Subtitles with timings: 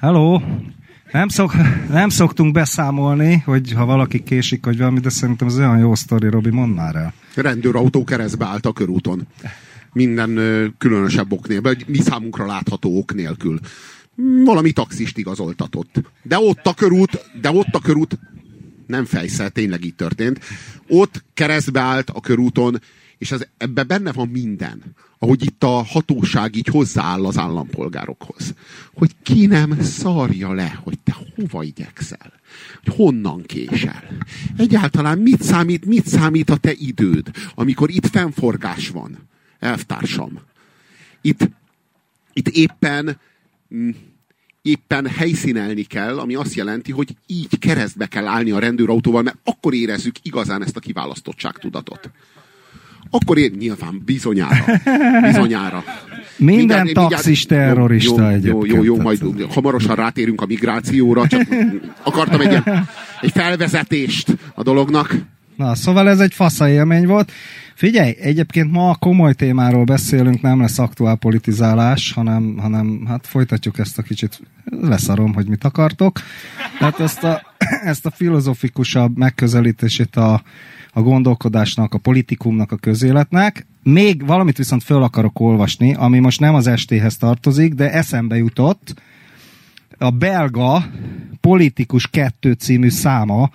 [0.00, 0.40] Hello!
[1.12, 1.52] Nem, szok,
[1.88, 6.28] nem szoktunk beszámolni, hogy ha valaki késik, vagy valami, de szerintem ez olyan jó sztori,
[6.28, 7.12] Robi, mondd már el.
[7.34, 9.26] Rendőrautó keresztbe állt a körúton.
[9.92, 10.38] Minden
[10.78, 13.60] különösebb ok nélkül, mi számunkra látható ok nélkül.
[14.44, 16.00] Valami taxist igazoltatott.
[16.22, 18.18] De ott a körút, de ott a körút,
[18.86, 20.40] nem fejszel, tényleg így történt.
[20.88, 22.80] Ott keresztbe állt a körúton,
[23.18, 24.82] és ez, ebben benne van minden.
[25.18, 28.54] Ahogy itt a hatóság így hozzááll az állampolgárokhoz.
[28.94, 32.32] Hogy ki nem szarja le, hogy te hova igyekszel.
[32.84, 34.04] Hogy honnan késel.
[34.56, 39.18] Egyáltalán mit számít, mit számít a te időd, amikor itt fennforgás van,
[39.58, 40.40] elvtársam.
[41.20, 41.48] Itt,
[42.32, 43.20] itt éppen
[43.74, 43.90] mm,
[44.62, 49.74] éppen helyszínelni kell, ami azt jelenti, hogy így keresztbe kell állni a rendőrautóval, mert akkor
[49.74, 52.10] érezzük igazán ezt a kiválasztottságtudatot.
[53.10, 54.64] Akkor én nyilván bizonyára.
[55.26, 55.84] Bizonyára.
[56.36, 61.48] Minden mindjárt, taxis terrorista jó, jó, jó, jó, jó, majd hamarosan rátérünk a migrációra, csak
[62.02, 62.62] akartam egy,
[63.20, 65.14] egy felvezetést a dolognak.
[65.56, 67.32] Na, szóval ez egy fasza élmény volt.
[67.74, 73.98] Figyelj, egyébként ma komoly témáról beszélünk, nem lesz aktuál politizálás, hanem, hanem hát folytatjuk ezt
[73.98, 74.40] a kicsit,
[74.80, 76.20] leszarom, hogy mit akartok.
[76.78, 77.42] Tehát ezt a,
[77.84, 80.42] ezt a filozofikusabb megközelítését a,
[80.92, 83.66] a gondolkodásnak, a politikumnak, a közéletnek.
[83.82, 89.02] Még valamit viszont föl akarok olvasni, ami most nem az estéhez tartozik, de eszembe jutott.
[89.98, 90.90] A belga
[91.40, 93.50] politikus 2 című száma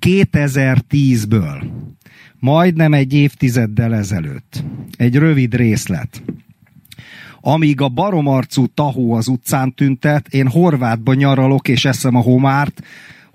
[0.00, 1.62] 2010-ből.
[2.38, 4.64] Majdnem egy évtizeddel ezelőtt.
[4.96, 6.22] Egy rövid részlet.
[7.40, 12.82] Amíg a baromarcú tahó az utcán tüntet, én Horvátban nyaralok és eszem a homárt,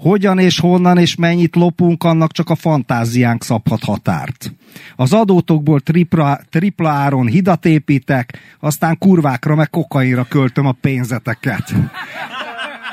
[0.03, 4.53] hogyan és honnan és mennyit lopunk, annak csak a fantáziánk szabhat határt.
[4.95, 11.73] Az adótokból tripla, tripla áron hidat építek, aztán kurvákra meg kokainra költöm a pénzeteket.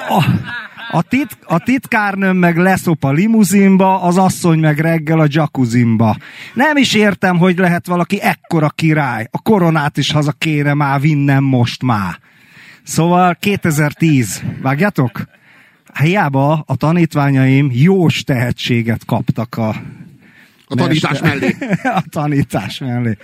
[0.09, 0.25] A,
[0.91, 6.17] a, tit, a titkárnőm meg leszop a limuzinba, az asszony meg reggel a jacuzinba.
[6.55, 9.29] Nem is értem, hogy lehet valaki ekkora király.
[9.31, 12.19] A koronát is haza kéne már vinnem most már.
[12.83, 14.43] Szóval 2010.
[14.63, 15.39] Vágjátok?
[15.99, 19.69] Hiába a tanítványaim jós tehetséget kaptak a...
[20.67, 21.57] A tanítás mellé.
[22.01, 23.17] a tanítás mellé.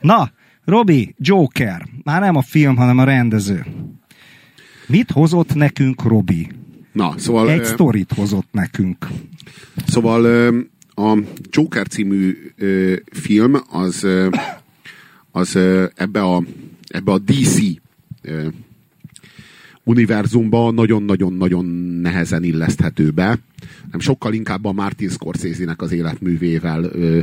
[0.00, 0.30] Na,
[0.64, 1.86] Robi, Joker.
[2.02, 3.66] Már nem a film, hanem a rendező.
[4.86, 6.50] Mit hozott nekünk Robi?
[6.92, 7.50] Na, szóval...
[7.50, 9.08] Egy sztorit hozott nekünk.
[9.86, 10.24] Szóval
[10.94, 11.18] a
[11.50, 12.36] Joker című
[13.12, 14.06] film az,
[15.30, 15.56] az
[15.94, 16.42] ebbe a,
[16.88, 17.58] ebbe a DC
[19.84, 21.64] univerzumba nagyon-nagyon-nagyon
[22.02, 23.38] nehezen illeszthető be.
[23.90, 27.20] Nem sokkal inkább a Martin Scorsese-nek az életművével ö,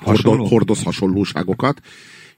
[0.00, 0.46] Hasonló.
[0.46, 1.80] hordoz hasonlóságokat.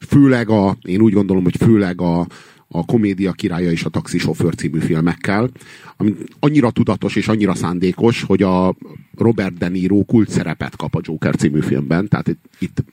[0.09, 2.27] Főleg a, én úgy gondolom, hogy főleg a,
[2.69, 5.51] a Komédia királya és a Taxisofőr című filmekkel,
[5.97, 8.77] ami annyira tudatos és annyira szándékos, hogy a
[9.17, 12.09] Robert De Niro kult szerepet kap a Joker című filmben.
[12.09, 12.85] Tehát itt, itt,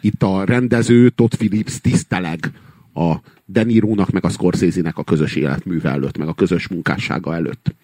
[0.00, 2.52] itt a rendező Todd Phillips tiszteleg
[2.94, 3.14] a
[3.52, 7.74] De Niro-nak, meg a Scorsese-nek a közös életműve előtt, meg a közös munkássága előtt.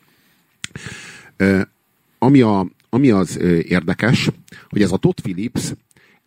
[2.18, 4.30] Ami, a, ami az érdekes,
[4.68, 5.72] hogy ez a Todd Phillips,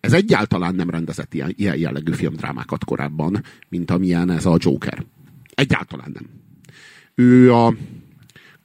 [0.00, 5.04] ez egyáltalán nem rendezett ilyen, ilyen jellegű filmdrámákat korábban, mint amilyen ez a Joker.
[5.54, 6.26] Egyáltalán nem.
[7.14, 7.74] Ő a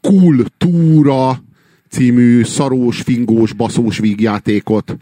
[0.02, 1.44] Cool Túra
[1.90, 4.98] című szarós, fingós, baszós vígjátékot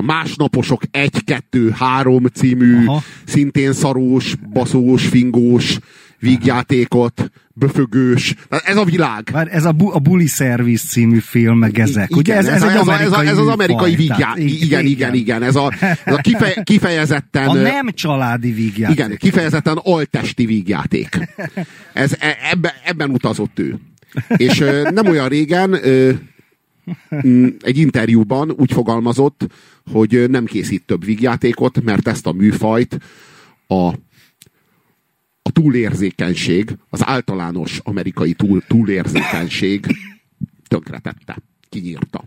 [0.00, 3.02] a Másnaposok 1-2-3 című, Aha.
[3.24, 5.78] szintén szarós, baszós, fingós
[6.18, 8.34] vígjátékot, böfögős.
[8.64, 9.28] Ez a világ.
[9.32, 12.08] Már ez a, bu- a Bully Service című film, meg ezek.
[12.08, 14.62] Igen, Ugye ez, ez, ez, ez, a, ez, a, ez az amerikai vígjáték.
[14.62, 15.42] Igen, igen, igen, igen.
[15.42, 15.72] Ez a,
[16.04, 17.48] ez a kife, kifejezetten...
[17.48, 18.96] A nem családi vígjáték.
[18.96, 21.18] Igen, kifejezetten altesti vígjáték.
[21.92, 23.78] Ez, e, ebben, ebben utazott ő.
[24.36, 25.78] És nem olyan régen
[27.60, 29.46] egy interjúban úgy fogalmazott,
[29.92, 32.98] hogy nem készít több vígjátékot, mert ezt a műfajt
[33.66, 33.94] a,
[35.42, 39.86] a túlérzékenység, az általános amerikai túl, túlérzékenység
[40.68, 42.24] tönkretette, kinyírta.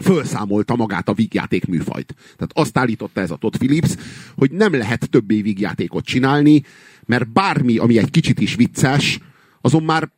[0.00, 2.14] Fölszámolta magát a vígjáték műfajt.
[2.16, 3.94] Tehát azt állította ez a Todd Phillips,
[4.36, 6.62] hogy nem lehet többé vígjátékot csinálni,
[7.06, 9.18] mert bármi, ami egy kicsit is vicces,
[9.60, 10.10] azon már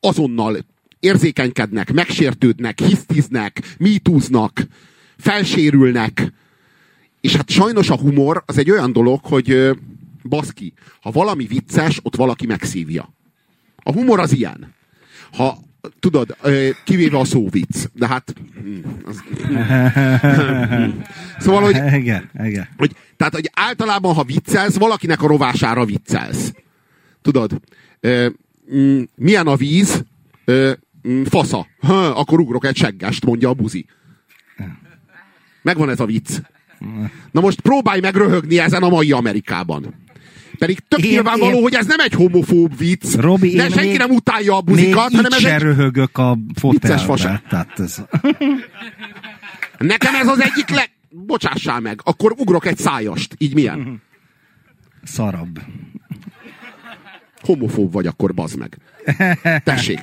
[0.00, 0.56] azonnal
[1.00, 4.66] érzékenykednek, megsértődnek, hisztiznek, mítúznak,
[5.16, 6.32] felsérülnek.
[7.20, 9.70] És hát sajnos a humor az egy olyan dolog, hogy
[10.28, 13.14] baszki, ha valami vicces, ott valaki megszívja.
[13.76, 14.74] A humor az ilyen.
[15.32, 15.58] Ha,
[16.00, 16.36] tudod,
[16.84, 18.34] kivéve a szóvic, de hát...
[18.62, 19.22] Hm, az,
[21.44, 22.68] szóval, hogy, igen, igen.
[22.76, 22.96] hogy...
[23.16, 26.52] Tehát, hogy általában, ha viccelsz, valakinek a rovására viccelsz.
[27.22, 27.60] Tudod,
[29.14, 30.04] milyen a víz,
[31.24, 31.66] fasza.
[31.80, 33.86] Ha, akkor ugrok egy seggest, mondja a buzi.
[35.62, 36.30] Megvan ez a vicc.
[37.30, 39.94] Na most próbálj meg röhögni ezen a mai Amerikában.
[40.58, 41.62] Pedig tök én, nyilvánvaló, én...
[41.62, 43.14] hogy ez nem egy homofób vicc.
[43.14, 45.60] Robi, de senki még, nem utálja a buzikat, hanem ez egy...
[45.60, 47.42] röhögök a fotelbe.
[47.48, 48.02] Tehát ez...
[49.78, 50.90] Nekem ez az egyik leg...
[51.10, 53.34] Bocsássál meg, akkor ugrok egy szájast.
[53.38, 54.02] Így milyen?
[55.02, 55.60] Szarabb.
[57.40, 58.78] Homofób vagy akkor, bazd meg.
[59.64, 59.98] Tessék.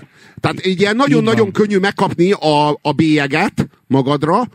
[0.45, 4.47] Tehát így ilyen nagyon-nagyon könnyű megkapni a, a bélyeget magadra,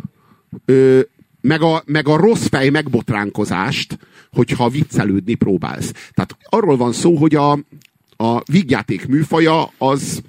[0.64, 1.00] ö,
[1.40, 3.98] meg, a, meg a rossz fej megbotránkozást,
[4.32, 5.92] hogyha viccelődni próbálsz.
[6.12, 7.52] Tehát arról van szó, hogy a,
[8.16, 10.22] a vígjáték műfaja az,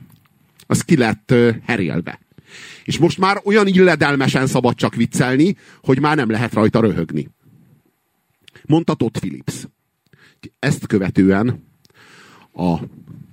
[0.68, 1.34] az ki lett
[1.66, 2.20] herélve.
[2.84, 7.30] És most már olyan illedelmesen szabad csak viccelni, hogy már nem lehet rajta röhögni.
[8.66, 9.68] Mondta Todd Phillips.
[10.60, 11.64] Ezt követően
[12.54, 12.80] a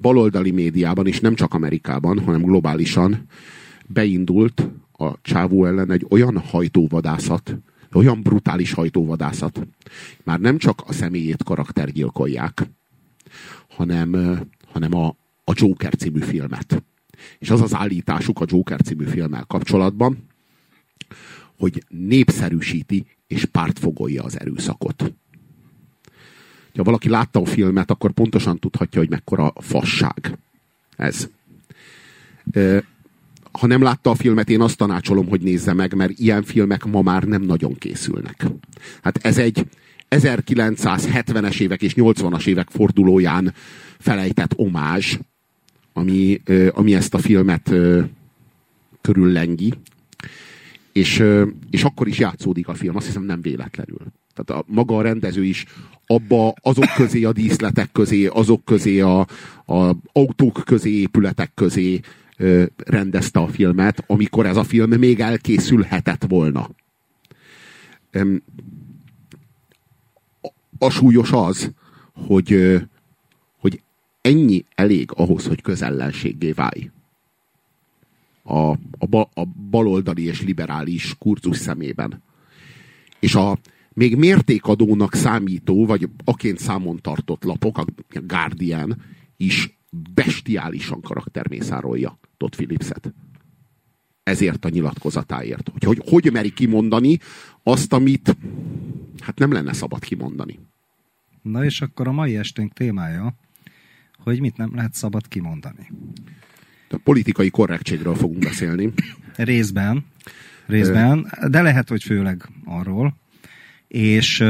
[0.00, 3.26] baloldali médiában, és nem csak Amerikában, hanem globálisan
[3.86, 7.56] beindult a csávó ellen egy olyan hajtóvadászat,
[7.92, 9.66] olyan brutális hajtóvadászat.
[10.24, 12.70] Már nem csak a személyét karaktergyilkolják,
[13.68, 15.06] hanem, hanem a,
[15.44, 16.82] a Joker című filmet.
[17.38, 20.26] És az az állításuk a Joker című filmmel kapcsolatban,
[21.58, 25.12] hogy népszerűsíti és pártfogolja az erőszakot.
[26.78, 30.38] Ha valaki látta a filmet, akkor pontosan tudhatja, hogy mekkora fasság
[30.96, 31.28] ez.
[33.52, 37.02] Ha nem látta a filmet, én azt tanácsolom, hogy nézze meg, mert ilyen filmek ma
[37.02, 38.46] már nem nagyon készülnek.
[39.02, 39.66] Hát ez egy
[40.10, 43.54] 1970-es évek és 80-as évek fordulóján
[43.98, 45.18] felejtett omázs
[45.98, 46.40] ami,
[46.70, 47.72] ami ezt a filmet
[49.00, 49.72] körüllengi,
[50.92, 51.24] és,
[51.70, 54.00] és akkor is játszódik a film, azt hiszem nem véletlenül.
[54.44, 55.64] Tehát a, maga a rendező is
[56.06, 59.26] abba azok közé, a díszletek közé, azok közé, a,
[59.66, 62.00] a autók közé, épületek közé
[62.36, 66.70] ö, rendezte a filmet, amikor ez a film még elkészülhetett volna.
[68.10, 68.42] Öm,
[70.78, 71.70] a, súlyos az,
[72.12, 72.78] hogy,
[74.28, 76.90] ennyi elég ahhoz, hogy közellenséggé válj.
[78.42, 82.22] A, a, ba, a baloldali és liberális kurzus szemében.
[83.20, 83.58] És a
[83.98, 87.84] még mértékadónak számító, vagy aként számon tartott lapok, a
[88.26, 89.02] Guardian
[89.36, 89.78] is
[90.14, 93.14] bestiálisan karaktermészárolja Todd Phillipset.
[94.22, 95.68] Ezért a nyilatkozatáért.
[95.68, 97.18] Hogy, hogy hogy meri kimondani
[97.62, 98.36] azt, amit
[99.20, 100.58] hát nem lenne szabad kimondani.
[101.42, 103.34] Na és akkor a mai esténk témája
[104.18, 105.90] hogy mit nem lehet szabad kimondani.
[106.90, 108.92] A politikai korrektségről fogunk beszélni.
[109.36, 110.04] Részben.
[110.66, 113.16] Részben, de lehet, hogy főleg arról.
[113.88, 114.44] És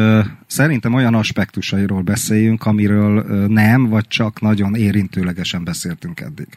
[0.47, 6.49] szerintem olyan aspektusairól beszéljünk, amiről nem, vagy csak nagyon érintőlegesen beszéltünk eddig.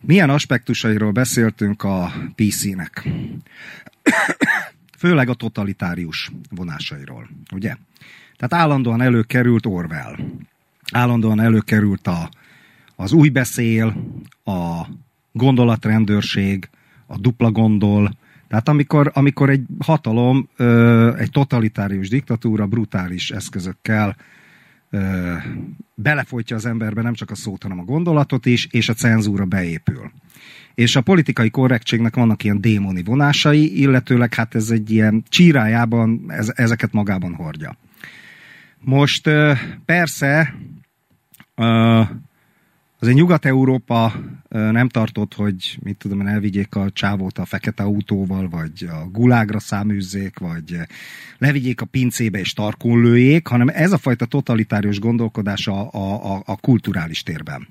[0.00, 3.08] Milyen aspektusairól beszéltünk a PC-nek?
[4.98, 7.76] Főleg a totalitárius vonásairól, ugye?
[8.36, 10.16] Tehát állandóan előkerült Orwell
[10.92, 12.30] állandóan előkerült a,
[12.96, 13.96] az új beszél,
[14.44, 14.86] a
[15.32, 16.68] gondolatrendőrség,
[17.06, 18.10] a dupla gondol,
[18.48, 20.48] tehát amikor, amikor egy hatalom,
[21.18, 24.16] egy totalitárius diktatúra brutális eszközökkel
[25.94, 30.10] belefolytja az emberbe nem csak a szót, hanem a gondolatot is, és a cenzúra beépül.
[30.74, 36.52] És a politikai korrektségnek vannak ilyen démoni vonásai, illetőleg hát ez egy ilyen csírájában ez,
[36.54, 37.76] ezeket magában hordja.
[38.78, 39.30] Most
[39.84, 40.54] persze
[43.00, 44.12] Azért Nyugat-Európa
[44.48, 50.38] nem tartott, hogy mit tudom, elvigyék a csávót a fekete autóval, vagy a gulágra száműzzék,
[50.38, 50.76] vagy
[51.38, 56.42] levigyék a pincébe és tarkon lőjék, hanem ez a fajta totalitárius gondolkodás a, a, a,
[56.46, 57.68] a kulturális térben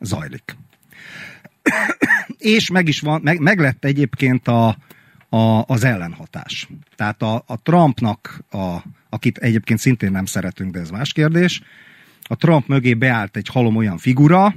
[0.00, 0.56] zajlik.
[2.38, 4.76] és meg is van, meg, meg lett egyébként a,
[5.28, 6.68] a, az ellenhatás.
[6.96, 8.76] Tehát a, a Trumpnak, a,
[9.08, 11.62] akit egyébként szintén nem szeretünk, de ez más kérdés,
[12.26, 14.54] a Trump mögé beállt egy halom olyan figura,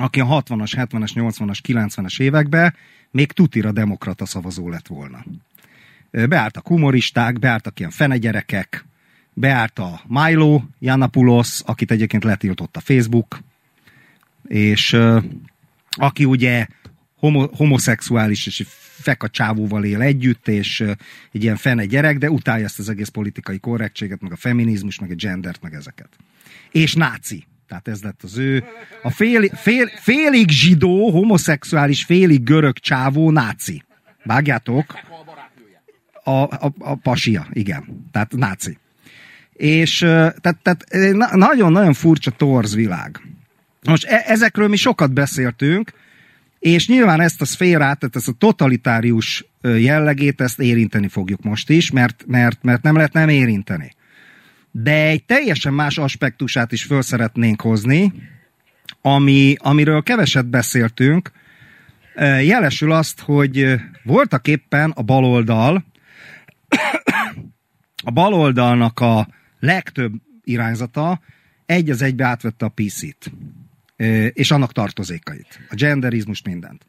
[0.00, 2.74] aki a 60-as, 70-es, 80-as, 90-es években
[3.10, 5.24] még tutira demokrata szavazó lett volna.
[6.10, 8.84] Beálltak humoristák, beálltak ilyen fenegyerekek,
[9.32, 13.40] beállt a Milo Janapoulos, akit egyébként letiltott a Facebook,
[14.48, 14.96] és
[15.90, 16.66] aki ugye
[17.16, 18.66] homo, homoszexuális és
[19.00, 20.80] feka csávóval él együtt, és
[21.32, 25.10] egy ilyen fene gyerek, de utálja ezt az egész politikai korrektséget, meg a feminizmus, meg
[25.10, 26.08] a gendert, meg ezeket
[26.70, 27.44] és náci.
[27.70, 28.64] Tehát ez lett az ő,
[29.02, 33.82] a fél, fél, félig zsidó, homoszexuális, félig görög csávó náci.
[34.24, 34.98] Vágjátok?
[36.24, 38.08] A, a, a pasia, igen.
[38.12, 38.78] Tehát náci.
[39.52, 40.84] És tehát, tehát
[41.34, 43.20] nagyon-nagyon furcsa torz világ.
[43.84, 45.92] Most e- ezekről mi sokat beszéltünk,
[46.58, 51.90] és nyilván ezt a szférát, tehát ezt a totalitárius jellegét, ezt érinteni fogjuk most is,
[51.90, 53.94] mert, mert, mert nem lehet nem érinteni.
[54.70, 58.12] De egy teljesen más aspektusát is föl szeretnénk hozni,
[59.00, 61.30] ami, amiről keveset beszéltünk,
[62.42, 65.84] jelesül azt, hogy voltak éppen a baloldal,
[68.04, 70.12] a baloldalnak a legtöbb
[70.44, 71.20] irányzata
[71.66, 73.32] egy az egybe átvette a PC-t,
[74.32, 76.86] és annak tartozékait, a genderizmus, mindent.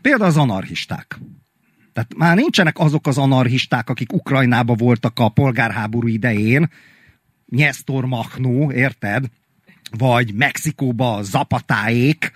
[0.00, 1.18] Például az anarchisták.
[1.92, 6.70] Tehát már nincsenek azok az anarchisták, akik Ukrajnába voltak a polgárháború idején,
[7.48, 9.24] Nyesztor Machnó, érted?
[9.98, 12.32] Vagy Mexikóba Zapatáék,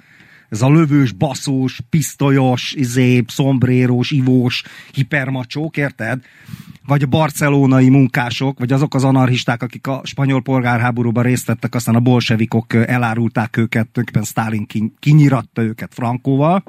[0.49, 4.63] ez a lövős, baszós, pisztolyos, izé, szombrérós, ivós,
[4.93, 6.25] hipermacsók, érted?
[6.87, 11.95] Vagy a barcelonai munkások, vagy azok az anarchisták, akik a spanyol polgárháborúban részt vettek, aztán
[11.95, 14.67] a bolsevikok elárulták őket, tulajdonképpen Stalin
[14.99, 16.63] kinyiratta őket Frankóval.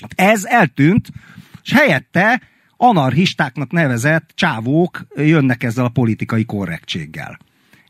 [0.00, 1.08] Hát ez eltűnt,
[1.62, 2.40] és helyette
[2.76, 7.38] anarchistáknak nevezett csávók jönnek ezzel a politikai korrektséggel.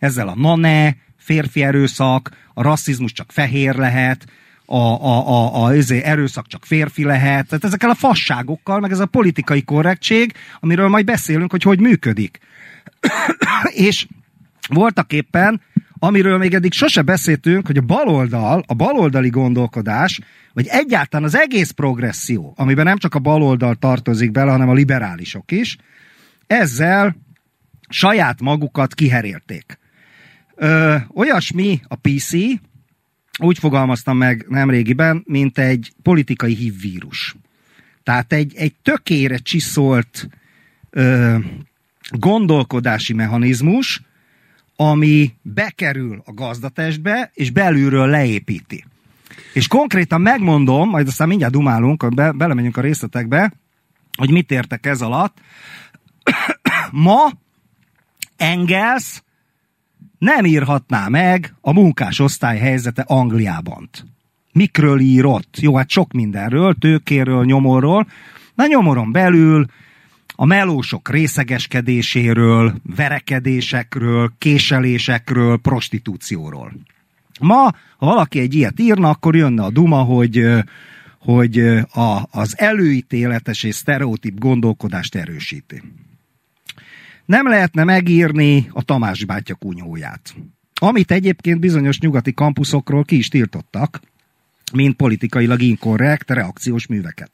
[0.04, 4.26] Ezzel a nane, férfi erőszak, a rasszizmus csak fehér lehet,
[4.66, 8.99] a, a, a, a a erőszak csak férfi lehet, tehát ezekkel a fasságokkal, meg ez
[8.99, 12.38] a politikai korrektség, amiről majd beszélünk, hogy hogy működik.
[13.88, 14.06] és
[14.68, 15.61] voltak éppen,
[15.99, 20.20] amiről még eddig sose beszéltünk, hogy a baloldal, a baloldali gondolkodás,
[20.52, 25.52] vagy egyáltalán az egész progresszió, amiben nem csak a baloldal tartozik bele, hanem a liberálisok
[25.52, 25.76] is,
[26.46, 27.16] ezzel
[27.88, 29.82] saját magukat kiherélték.
[30.56, 32.32] Ö, olyasmi a PC,
[33.38, 37.34] úgy fogalmaztam meg nemrégiben, mint egy politikai hívvírus.
[38.02, 40.28] Tehát egy, egy tökére csiszolt
[40.90, 41.37] ö,
[42.11, 44.02] gondolkodási mechanizmus,
[44.76, 48.84] ami bekerül a gazdatestbe, és belülről leépíti.
[49.52, 53.52] És konkrétan megmondom, majd aztán mindjárt dumálunk, be, belemegyünk a részletekbe,
[54.16, 55.38] hogy mit értek ez alatt.
[56.90, 57.30] Ma
[58.37, 59.23] Engels
[60.25, 63.90] nem írhatná meg a munkásosztály helyzete Angliában.
[64.52, 65.57] Mikről írott?
[65.61, 68.07] Jó, hát sok mindenről, tőkéről, nyomorról,
[68.54, 69.66] de nyomoron belül
[70.35, 76.73] a melósok részegeskedéséről, verekedésekről, késelésekről, prostitúcióról.
[77.40, 77.62] Ma,
[77.97, 80.47] ha valaki egy ilyet írna, akkor jönne a duma, hogy,
[81.19, 81.59] hogy
[81.93, 85.83] a, az előítéletes és sztereotíp gondolkodást erősíti
[87.25, 90.35] nem lehetne megírni a Tamás bátya kunyhóját.
[90.81, 94.00] Amit egyébként bizonyos nyugati kampuszokról ki is tiltottak,
[94.73, 97.31] mint politikailag inkorrekt reakciós műveket.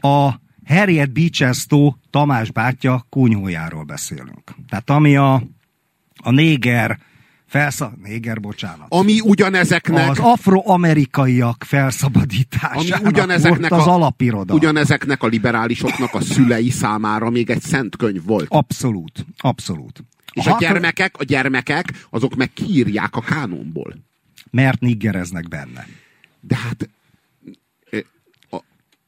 [0.00, 0.30] A
[0.66, 4.54] Harriet Beechesto Tamás bátya kunyhójáról beszélünk.
[4.68, 5.34] Tehát ami a,
[6.16, 6.98] a néger
[7.54, 7.92] Felsza...
[8.02, 8.86] Néger, bocsánat.
[8.88, 10.10] Ami ugyanezeknek...
[10.10, 14.54] Az afroamerikaiak felszabadításának ami ugyanezeknek volt az a, alapiroda.
[14.54, 18.46] Ugyanezeknek a liberálisoknak a szülei számára még egy szent könyv volt.
[18.48, 20.04] Abszolút, abszolút.
[20.32, 23.94] És a, a gyermekek, a gyermekek, azok meg kiírják a kánonból.
[24.50, 25.86] Mert niggereznek benne.
[26.40, 26.88] De hát
[28.50, 28.56] a,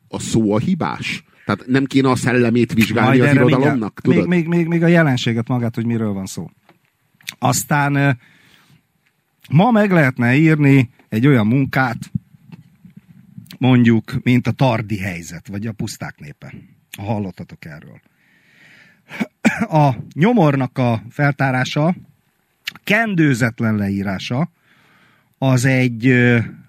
[0.09, 1.25] a szó a hibás.
[1.45, 4.01] Tehát nem kéne a szellemét vizsgálni Majd az irodalomnak?
[4.01, 4.27] Tudod?
[4.27, 6.51] Még, még, még, még a jelenséget magát, hogy miről van szó.
[7.39, 8.19] Aztán
[9.51, 11.99] ma meg lehetne írni egy olyan munkát,
[13.59, 16.55] mondjuk, mint a tardi helyzet, vagy a puszták népe.
[16.97, 18.01] Ha hallottatok erről.
[19.69, 21.95] A nyomornak a feltárása,
[22.85, 24.51] kendőzetlen leírása,
[25.39, 26.15] az egy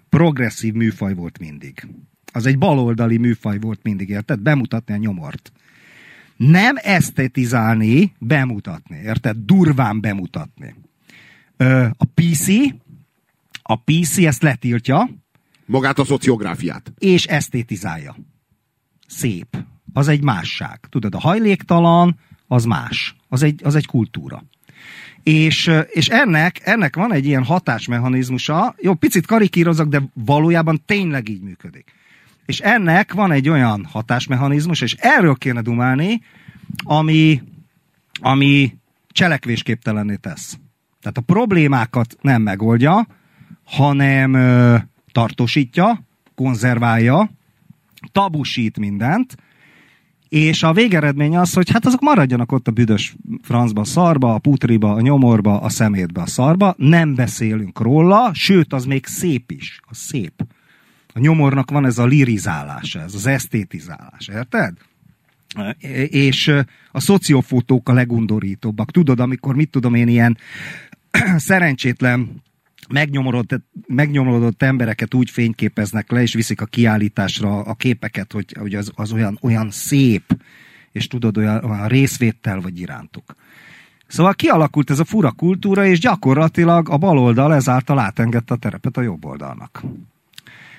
[0.10, 1.88] progresszív műfaj volt mindig.
[2.31, 4.39] Az egy baloldali műfaj volt mindig, érted?
[4.39, 5.51] Bemutatni a nyomort
[6.38, 9.38] nem esztetizálni, bemutatni, érted?
[9.38, 10.75] Durván bemutatni.
[11.98, 12.48] A PC,
[13.62, 15.10] a PC ezt letiltja.
[15.66, 16.94] Magát a szociográfiát.
[16.98, 18.16] És esztétizálja.
[19.08, 19.58] Szép.
[19.94, 20.80] Az egy másság.
[20.90, 23.16] Tudod, a hajléktalan, az más.
[23.30, 24.44] Az egy, az egy kultúra.
[25.24, 31.42] És, és ennek, ennek van egy ilyen hatásmechanizmusa, jó, picit karikírozok, de valójában tényleg így
[31.42, 31.92] működik.
[32.46, 36.22] És ennek van egy olyan hatásmechanizmus, és erről kéne dumálni,
[36.84, 37.42] ami,
[38.20, 40.58] ami cselekvésképtelenné tesz.
[41.01, 43.08] Tehát a problémákat nem megoldja,
[43.63, 44.75] hanem ö,
[45.12, 47.30] tartósítja, konzerválja,
[48.12, 49.36] tabusít mindent,
[50.30, 54.39] és a végeredmény az, hogy hát azok maradjanak ott a büdös francba, a szarba, a
[54.39, 59.80] putriba, a nyomorba, a szemétbe, a szarba, nem beszélünk róla, sőt, az még szép is,
[59.88, 60.46] az szép.
[61.13, 64.74] A nyomornak van ez a lirizálása, ez az esztétizálás, érted?
[66.10, 66.54] És
[66.92, 68.92] a szociofotók a legundorítóbbak.
[68.92, 70.38] Tudod, amikor mit tudom én ilyen
[71.38, 72.43] szerencsétlen
[72.89, 78.91] megnyomorodott, megnyomorodott embereket úgy fényképeznek le, és viszik a kiállításra a képeket, hogy, hogy az,
[78.95, 80.38] az olyan, olyan szép,
[80.91, 83.36] és tudod, olyan, olyan részvétel vagy irántuk.
[84.07, 89.01] Szóval kialakult ez a fura kultúra, és gyakorlatilag a baloldal ezáltal átengedte a terepet a
[89.01, 89.83] jobb oldalnak.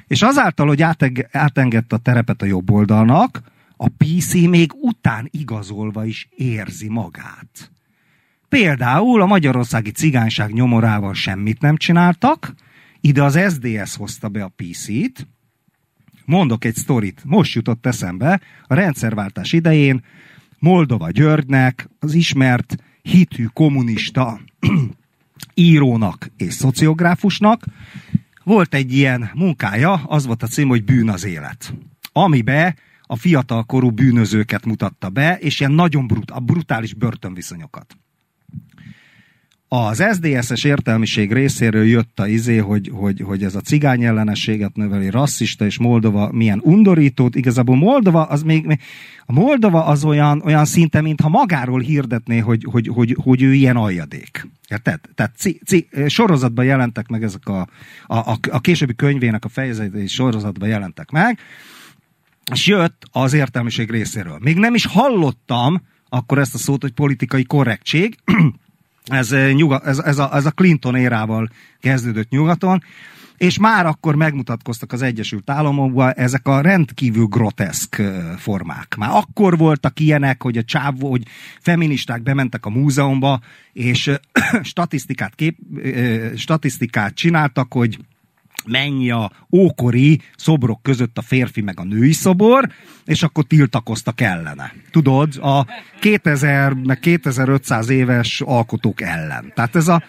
[0.07, 0.83] És azáltal, hogy
[1.31, 3.41] átengedte a terepet a jobb oldalnak,
[3.77, 7.71] a PC még után igazolva is érzi magát.
[8.49, 12.55] Például a magyarországi cigányság nyomorával semmit nem csináltak,
[13.01, 15.27] ide az SDS hozta be a PC-t,
[16.25, 20.05] mondok egy sztorit, most jutott eszembe, a rendszerváltás idején
[20.59, 24.41] Moldova Györgynek, az ismert hitű kommunista
[25.55, 27.65] írónak és szociográfusnak
[28.45, 31.75] volt egy ilyen munkája, az volt a cím, hogy Bűn az élet,
[32.13, 37.97] amibe a fiatalkorú bűnözőket mutatta be, és ilyen nagyon brut, brutális börtönviszonyokat
[39.69, 45.11] az SZDSZ-es értelmiség részéről jött a izé, hogy, hogy, hogy ez a cigány ellenességet növeli,
[45.11, 47.35] rasszista és Moldova milyen undorítót.
[47.35, 48.79] Igazából Moldova az még,
[49.27, 53.77] a Moldova az olyan, olyan szinte, mintha magáról hirdetné, hogy, hogy, hogy, hogy ő ilyen
[53.77, 54.49] aljadék.
[54.69, 55.01] Érted?
[55.15, 57.61] Tehát ci, ci, sorozatban jelentek meg ezek a,
[58.07, 61.39] a, a, a későbbi könyvének a fejezetei sorozatban jelentek meg,
[62.53, 64.39] és jött az értelmiség részéről.
[64.41, 68.17] Még nem is hallottam akkor ezt a szót, hogy politikai korrektség,
[69.09, 71.49] ez, eh, nyuga, ez, ez, a, ez a Clinton érával
[71.81, 72.83] kezdődött nyugaton,
[73.37, 78.95] és már akkor megmutatkoztak az Egyesült Államokban ezek a rendkívül groteszk eh, formák.
[78.99, 81.23] Már akkor voltak ilyenek, hogy a csáv, hogy
[81.61, 83.41] feministák bementek a múzeumba,
[83.73, 84.17] és eh,
[84.63, 85.57] statisztikát, kép,
[86.37, 87.99] statisztikát csináltak, hogy
[88.67, 92.69] mennyi a ókori szobrok között a férfi meg a női szobor,
[93.05, 94.73] és akkor tiltakoztak ellene.
[94.91, 95.67] Tudod, a
[96.01, 99.53] 2000 meg 2500 éves alkotók ellen.
[99.55, 100.03] Tehát ez a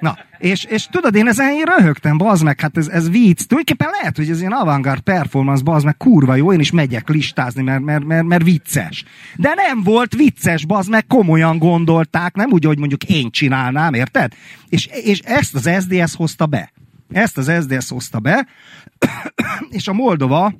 [0.00, 3.46] Na, és, és tudod, én ezen én röhögtem, bazd meg, hát ez, ez vicc.
[3.46, 7.62] Tulajdonképpen lehet, hogy ez ilyen avantgard performance, bazd meg, kurva jó, én is megyek listázni,
[7.62, 9.04] mert, mert, mert, mert vicces.
[9.36, 14.32] De nem volt vicces, bazd meg, komolyan gondolták, nem úgy, hogy mondjuk én csinálnám, érted?
[14.68, 16.72] És, és ezt az SDS hozta be.
[17.10, 18.46] Ezt az SZDSZ hozta be,
[19.68, 20.54] és a Moldova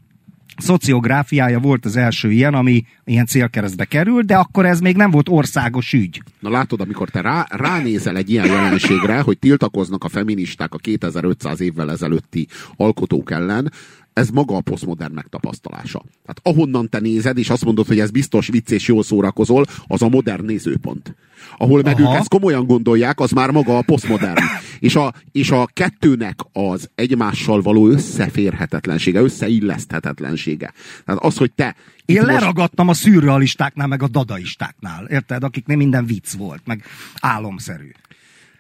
[0.57, 5.29] szociográfiája volt az első ilyen, ami ilyen célkeresztbe került, de akkor ez még nem volt
[5.29, 6.23] országos ügy.
[6.41, 11.61] Na látod, amikor te rá, ránézel egy ilyen jelenségre, hogy tiltakoznak a feministák a 2500
[11.61, 13.73] évvel ezelőtti alkotók ellen,
[14.17, 16.03] ez maga a posztmodern megtapasztalása.
[16.23, 20.03] Tehát ahonnan te nézed, és azt mondod, hogy ez biztos vicc és jól szórakozol, az
[20.03, 21.15] a modern nézőpont.
[21.59, 22.13] Ahol meg Aha.
[22.13, 24.43] ők ezt komolyan gondolják, az már maga a posztmodern.
[24.79, 30.73] És a, és a kettőnek az egymással való összeférhetetlensége, összeilleszthetetlensége.
[31.05, 31.77] Tehát az, hogy te...
[32.05, 32.29] Én most...
[32.29, 35.45] leragadtam a szürrealistáknál, meg a dadaistáknál, érted?
[35.45, 36.85] Akiknél minden vicc volt, meg
[37.21, 37.91] álomszerű.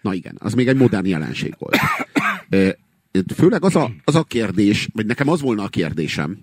[0.02, 1.76] Na igen, az még egy modern jelenség volt
[3.34, 6.38] főleg az a, az a kérdés, vagy nekem az volna a kérdésem,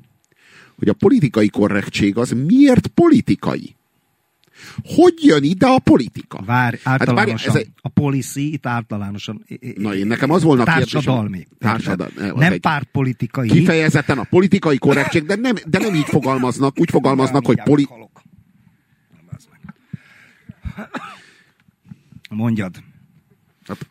[0.77, 3.75] hogy a politikai korrektség az miért politikai?
[4.83, 6.41] Hogy jön ide a politika?
[6.45, 7.69] Vár, általánosan, hát, ez egy...
[7.81, 9.45] a policy itt általánosan
[9.77, 11.47] Na én nekem az volna a társadalmi.
[11.59, 12.13] Társadalmi.
[12.35, 13.47] Nem pártpolitikai.
[13.47, 17.87] Kifejezetten a politikai korrektség, de nem, de nem így fogalmaznak, úgy fogalmaznak, hogy poli...
[22.29, 22.83] Mondjad.
[23.67, 23.89] Hát,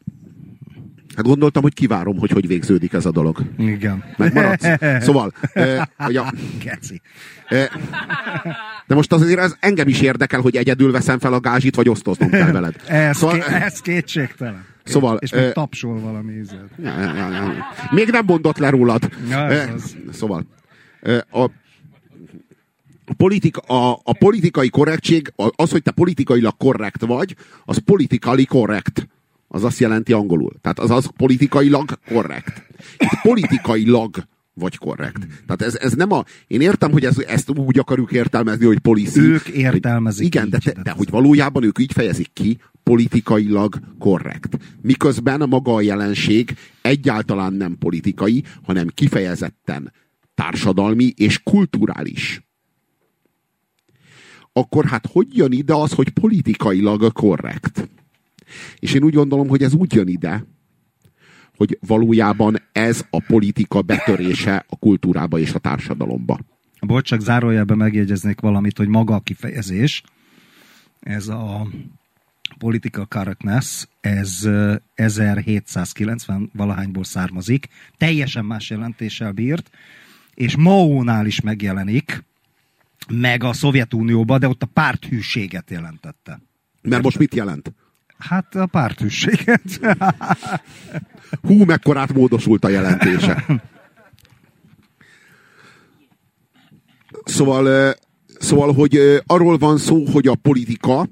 [1.17, 3.43] Hát gondoltam, hogy kivárom, hogy hogy végződik ez a dolog.
[3.59, 4.05] Igen.
[4.17, 4.67] Megmaradsz.
[5.07, 6.33] Szóval, eh, hogy a,
[7.49, 7.67] eh,
[8.87, 12.31] de most azért ez engem is érdekel, hogy egyedül veszem fel a gázsit, vagy osztoznom
[12.31, 12.75] kell veled.
[12.87, 14.65] ez, szóval, ké, ez kétségtelen.
[14.85, 16.69] Szóval, és még tapsol valami ízet.
[16.83, 17.55] Ja, ja, ja.
[17.91, 19.11] Még nem mondott le rólad.
[19.31, 19.97] Ja, eh, az.
[20.13, 20.47] Szóval,
[21.01, 21.43] eh, a,
[23.07, 29.09] a, politika, a, a politikai korrektség, az, hogy te politikailag korrekt vagy, az politikali korrekt
[29.55, 30.53] az azt jelenti angolul.
[30.61, 32.63] Tehát az az politikailag korrekt.
[32.99, 34.17] Itt politikailag
[34.55, 35.27] vagy korrekt.
[35.47, 36.25] Tehát ez, ez nem a...
[36.47, 39.21] Én értem, hogy ez, ezt úgy akarjuk értelmezni, hogy policy.
[39.21, 44.59] Ők értelmezik Igen, így, de, de, de hogy valójában ők így fejezik ki, politikailag korrekt.
[44.81, 49.93] Miközben maga a jelenség egyáltalán nem politikai, hanem kifejezetten
[50.35, 52.43] társadalmi és kulturális.
[54.53, 57.89] Akkor hát hogy jön ide az, hogy politikailag korrekt?
[58.79, 60.45] És én úgy gondolom, hogy ez úgy jön ide,
[61.57, 66.39] hogy valójában ez a politika betörése a kultúrába és a társadalomba.
[66.81, 70.03] Bocs, csak zárójelben megjegyeznék valamit, hogy maga a kifejezés,
[71.01, 71.67] ez a
[72.59, 74.49] political correctness, ez
[74.95, 79.71] 1790 valahányból származik, teljesen más jelentéssel bírt,
[80.35, 82.25] és Mao-nál is megjelenik,
[83.09, 86.41] meg a Szovjetunióban, de ott a párthűséget jelentette.
[86.83, 87.73] Mert most mit jelent?
[88.29, 89.81] Hát a párthűséget.
[91.47, 93.45] Hú, mekkorát módosult a jelentése.
[97.25, 97.95] Szóval,
[98.39, 101.09] szóval, hogy arról van szó, hogy a politika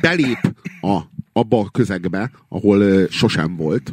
[0.00, 1.00] belép a,
[1.32, 3.92] abba a közegbe, ahol sosem volt,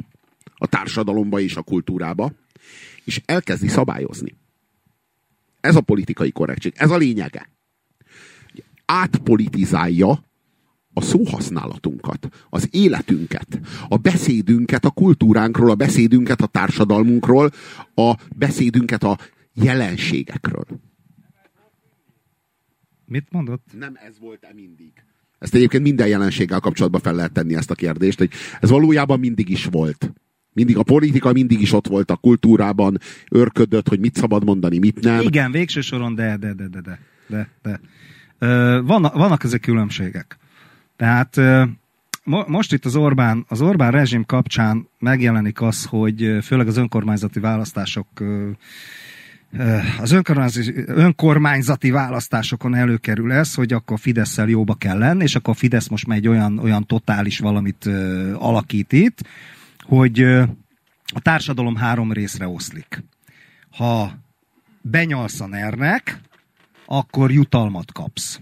[0.56, 2.32] a társadalomba és a kultúrába,
[3.04, 4.38] és elkezdi szabályozni.
[5.62, 7.50] Ez a politikai korrektség, ez a lényege.
[8.86, 10.29] Átpolitizálja
[11.00, 17.52] a szóhasználatunkat, az életünket, a beszédünket a kultúránkról, a beszédünket a társadalmunkról,
[17.96, 19.18] a beszédünket a
[19.54, 20.66] jelenségekről.
[23.06, 23.64] Mit mondott?
[23.80, 24.92] Nem ez volt-e mindig?
[25.40, 29.50] Ezt egyébként minden jelenséggel kapcsolatban fel lehet tenni ezt a kérdést, hogy ez valójában mindig
[29.50, 30.14] is volt.
[30.54, 32.98] Mindig a politika mindig is ott volt a kultúrában,
[33.32, 35.22] örködött, hogy mit szabad mondani, mit nem.
[35.22, 37.80] Igen, végső soron, de, de, de, de, de, de.
[38.82, 40.38] vannak, vannak ezek különbségek.
[41.00, 41.40] Tehát
[42.48, 48.08] most itt az Orbán, az Orbán rezsim kapcsán megjelenik az, hogy főleg az önkormányzati választások
[50.00, 55.58] az önkormányzati, önkormányzati választásokon előkerül ez, hogy akkor fidesz jóba kell lenni, és akkor a
[55.58, 59.20] Fidesz most megy olyan, olyan totális valamit ö, alakít itt,
[59.80, 60.22] hogy
[61.14, 63.04] a társadalom három részre oszlik.
[63.72, 64.12] Ha
[64.82, 66.20] benyalsz a nernek,
[66.86, 68.40] akkor jutalmat kapsz.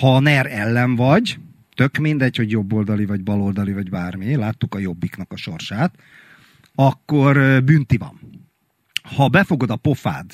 [0.00, 1.38] Ha NER ellen vagy,
[1.76, 5.94] tök mindegy, hogy jobboldali vagy baloldali vagy bármi, láttuk a jobbiknak a sorsát,
[6.74, 8.20] akkor bünti van.
[9.02, 10.30] Ha befogod a pofád,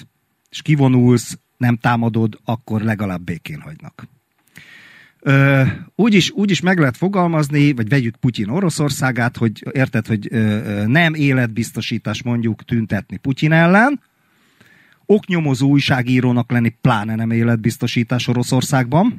[0.50, 4.08] és kivonulsz, nem támadod, akkor legalább békén hagynak.
[5.20, 5.62] Ö,
[5.94, 10.28] úgy, is, úgy is meg lehet fogalmazni, vagy vegyük Putyin Oroszországát, hogy érted, hogy
[10.86, 14.00] nem életbiztosítás mondjuk tüntetni Putyin ellen,
[15.06, 19.18] oknyomozó újságírónak lenni pláne nem életbiztosítás Oroszországban,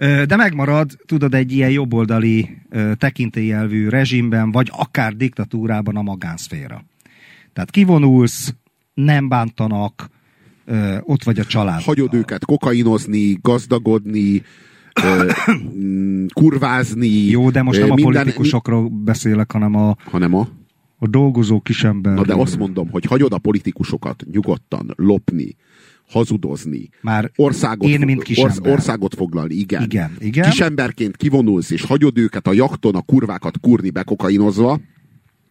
[0.00, 2.58] de megmarad, tudod, egy ilyen jobboldali
[2.94, 6.84] tekintélyelvű rezsimben, vagy akár diktatúrában a magánszféra.
[7.52, 8.54] Tehát kivonulsz,
[8.94, 10.10] nem bántanak,
[11.00, 11.82] ott vagy a család.
[11.82, 14.42] Hagyod őket kokainozni, gazdagodni,
[15.02, 15.30] ö,
[16.40, 17.08] kurvázni.
[17.08, 18.06] Jó, de most nem minden...
[18.06, 20.48] a politikusokról beszélek, hanem a, hanem a?
[20.98, 22.14] a dolgozó kisember.
[22.14, 25.56] Na de azt mondom, hogy hagyod a politikusokat nyugodtan lopni,
[26.10, 28.52] hazudozni, Már országot, én, mint kisember.
[28.52, 29.82] Orsz, országot foglalni, igen.
[29.82, 30.16] igen.
[30.18, 30.50] igen.
[30.50, 34.80] Kisemberként kivonulsz, és hagyod őket a jakton a kurvákat kurni bekokainozva,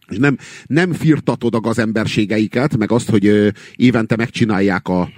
[0.08, 5.08] és nem, nem firtatod a gazemberségeiket, meg azt, hogy ö, évente megcsinálják a,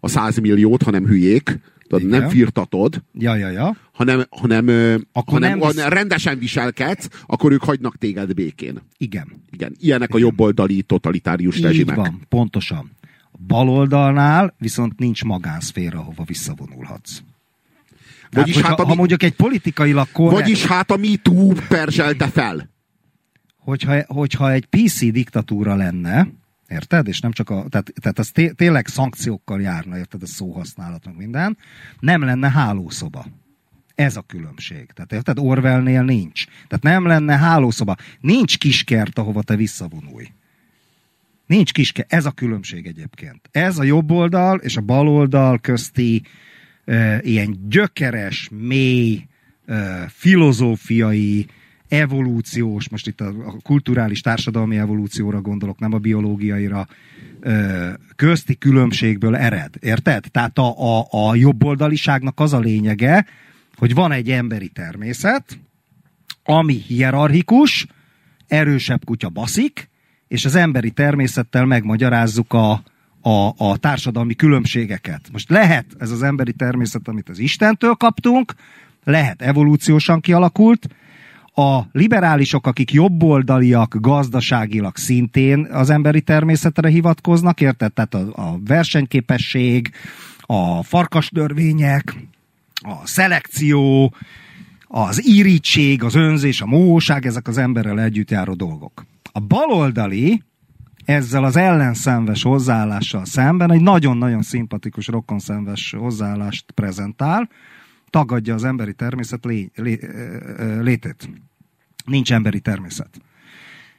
[0.00, 3.76] a százmilliót, hanem hülyék, tudod, nem firtatod, ja, ja, ja.
[3.92, 4.66] hanem, hanem,
[5.12, 5.84] akkor hanem nem visz...
[5.84, 8.78] rendesen viselkedsz, akkor ők hagynak téged békén.
[8.96, 9.26] Igen.
[9.50, 9.74] Igen.
[9.78, 10.22] Ilyenek Igen.
[10.22, 11.96] a jobboldali totalitárius Így rezsimek.
[11.96, 12.90] van, pontosan.
[13.42, 17.22] A baloldalnál viszont nincs magánszféra, ahova visszavonulhatsz.
[18.30, 18.88] Tehát, vagyis hát, ha, mi...
[18.88, 20.40] ha mondjuk egy politikailag korrekt...
[20.40, 22.70] Vagyis hát a MeToo perzselte fel
[23.64, 26.28] hogyha, hogyha egy PC diktatúra lenne,
[26.68, 27.08] érted?
[27.08, 30.22] És nem csak a, tehát, tehát az té, tényleg szankciókkal járna, érted?
[30.22, 31.56] A szóhasználat, meg minden.
[32.00, 33.26] Nem lenne hálószoba.
[33.94, 34.90] Ez a különbség.
[34.94, 35.38] Tehát érted?
[35.38, 36.44] Orwellnél nincs.
[36.44, 37.96] Tehát nem lenne hálószoba.
[38.20, 40.26] Nincs kiskert, ahova te visszavonulj.
[41.52, 42.12] Nincs kiskert.
[42.12, 43.48] Ez a különbség egyébként.
[43.50, 46.22] Ez a jobb oldal és a bal oldal közti
[46.84, 49.26] e, ilyen gyökeres, mély,
[49.66, 51.46] e, filozófiai,
[51.88, 56.86] evolúciós, most itt a, a kulturális társadalmi evolúcióra gondolok, nem a biológiaira,
[58.16, 59.74] közti különbségből ered.
[59.80, 60.24] Érted?
[60.30, 63.26] Tehát a, a, a jobboldaliságnak az a lényege,
[63.76, 65.58] hogy van egy emberi természet,
[66.44, 67.86] ami hierarchikus,
[68.46, 69.90] erősebb kutya baszik,
[70.32, 72.82] és az emberi természettel megmagyarázzuk a,
[73.20, 75.20] a, a társadalmi különbségeket.
[75.32, 78.54] Most lehet ez az emberi természet, amit az Istentől kaptunk,
[79.04, 80.88] lehet evolúciósan kialakult,
[81.54, 87.92] a liberálisok, akik jobboldaliak gazdaságilag szintén az emberi természetre hivatkoznak, érted?
[87.92, 89.90] Tehát a, a versenyképesség,
[90.40, 92.14] a farkasdörvények,
[92.74, 94.14] a szelekció,
[94.86, 99.04] az irítség, az önzés, a móság, ezek az emberrel együtt járó dolgok.
[99.32, 100.42] A baloldali
[101.04, 107.48] ezzel az ellenszenves hozzáállással szemben egy nagyon-nagyon szimpatikus rokkonszenves hozzáállást prezentál,
[108.10, 109.98] tagadja az emberi természet lé, lé,
[110.80, 111.28] létét.
[112.04, 113.20] Nincs emberi természet.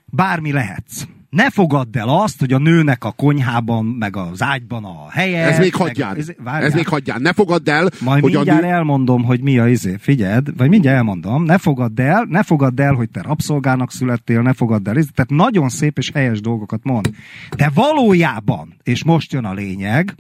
[0.06, 1.04] Bármi lehetsz.
[1.34, 5.46] Ne fogadd el azt, hogy a nőnek a konyhában, meg az ágyban a helye.
[5.46, 6.16] Ez még hagyján.
[6.16, 7.22] Ez, ez még hagyján.
[7.22, 8.72] Ne fogadd el, Majd hogy mindjárt a nő...
[8.72, 9.96] elmondom, hogy mi a izé.
[10.00, 11.44] Figyeld, vagy mindjárt elmondom.
[11.44, 14.94] Ne fogadd el, ne fogadd el, hogy te rabszolgának születtél, ne fogadd el.
[14.94, 17.10] Tehát nagyon szép és helyes dolgokat mond.
[17.58, 20.16] De valójában, és most jön a lényeg,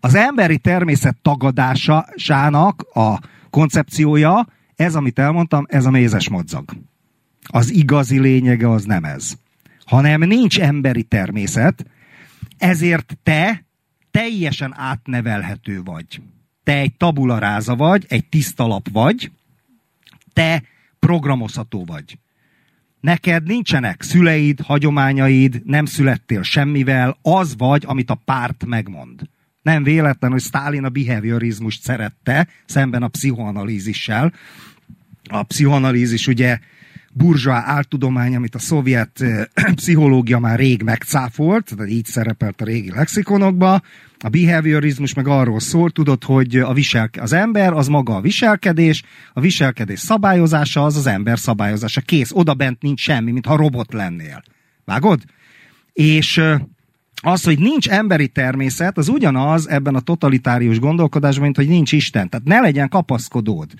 [0.00, 3.18] az emberi természet tagadásának a
[3.50, 6.64] koncepciója Ez, amit elmondtam, ez a mézes madzag.
[7.46, 9.36] Az igazi lényege az nem ez.
[9.86, 11.86] Hanem nincs emberi természet,
[12.58, 13.64] ezért te
[14.10, 16.20] teljesen átnevelhető vagy.
[16.64, 19.30] Te egy tabularáza vagy, egy tiszta lap vagy,
[20.32, 20.62] te
[20.98, 22.18] programozható vagy.
[23.00, 29.20] Neked nincsenek szüleid, hagyományaid, nem születtél semmivel, az vagy, amit a párt megmond.
[29.62, 34.32] Nem véletlen, hogy Stalin a behaviorizmust szerette, szemben a pszichoanalízissel.
[35.24, 36.58] A pszichoanalízis ugye
[37.16, 39.24] burzsá áltudomány, amit a szovjet
[39.74, 43.80] pszichológia már rég megcáfolt, tehát így szerepelt a régi lexikonokba.
[44.18, 49.02] A behaviorizmus meg arról szól, tudod, hogy a visel, az ember az maga a viselkedés,
[49.32, 52.00] a viselkedés szabályozása az az ember szabályozása.
[52.00, 54.42] Kész, oda bent nincs semmi, mintha robot lennél.
[54.84, 55.22] Vágod?
[55.92, 56.42] És
[57.22, 62.28] az, hogy nincs emberi természet, az ugyanaz ebben a totalitárius gondolkodásban, mint hogy nincs Isten.
[62.28, 63.70] Tehát ne legyen kapaszkodód.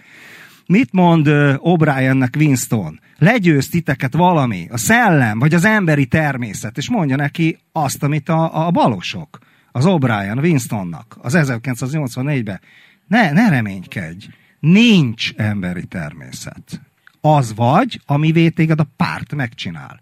[0.67, 1.27] Mit mond
[1.57, 3.01] O'Briennek Winston?
[3.19, 8.67] Legyőz titeket valami, a szellem, vagy az emberi természet, és mondja neki azt, amit a,
[8.67, 9.39] a balosok,
[9.73, 12.61] az O'Brien Winstonnak, az 1984-ben.
[13.07, 14.27] Ne, ne reménykedj.
[14.61, 16.81] Nincs emberi természet.
[17.21, 20.01] Az vagy, ami téged a párt megcsinál.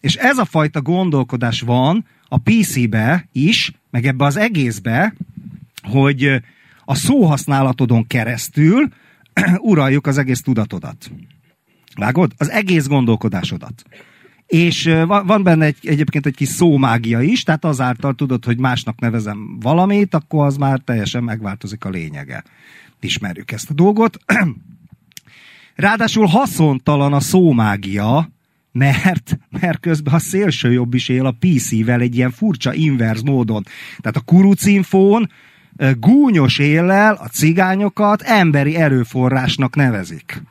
[0.00, 5.14] És ez a fajta gondolkodás van a PC-be is, meg ebbe az egészbe,
[5.82, 6.42] hogy
[6.84, 8.88] a szóhasználatodon keresztül
[9.70, 11.10] uraljuk az egész tudatodat.
[11.94, 12.32] Vágod?
[12.36, 13.82] Az egész gondolkodásodat.
[14.46, 19.58] És van benne egy, egyébként egy kis szómágia is, tehát azáltal tudod, hogy másnak nevezem
[19.60, 22.44] valamit, akkor az már teljesen megváltozik a lényege.
[23.00, 24.18] Ismerjük ezt a dolgot.
[25.74, 28.30] Ráadásul haszontalan a szómágia,
[28.72, 33.62] mert, mert közben a szélső jobb is él a PC-vel egy ilyen furcsa inverz módon.
[33.98, 35.30] Tehát a kurucinfón
[36.00, 40.42] gúnyos éllel a cigányokat emberi erőforrásnak nevezik.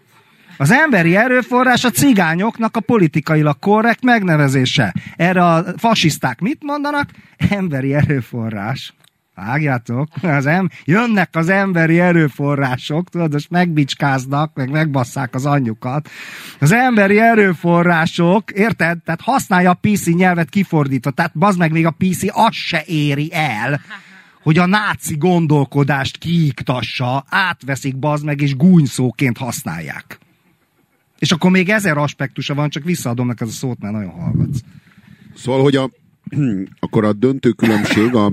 [0.58, 4.94] Az emberi erőforrás a cigányoknak a politikailag korrekt megnevezése.
[5.16, 7.10] Erre a fasiszták mit mondanak?
[7.50, 8.94] Emberi erőforrás.
[9.46, 16.10] Vágjátok, az em- jönnek az emberi erőforrások, tudod, most megbicskáznak, meg megbasszák az anyjukat.
[16.60, 18.98] Az emberi erőforrások, érted?
[19.04, 23.30] Tehát használja a PC nyelvet kifordítva, tehát bazd meg még a PC azt se éri
[23.34, 23.82] el,
[24.42, 30.20] hogy a náci gondolkodást kiiktassa, átveszik bazd meg, és gúnyszóként használják.
[31.20, 34.60] És akkor még ezer aspektusa van, csak visszaadom neked a szót, mert nagyon hallgatsz.
[35.36, 35.92] Szóval, hogy a,
[36.80, 38.32] akkor a döntő különbség a,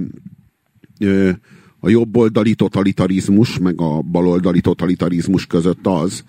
[1.81, 6.25] a jobboldali totalitarizmus, meg a baloldali totalitarizmus között az,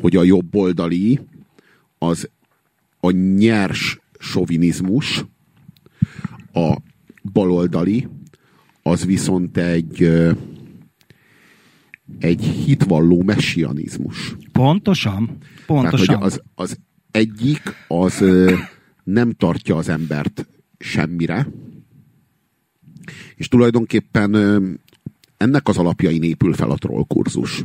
[0.00, 1.20] hogy a jobboldali
[1.98, 2.30] az
[3.00, 5.24] a nyers sovinizmus,
[6.52, 6.76] a
[7.32, 8.08] baloldali
[8.82, 10.10] az viszont egy
[12.18, 14.36] egy hitvalló messianizmus.
[14.52, 15.36] Pontosan.
[15.66, 16.06] Pontosan.
[16.06, 16.78] Tehát, hogy az, az
[17.10, 18.24] egyik az
[19.04, 21.48] nem tartja az embert semmire,
[23.34, 24.34] és tulajdonképpen
[25.36, 27.64] ennek az alapjain épül fel a troll kurzus.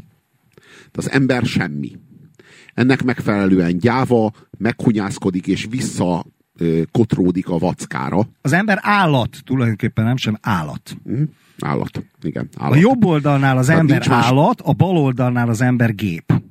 [0.91, 1.91] Az ember semmi.
[2.73, 6.25] Ennek megfelelően gyáva, meghunyászkodik és vissza
[6.91, 8.27] kotródik a vackára.
[8.41, 10.97] Az ember állat, tulajdonképpen nem sem állat.
[11.09, 11.23] Mm,
[11.59, 12.49] állat, igen.
[12.57, 12.77] Állat.
[12.77, 16.41] A jobb oldalnál az Tehát ember állat, a bal oldalnál az ember gép.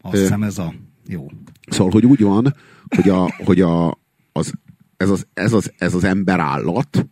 [0.00, 0.74] Azt hiszem ez a
[1.06, 1.30] jó.
[1.68, 2.54] Szóval, hogy úgy van,
[2.96, 3.98] hogy, a, hogy a,
[4.32, 4.52] az,
[4.96, 7.06] ez, az, ez, az, ez az ember állat,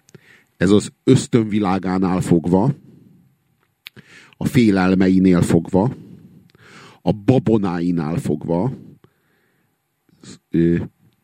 [0.56, 2.74] ez az ösztönvilágánál fogva,
[4.36, 5.94] a félelmeinél fogva,
[7.02, 8.72] a babonáinál fogva,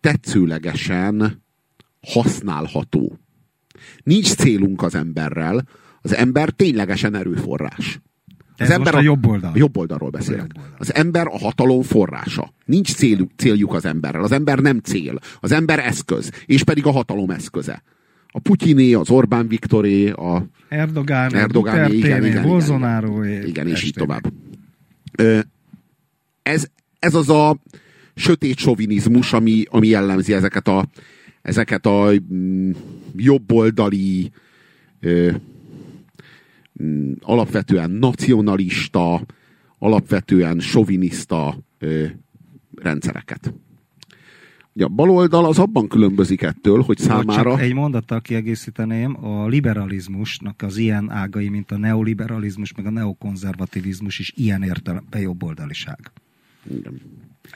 [0.00, 1.42] tetszőlegesen
[2.00, 3.18] használható.
[4.02, 5.64] Nincs célunk az emberrel,
[6.00, 8.00] az ember ténylegesen erőforrás.
[8.56, 9.52] Az Ez ember a, a jobb oldal.
[9.54, 10.40] A jobb oldalról beszélek.
[10.40, 10.74] Jobb oldal.
[10.78, 12.52] Az ember a hatalom forrása.
[12.64, 14.22] Nincs céljuk, céljuk az emberrel.
[14.22, 15.18] Az ember nem cél.
[15.40, 16.30] Az ember eszköz.
[16.46, 17.82] És pedig a hatalom eszköze.
[18.32, 23.94] A Putyiné, az Orbán Viktoré, a Erdogán, Erdogán igen, igen, Bolsonaro, igen, igen, és így
[23.94, 24.32] tovább.
[26.42, 26.66] Ez,
[26.98, 27.56] ez az a
[28.14, 30.86] sötét sovinizmus, ami, ami jellemzi ezeket a,
[31.42, 32.70] ezeket a mm,
[33.16, 34.30] jobboldali
[35.00, 35.32] ö,
[36.82, 39.26] mm, alapvetően nacionalista,
[39.78, 42.04] alapvetően soviniszta ö,
[42.74, 43.54] rendszereket.
[44.72, 47.50] Ugye a baloldal az abban különbözik ettől, hogy számára...
[47.50, 54.18] Csak egy mondattal kiegészíteném, a liberalizmusnak az ilyen ágai, mint a neoliberalizmus, meg a neokonzervativizmus
[54.18, 56.12] is ilyen értelemben jobboldaliság.
[56.70, 57.00] Igen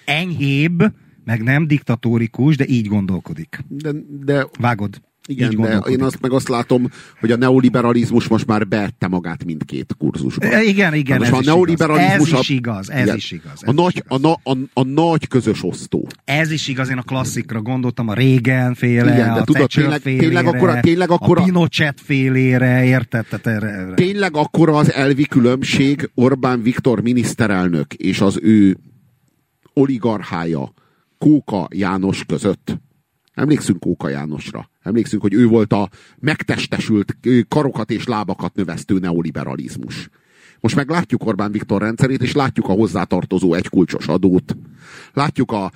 [0.05, 0.83] enyhébb,
[1.25, 3.59] meg nem diktatórikus, de így gondolkodik.
[3.69, 3.91] De,
[4.25, 5.01] de Vágod?
[5.29, 6.89] Igen, Így de én azt meg azt látom,
[7.21, 10.47] hogy a neoliberalizmus most már beette magát mindkét kurzusba.
[10.47, 12.33] E, Igen, igen, most ez a is neoliberalizmus igaz.
[12.33, 13.17] Ez a- is igaz, ez igen.
[13.17, 13.63] is igaz.
[13.63, 14.21] A ez nagy, a, igaz.
[14.21, 16.07] na, a, a nagy közös osztó.
[16.25, 20.01] Ez is igaz, én a klasszikra gondoltam, a Reagan féle, Igen, de a tudod, tényleg-
[20.01, 23.27] félére, tényleg akkora- tényleg akkora- a Pinochet félére, érted?
[23.43, 23.95] Erre.
[23.95, 28.77] Tényleg akkora az elvi különbség Orbán Viktor miniszterelnök és az ő
[29.75, 30.73] oligarchája
[31.19, 32.79] Kóka János között.
[33.33, 34.71] Emlékszünk Kóka Jánosra.
[34.83, 37.17] Emlékszünk, hogy ő volt a megtestesült
[37.49, 40.09] karokat és lábakat növesztő neoliberalizmus.
[40.61, 44.57] Most meg látjuk Orbán Viktor rendszerét, és látjuk a hozzátartozó egykulcsos adót.
[45.13, 45.73] Látjuk a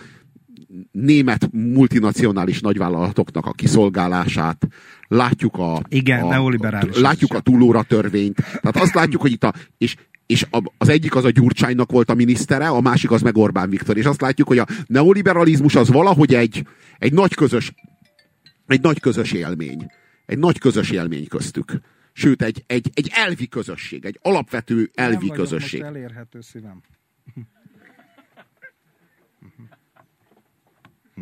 [0.92, 4.66] német multinacionális nagyvállalatoknak a kiszolgálását,
[5.08, 8.36] látjuk a, Igen, a, neoliberális a, látjuk a túlóra törvényt.
[8.36, 10.46] Tehát azt látjuk, hogy itt a, és, és
[10.78, 13.96] az egyik az a Gyurcsánynak volt a minisztere, a másik az meg Orbán Viktor.
[13.96, 16.66] És azt látjuk, hogy a neoliberalizmus az valahogy egy,
[16.98, 17.72] egy nagy közös
[18.68, 19.90] egy nagy közös élmény.
[20.26, 21.80] Egy nagy közös élmény köztük.
[22.12, 25.80] Sőt, egy, egy, egy elvi közösség, egy alapvető elvi Nem közösség.
[25.80, 26.80] Most elérhető szívem.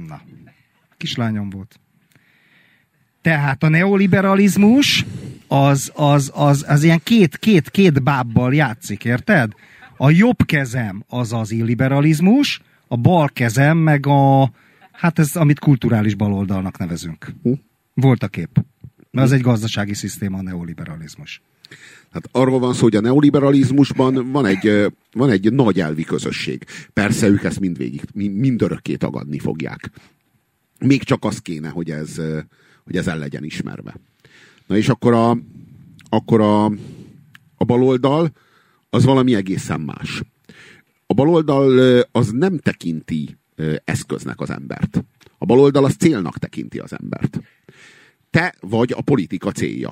[0.09, 0.23] Na,
[0.97, 1.81] kislányom volt.
[3.27, 5.05] Tehát a neoliberalizmus
[5.47, 9.53] az, az, az, az ilyen két, két, két bábbal játszik, érted?
[9.97, 14.51] A jobb kezem az az illiberalizmus, a bal kezem meg a,
[14.93, 17.33] hát ez, amit kulturális baloldalnak nevezünk.
[17.43, 17.53] Hm.
[17.95, 18.65] Volt a kép.
[19.11, 21.43] Mert az egy gazdasági szisztéma a neoliberalizmus.
[22.11, 26.65] Hát arról van szó, hogy a neoliberalizmusban van egy, van egy nagy elvi közösség.
[26.93, 29.91] Persze ők ezt mindvégig, mi- mindörökké tagadni fogják.
[30.79, 32.21] Még csak az kéne, hogy ez,
[32.87, 34.01] hogy ez el legyen ismerve.
[34.67, 35.39] Na és akkor a,
[36.09, 36.65] akkor a,
[37.57, 38.33] a baloldal
[38.91, 40.23] az valami egészen más.
[41.07, 43.37] A baloldal az nem tekinti
[43.85, 45.05] eszköznek az embert.
[45.39, 47.41] A baloldal az célnak tekinti az embert.
[48.31, 49.91] Te vagy a politika célja.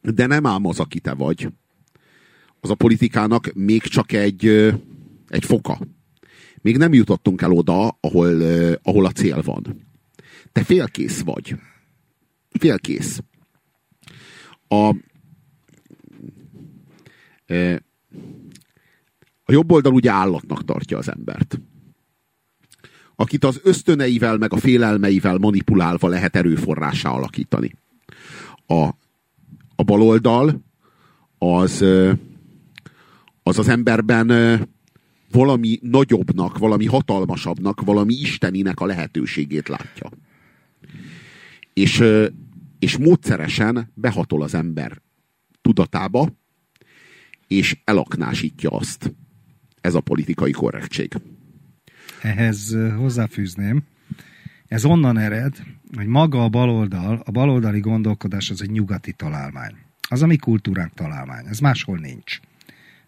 [0.00, 1.48] De nem ám az, aki te vagy.
[2.60, 4.46] Az a politikának még csak egy,
[5.28, 5.78] egy foka.
[6.62, 8.42] Még nem jutottunk el oda, ahol,
[8.82, 9.86] ahol a cél van.
[10.52, 11.54] Te félkész vagy.
[12.58, 13.20] Félkész.
[14.68, 14.94] A,
[17.46, 17.76] ö,
[19.44, 21.60] a jobb oldal ugye állatnak tartja az embert.
[23.16, 27.72] Akit az ösztöneivel, meg a félelmeivel manipulálva lehet erőforrásá alakítani.
[28.66, 28.88] A,
[29.76, 30.62] a baloldal
[31.38, 32.12] az, ö,
[33.42, 34.56] az az emberben ö,
[35.30, 40.10] valami nagyobbnak, valami hatalmasabbnak, valami isteninek a lehetőségét látja.
[41.72, 42.02] És,
[42.78, 45.02] és módszeresen behatol az ember
[45.60, 46.32] tudatába,
[47.46, 49.14] és elaknásítja azt.
[49.80, 51.12] Ez a politikai korrektség.
[52.22, 53.82] Ehhez hozzáfűzném,
[54.66, 55.56] ez onnan ered,
[55.96, 59.74] hogy maga a baloldal, a baloldali gondolkodás az egy nyugati találmány.
[60.08, 61.46] Az a mi kultúránk találmány.
[61.46, 62.40] Ez máshol nincs.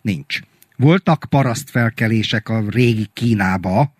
[0.02, 0.40] Nincs.
[0.76, 3.94] Voltak parasztfelkelések a régi Kínába,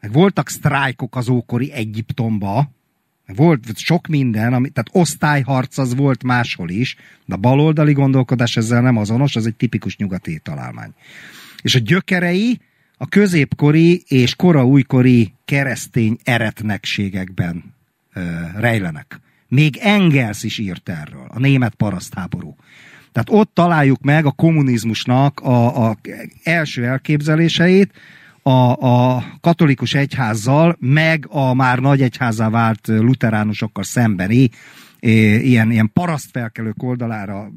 [0.00, 2.70] meg voltak sztrájkok az ókori Egyiptomba,
[3.34, 8.80] volt sok minden, ami, tehát osztályharc az volt máshol is, de a baloldali gondolkodás ezzel
[8.80, 10.90] nem azonos, az egy tipikus nyugati találmány.
[11.62, 12.60] És a gyökerei
[12.96, 17.74] a középkori és kora újkori keresztény eretnekségekben
[18.12, 18.20] ö,
[18.56, 19.20] rejlenek.
[19.48, 22.56] Még Engels is írt erről, a német parasztháború.
[23.12, 25.96] Tehát ott találjuk meg a kommunizmusnak a, a
[26.42, 27.92] első elképzeléseit,
[28.42, 34.50] a, a katolikus egyházzal, meg a már nagy egyházzá vált luteránusokkal szembeni
[35.00, 37.50] ilyen, ilyen parasztfelkelők oldalára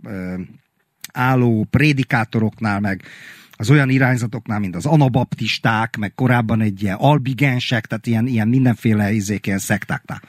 [1.13, 3.03] álló prédikátoroknál, meg
[3.51, 9.11] az olyan irányzatoknál, mint az anabaptisták, meg korábban egy ilyen albigensek, tehát ilyen, ilyen mindenféle
[9.11, 10.21] izék, ilyen szektáknál.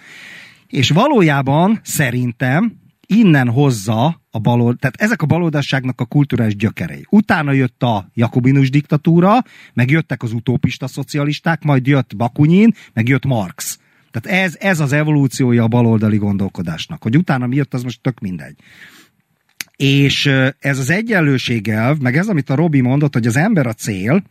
[0.66, 7.06] És valójában szerintem innen hozza a balold, tehát ezek a baloldasságnak a kulturális gyökerei.
[7.10, 9.42] Utána jött a jakobinus diktatúra,
[9.74, 13.78] meg jöttek az utópista szocialisták, majd jött Bakunyin, meg jött Marx.
[14.10, 17.02] Tehát ez, ez az evolúciója a baloldali gondolkodásnak.
[17.02, 18.56] Hogy utána mi jött, az most tök mindegy.
[19.76, 20.26] És
[20.58, 24.22] ez az egyenlőségelv, meg ez, amit a Robi mondott, hogy az ember a cél,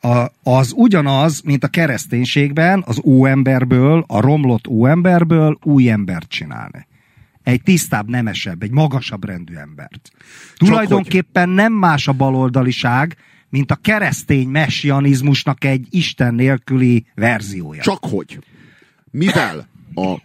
[0.00, 6.86] a, az ugyanaz, mint a kereszténységben az óemberből, a romlott óemberből új embert csinálni.
[7.48, 10.10] Egy tisztább, nemesebb, egy magasabb rendű embert.
[10.56, 13.16] Tulajdonképpen nem más a baloldaliság,
[13.48, 17.82] mint a keresztény messianizmusnak egy Isten nélküli verziója.
[17.82, 18.38] Csak hogy,
[19.10, 20.16] mivel a,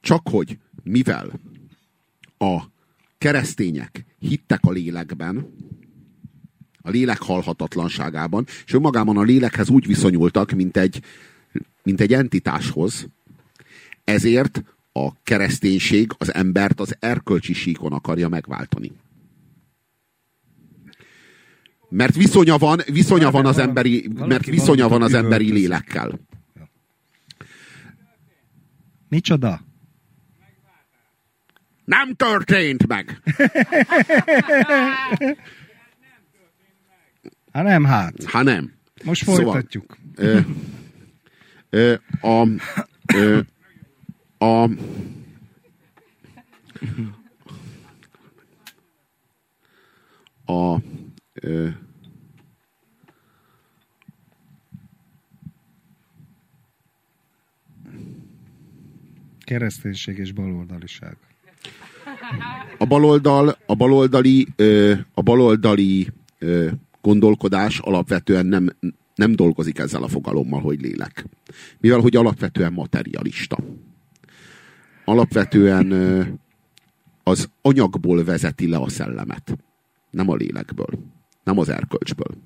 [0.00, 1.40] csak hogy, mivel
[2.38, 2.62] a
[3.18, 5.54] keresztények hittek a lélekben,
[6.80, 11.02] a lélek halhatatlanságában, és önmagában a lélekhez úgy viszonyultak, mint egy,
[11.82, 13.08] mint egy entitáshoz,
[14.04, 14.62] ezért
[14.96, 18.92] a kereszténység az embert az erkölcsi síkon akarja megváltani.
[21.88, 26.18] Mert viszonya van, viszonya van az emberi, mert viszonya van az emberi lélekkel.
[29.08, 29.60] Micsoda?
[31.84, 33.20] Nem történt meg!
[37.52, 38.24] Hát nem hát.
[38.24, 38.72] Hát nem.
[39.04, 39.96] Most folytatjuk.
[40.16, 40.44] Szóval,
[41.70, 42.48] ö, ö, a,
[43.14, 43.40] ö,
[44.38, 44.62] a,
[50.52, 50.80] a
[51.34, 51.68] ö,
[59.44, 61.16] Kereszténység és baloldaliság.
[62.78, 66.08] a baloldal, a baloldali, ö, a baloldali
[66.38, 66.70] ö,
[67.00, 68.68] gondolkodás alapvetően nem,
[69.14, 71.26] nem dolgozik ezzel a fogalommal, hogy lélek.
[71.80, 73.56] Mivel, hogy alapvetően materialista.
[75.08, 75.92] Alapvetően
[77.22, 79.56] az anyagból vezeti le a szellemet.
[80.10, 80.98] Nem a lélekből.
[81.44, 82.36] Nem az erkölcsből.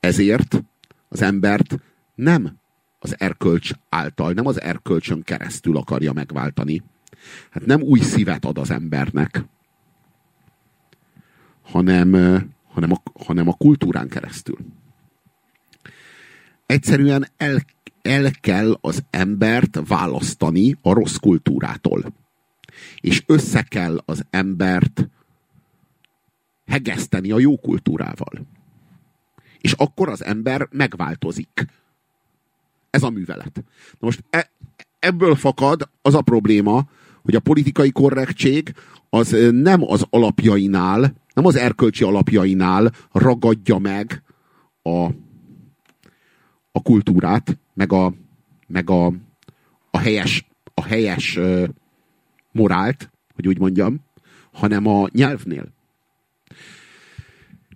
[0.00, 0.64] Ezért
[1.08, 1.78] az embert
[2.14, 2.58] nem
[2.98, 6.82] az erkölcs által, nem az erkölcsön keresztül akarja megváltani.
[7.50, 9.44] Hát nem új szívet ad az embernek,
[11.62, 12.12] hanem,
[12.68, 14.58] hanem, a, hanem a kultúrán keresztül.
[16.66, 17.62] Egyszerűen el,
[18.02, 22.14] el kell az embert választani a rossz kultúrától.
[23.00, 25.08] És össze kell az embert
[26.66, 28.46] hegeszteni a jó kultúrával.
[29.58, 31.66] És akkor az ember megváltozik.
[32.90, 33.54] Ez a művelet.
[33.90, 34.50] Na most e,
[34.98, 36.88] ebből fakad az a probléma,
[37.22, 38.74] hogy a politikai korrektség
[39.10, 44.22] az nem az alapjainál, nem az erkölcsi alapjainál ragadja meg
[44.82, 45.04] a,
[46.72, 48.12] a kultúrát, meg a,
[48.66, 49.06] meg a,
[49.90, 51.64] a helyes, a helyes ö,
[52.52, 54.00] morált, hogy úgy mondjam,
[54.52, 55.72] hanem a nyelvnél.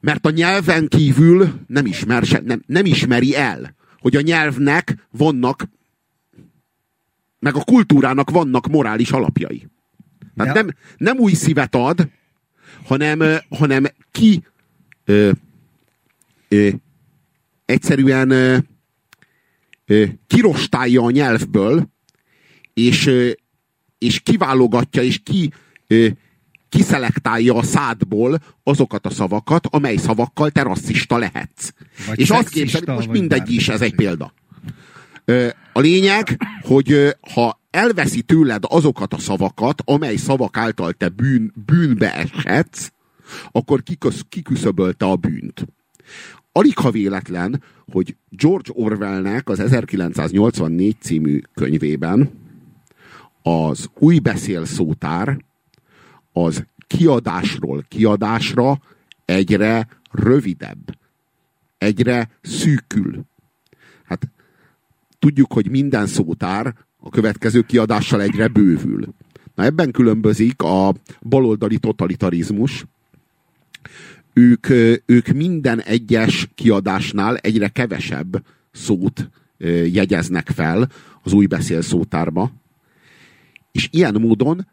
[0.01, 5.69] Mert a nyelven kívül nem, ismer, se, nem, nem ismeri el, hogy a nyelvnek vannak,
[7.39, 9.69] meg a kultúrának vannak morális alapjai.
[10.37, 10.63] Tehát Ja.
[10.63, 12.09] nem, nem új szívet ad,
[12.85, 14.45] hanem, hanem ki
[15.05, 15.31] ö,
[16.49, 16.69] ö,
[17.65, 18.59] egyszerűen ö,
[20.27, 21.89] kirostálja a nyelvből,
[22.75, 23.11] és,
[23.99, 25.53] és kiválogatja, és ki,
[26.69, 31.73] kiszelektálja a szádból azokat a szavakat, amely szavakkal te rasszista lehetsz.
[32.07, 34.33] Vagy és azt képzelik, most mindegy is, ez egy példa.
[35.73, 42.15] A lényeg, hogy ha elveszi tőled azokat a szavakat, amely szavak által te bűn, bűnbe
[42.15, 42.91] eshetsz,
[43.53, 43.83] akkor
[44.29, 45.67] kiküszöbölte a bűnt.
[46.57, 52.31] Alig ha véletlen, hogy George Orwellnek az 1984 című könyvében
[53.43, 55.45] az új beszélszótár
[56.33, 58.81] az kiadásról kiadásra
[59.25, 60.99] egyre rövidebb,
[61.79, 63.25] egyre szűkül.
[64.05, 64.29] Hát
[65.19, 69.15] tudjuk, hogy minden szótár a következő kiadással egyre bővül.
[69.55, 72.85] Na ebben különbözik a baloldali totalitarizmus.
[74.39, 74.69] Ők,
[75.07, 79.31] ők minden egyes kiadásnál egyre kevesebb szót
[79.93, 80.89] jegyeznek fel
[81.23, 82.53] az új beszélszótárba,
[83.73, 84.67] és ilyen módon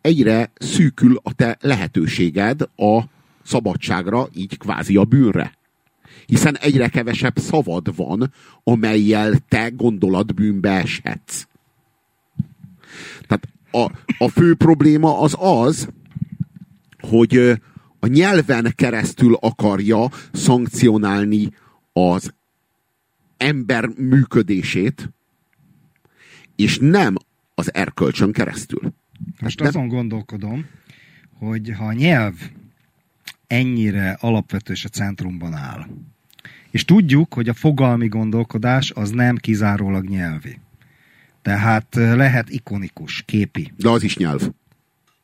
[0.00, 3.02] egyre szűkül a te lehetőséged a
[3.42, 5.58] szabadságra, így kvázi a bűnre.
[6.26, 8.32] Hiszen egyre kevesebb szavad van,
[8.64, 11.46] amelyel te gondolatbűnbe eshetsz.
[13.26, 13.92] Tehát a,
[14.24, 15.88] a fő probléma az az,
[17.00, 17.60] hogy
[18.00, 21.48] a nyelven keresztül akarja szankcionálni
[21.92, 22.32] az
[23.36, 25.10] ember működését,
[26.56, 27.16] és nem
[27.54, 28.92] az erkölcsön keresztül.
[29.40, 30.66] Most Nem- azon gondolkodom,
[31.38, 32.34] hogy ha a nyelv
[33.46, 35.86] ennyire alapvető és a centrumban áll,
[36.70, 40.58] és tudjuk, hogy a fogalmi gondolkodás az nem kizárólag nyelvi.
[41.42, 43.72] Tehát lehet ikonikus, képi.
[43.76, 44.50] De az is nyelv.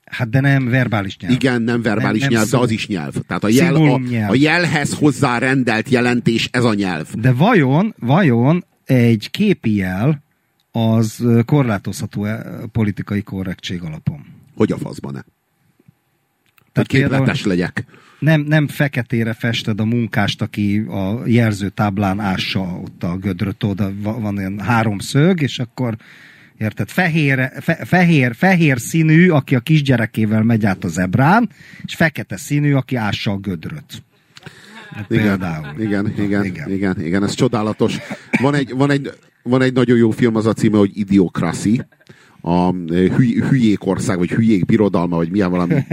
[0.04, 1.34] Hát de nem verbális nyelv.
[1.34, 2.56] Igen, nem verbális Nem- nem nyelv, szó.
[2.58, 3.14] de az is nyelv.
[3.26, 7.06] Tehát a, jel, a, a jelhez hozzá rendelt jelentés, ez a nyelv.
[7.14, 10.22] De vajon, vajon egy képi jel
[10.72, 12.26] az korlátozható
[12.72, 14.24] politikai korrektség alapon?
[14.56, 15.24] Hogy a faszban-e?
[15.24, 17.84] Hogy Tehát például- képletes legyek.
[18.18, 24.20] nem, nem feketére fested a munkást, aki a jelzőtáblán ássa ott a gödröt, oda va-
[24.20, 25.96] van ilyen három szög, és akkor
[26.58, 31.48] érted, fehér, fe, fehér, fehér színű, aki a kisgyerekével megy át a zebrán,
[31.84, 34.02] és fekete színű, aki ássa a gödröt.
[35.08, 35.80] Igen, Például.
[35.80, 36.70] igen, igen, igen, Igen.
[36.70, 37.96] igen, igen, ez csodálatos.
[38.40, 41.80] Van egy, van, egy, van egy nagyon jó film, az a címe, hogy Idiocracy,
[42.40, 45.74] a hüly, hülyék ország, vagy hülyék birodalma, vagy milyen valami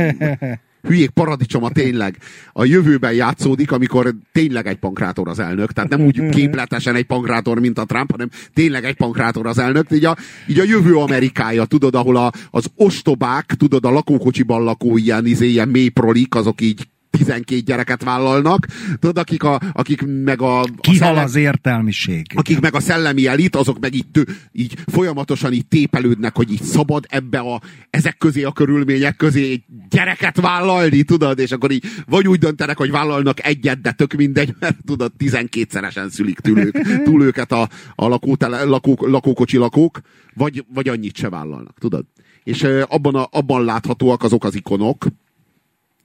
[0.88, 2.18] hülyék paradicsoma tényleg
[2.54, 7.60] a jövőben játszódik, amikor tényleg egy pankrátor az elnök, tehát nem úgy képletesen egy pankrátor,
[7.60, 10.18] mint a Trump, hanem tényleg egy pankrátor az elnök, így a,
[10.48, 15.48] így a jövő Amerikája, tudod, ahol a, az ostobák, tudod, a lakókocsiban lakó ilyen, izé,
[15.48, 18.68] ilyen mélyprolik, azok így 12 gyereket vállalnak,
[19.00, 20.64] tudod, akik, a, akik meg a...
[20.82, 22.26] Kihal a szellem, az értelmiség.
[22.36, 26.64] Akik meg a szellemi elit, azok meg így, tő, így folyamatosan így tépelődnek, hogy így
[26.64, 31.84] szabad ebbe a, ezek közé a körülmények közé egy gyereket vállalni, tudod, és akkor így
[32.08, 37.04] vagy úgy döntenek, hogy vállalnak egyet, de tök mindegy, mert tudod, 12-szeresen szülik túl, ők,
[37.04, 40.02] túl őket a, a lakótele, lakó, lakókocsi lakók,
[40.34, 42.06] vagy, vagy annyit se vállalnak, tudod.
[42.44, 45.06] És abban, a, abban láthatóak azok az ikonok,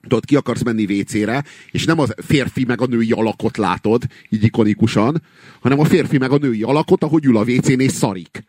[0.09, 4.45] tudod, ki akarsz menni WC-re, és nem a férfi meg a női alakot látod, így
[4.45, 5.23] ikonikusan,
[5.61, 8.45] hanem a férfi meg a női alakot, ahogy ül a WC-n és szarik.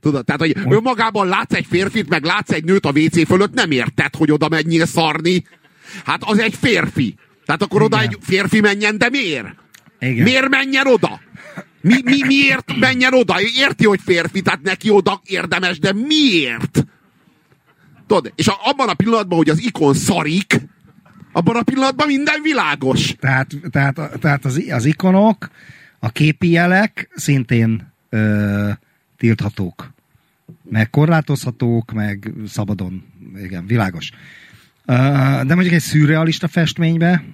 [0.00, 3.70] Tudod, tehát, hogy önmagában látsz egy férfit, meg látsz egy nőt a WC fölött, nem
[3.70, 5.46] érted, hogy oda menjél szarni.
[6.04, 7.14] Hát az egy férfi.
[7.44, 9.54] Tehát akkor oda egy férfi menjen, de miért?
[10.00, 10.22] Igen.
[10.22, 11.20] Miért menjen oda?
[11.80, 13.34] Mi, mi, miért menjen oda?
[13.56, 16.84] Érti, hogy férfi, tehát neki oda érdemes, de miért?
[18.12, 20.60] Tudod, és a, abban a pillanatban, hogy az ikon szarik,
[21.32, 23.14] abban a pillanatban minden világos.
[23.20, 25.50] Tehát, tehát, tehát az, az ikonok,
[25.98, 28.70] a képi jelek szintén ö,
[29.16, 29.92] tilthatók.
[30.70, 33.04] Meg korlátozhatók, meg szabadon.
[33.36, 34.10] Igen, világos.
[34.84, 34.94] Ö,
[35.46, 37.24] de mondjuk egy szürrealista festménybe,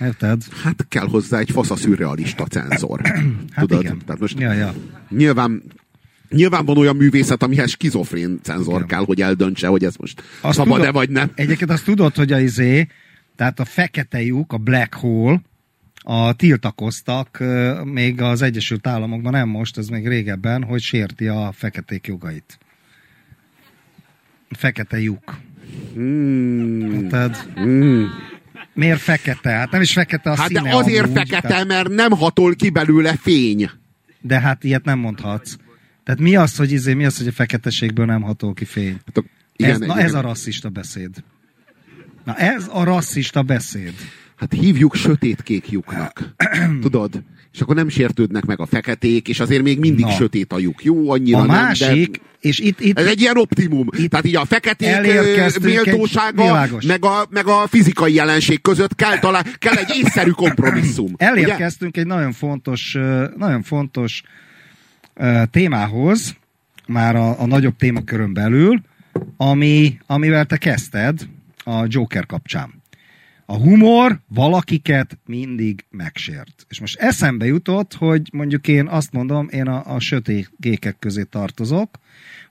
[0.00, 0.42] Érted?
[0.62, 3.00] Hát kell hozzá egy fasz a szürrealista cenzor.
[3.54, 3.82] hát Tudod?
[3.82, 3.98] Igen.
[4.06, 4.74] Tehát most ja, ja.
[5.08, 5.62] nyilván
[6.34, 8.86] Nyilván van olyan művészet, amihez skizofrén cenzor Igen.
[8.86, 11.30] kell, hogy eldöntse, hogy ez most szabad-e vagy nem.
[11.34, 12.86] Egyébként azt tudod, hogy a izé,
[13.36, 15.40] tehát a fekete lyuk, a black hole,
[16.06, 17.42] a tiltakoztak
[17.84, 22.58] még az Egyesült Államokban, nem most, ez még régebben, hogy sérti a feketék jogait.
[24.50, 25.38] Fekete lyuk.
[25.98, 27.08] Mm.
[27.08, 28.04] Tehát, mm.
[28.74, 29.50] Miért fekete?
[29.50, 30.62] Hát nem is fekete a hát színe.
[30.62, 31.66] de azért amúgy, fekete, tehát...
[31.66, 33.70] mert nem hatol ki belőle fény.
[34.20, 35.56] De hát ilyet nem mondhatsz.
[36.04, 39.00] Tehát mi az, hogy izé, mi az, hogy a feketeségből nem hatol ki fény?
[39.06, 39.24] Hát a,
[39.56, 41.10] igen, ez, na ez a rasszista beszéd.
[42.24, 43.92] Na ez a rasszista beszéd.
[44.36, 46.34] Hát hívjuk sötétkék lyuknak.
[46.80, 47.22] Tudod?
[47.52, 50.10] És akkor nem sértődnek meg a feketék, és azért még mindig Na.
[50.10, 50.84] sötét a lyuk.
[50.84, 52.48] Jó, annyira a másik, nem, de...
[52.48, 52.98] és itt, itt...
[52.98, 53.88] Ez egy ilyen optimum.
[53.96, 55.00] Itt Tehát így a feketék
[55.62, 61.12] méltósága, egy meg, a, meg a fizikai jelenség között kell, talán, kell egy észszerű kompromisszum.
[61.16, 62.00] Elérkeztünk ugye?
[62.00, 62.96] egy nagyon fontos,
[63.36, 64.22] nagyon fontos
[65.50, 66.36] témához,
[66.86, 68.80] már a, a nagyobb témakörön belül,
[69.36, 71.28] ami, amivel te kezdted
[71.64, 72.82] a Joker kapcsán.
[73.46, 76.66] A humor valakiket mindig megsért.
[76.68, 81.98] És most eszembe jutott, hogy mondjuk én azt mondom, én a, a sötétkékek közé tartozok,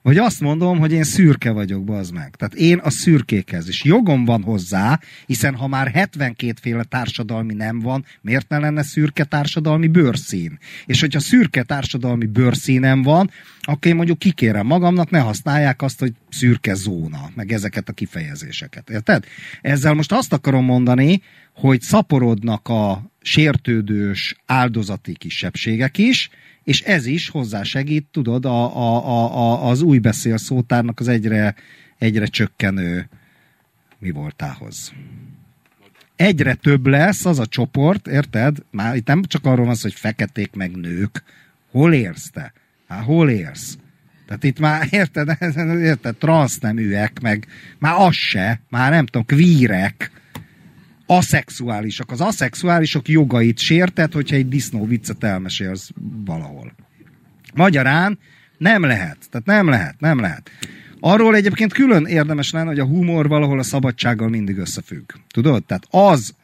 [0.04, 2.34] vagy azt mondom, hogy én szürke vagyok, bazd meg.
[2.36, 3.84] Tehát én a szürkékhez is.
[3.84, 9.24] Jogom van hozzá, hiszen ha már 72 féle társadalmi nem van, miért ne lenne szürke
[9.24, 10.58] társadalmi bőrszín?
[10.86, 13.30] És hogyha szürke társadalmi bőrszínem van,
[13.60, 18.90] akkor én mondjuk kikérem magamnak, ne használják azt, hogy szürke zóna, meg ezeket a kifejezéseket.
[18.90, 19.24] Érted?
[19.60, 21.22] Ezzel most azt akarom mondani,
[21.54, 26.30] hogy szaporodnak a sértődős áldozati kisebbségek is,
[26.64, 31.54] és ez is hozzásegít, tudod, a, a, a, a, az új beszélszótárnak az egyre,
[31.98, 33.08] egyre csökkenő
[33.98, 34.92] mi voltához.
[36.16, 38.56] Egyre több lesz az a csoport, érted?
[38.70, 41.22] Már itt nem csak arról van szó, hogy feketék meg nők.
[41.70, 42.52] Hol érsz te?
[42.88, 43.76] Hát hol érsz?
[44.26, 45.36] Tehát itt már, érted,
[45.90, 47.46] érted, transzneműek, meg
[47.78, 50.10] már az se, már nem tudom, kvírek,
[51.16, 52.10] aszexuálisak.
[52.10, 55.90] Az aszexuálisok jogait sértett, hogyha egy disznó viccet elmesélsz
[56.24, 56.74] valahol.
[57.54, 58.18] Magyarán
[58.58, 59.18] nem lehet.
[59.30, 60.50] Tehát nem lehet, nem lehet.
[61.00, 65.12] Arról egyébként külön érdemes lenne, hogy a humor valahol a szabadsággal mindig összefügg.
[65.28, 65.64] Tudod?
[65.64, 66.34] Tehát az,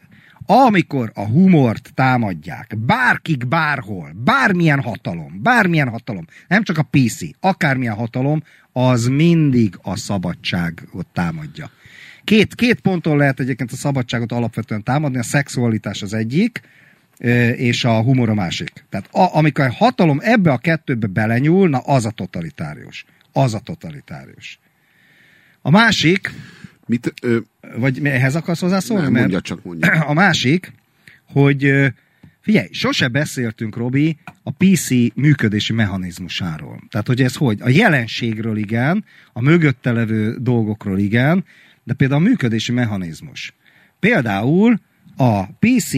[0.47, 7.95] amikor a humort támadják, bárkik, bárhol, bármilyen hatalom, bármilyen hatalom, nem csak a PC, akármilyen
[7.95, 8.43] hatalom,
[8.73, 11.71] az mindig a szabadságot támadja.
[12.25, 16.61] Két, két ponton lehet egyébként a szabadságot alapvetően támadni, a szexualitás az egyik,
[17.57, 18.85] és a humor a másik.
[18.89, 23.05] Tehát a, amikor a hatalom ebbe a kettőbe belenyúl, na az a totalitárius.
[23.33, 24.59] Az a totalitárius.
[25.62, 26.33] A másik,
[26.91, 27.39] Mit, ö...
[27.77, 29.03] vagy ehhez akarsz hozzászólni?
[29.03, 29.91] Nem, mondja csak mondja.
[30.11, 30.73] A másik,
[31.25, 31.93] hogy
[32.41, 36.83] figyelj, sose beszéltünk, Robi, a PC működési mechanizmusáról.
[36.91, 37.59] Tehát, hogy ez hogy?
[37.61, 41.45] A jelenségről igen, a mögötte levő dolgokról igen,
[41.85, 43.55] de például a működési mechanizmus.
[43.99, 44.78] Például
[45.16, 45.93] a PC,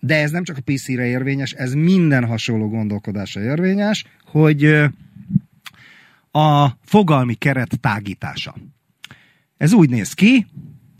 [0.00, 4.64] de ez nem csak a PC-re érvényes, ez minden hasonló gondolkodásra érvényes, hogy
[6.30, 8.54] a fogalmi keret tágítása.
[9.56, 10.46] Ez úgy néz ki,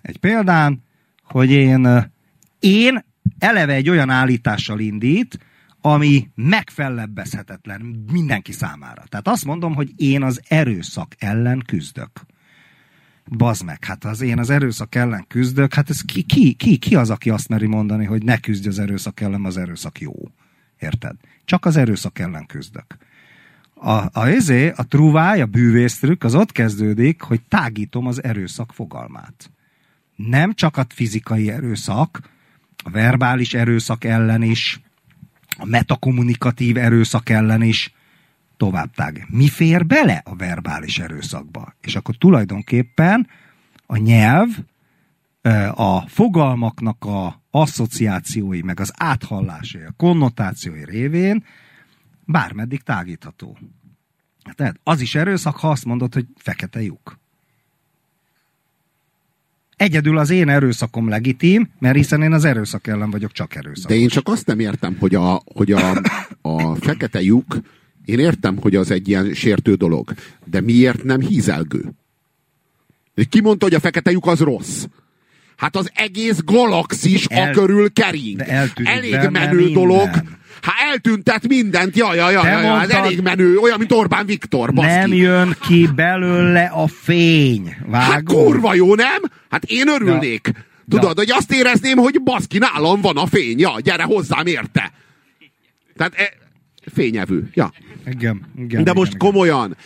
[0.03, 0.83] egy példán,
[1.23, 2.13] hogy én,
[2.59, 3.05] én
[3.39, 5.39] eleve egy olyan állítással indít,
[5.81, 9.05] ami megfellebbezhetetlen mindenki számára.
[9.09, 12.11] Tehát azt mondom, hogy én az erőszak ellen küzdök.
[13.31, 16.97] Bazd meg, hát az én az erőszak ellen küzdök, hát ez ki, ki, ki, ki
[16.97, 20.13] az, aki azt meri mondani, hogy ne küzdj az erőszak ellen, az erőszak jó.
[20.79, 21.17] Érted?
[21.45, 22.97] Csak az erőszak ellen küzdök.
[23.75, 29.51] A, a, ezé, a truváj, a bűvésztrük, az ott kezdődik, hogy tágítom az erőszak fogalmát.
[30.17, 32.31] Nem csak a fizikai erőszak,
[32.85, 34.81] a verbális erőszak ellen is,
[35.59, 37.95] a metakommunikatív erőszak ellen is
[38.57, 39.27] tovább tág.
[39.29, 41.75] Mi fér bele a verbális erőszakba?
[41.81, 43.29] És akkor tulajdonképpen
[43.87, 44.49] a nyelv
[45.75, 51.45] a fogalmaknak a asszociációi, meg az áthallásai, a konnotációi révén
[52.25, 53.59] bármeddig tágítható.
[54.55, 57.19] Tehát az is erőszak, ha azt mondod, hogy fekete lyuk.
[59.77, 63.91] Egyedül az én erőszakom legitim, mert hiszen én az erőszak ellen vagyok csak erőszak.
[63.91, 66.01] De én csak azt nem értem, hogy a, hogy a,
[66.43, 67.61] a fekete lyuk,
[68.05, 71.93] én értem, hogy az egy ilyen sértő dolog, de miért nem hízelgő?
[73.29, 74.85] Ki mondta, hogy a fekete lyuk az rossz?
[75.57, 78.43] Hát az egész galaxis El, a körül kering.
[78.85, 79.73] Elég menő minden.
[79.73, 80.09] dolog.
[80.63, 84.73] Hát eltüntet mindent, jaj, jaj, jaj, jaj mondtad, ez elég menő, olyan, mint Orbán Viktor,
[84.73, 84.93] baszki.
[84.93, 88.13] Nem jön ki belőle a fény, vágod?
[88.13, 89.23] Hát kurva jó, nem?
[89.51, 90.51] Hát én örülnék.
[90.55, 90.65] Ja.
[90.89, 91.23] Tudod, ja.
[91.23, 94.93] hogy azt érezném, hogy baszki, nálam van a fény, ja, gyere hozzám érte.
[95.97, 96.33] Tehát e,
[96.95, 97.73] fényevő, ja.
[98.07, 99.77] Igen, igen, De most igen, komolyan,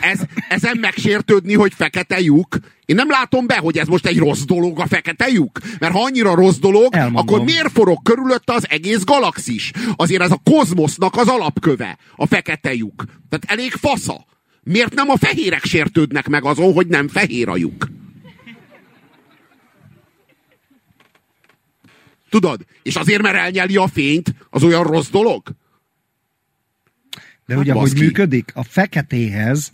[0.00, 4.42] ez, ezen megsértődni, hogy fekete lyuk, én nem látom be, hogy ez most egy rossz
[4.42, 5.58] dolog a fekete lyuk.
[5.78, 7.22] Mert ha annyira rossz dolog, Elmondom.
[7.22, 9.70] akkor miért forog körülötte az egész galaxis?
[9.96, 13.04] Azért ez a kozmosznak az alapköve, a fekete lyuk.
[13.28, 14.26] Tehát elég fasza.
[14.62, 17.88] Miért nem a fehérek sértődnek meg azon, hogy nem fehér a lyuk?
[22.30, 22.60] Tudod?
[22.82, 25.42] És azért, mert elnyeli a fényt, az olyan rossz dolog?
[27.48, 28.50] De hát ugye, hogy működik?
[28.54, 29.72] A feketéhez,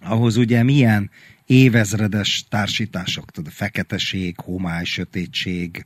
[0.00, 1.10] ahhoz ugye milyen
[1.46, 5.84] évezredes társítások, tudod, feketeség, homály, sötétség,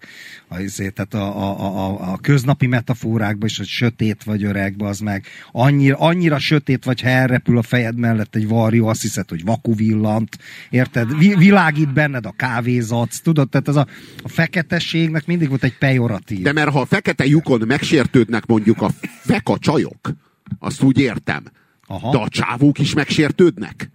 [0.49, 5.27] azért, tehát a, a, a, a köznapi metaforákban is, hogy sötét vagy öreg, az meg
[5.53, 9.75] annyira, annyira sötét vagy, ha elrepül a fejed mellett egy varjú, azt hiszed, hogy vaku
[9.75, 10.39] villant,
[10.71, 11.19] érted?
[11.19, 13.87] Világít benned a kávézac, tudod, tehát ez a,
[14.23, 16.43] a feketességnek mindig volt egy pejoratív.
[16.43, 18.91] De mert ha a fekete lyukon megsértődnek mondjuk a
[19.25, 20.17] feka csajok,
[20.59, 21.45] azt úgy értem.
[21.87, 22.11] Aha.
[22.11, 23.91] De a csávók is megsértődnek?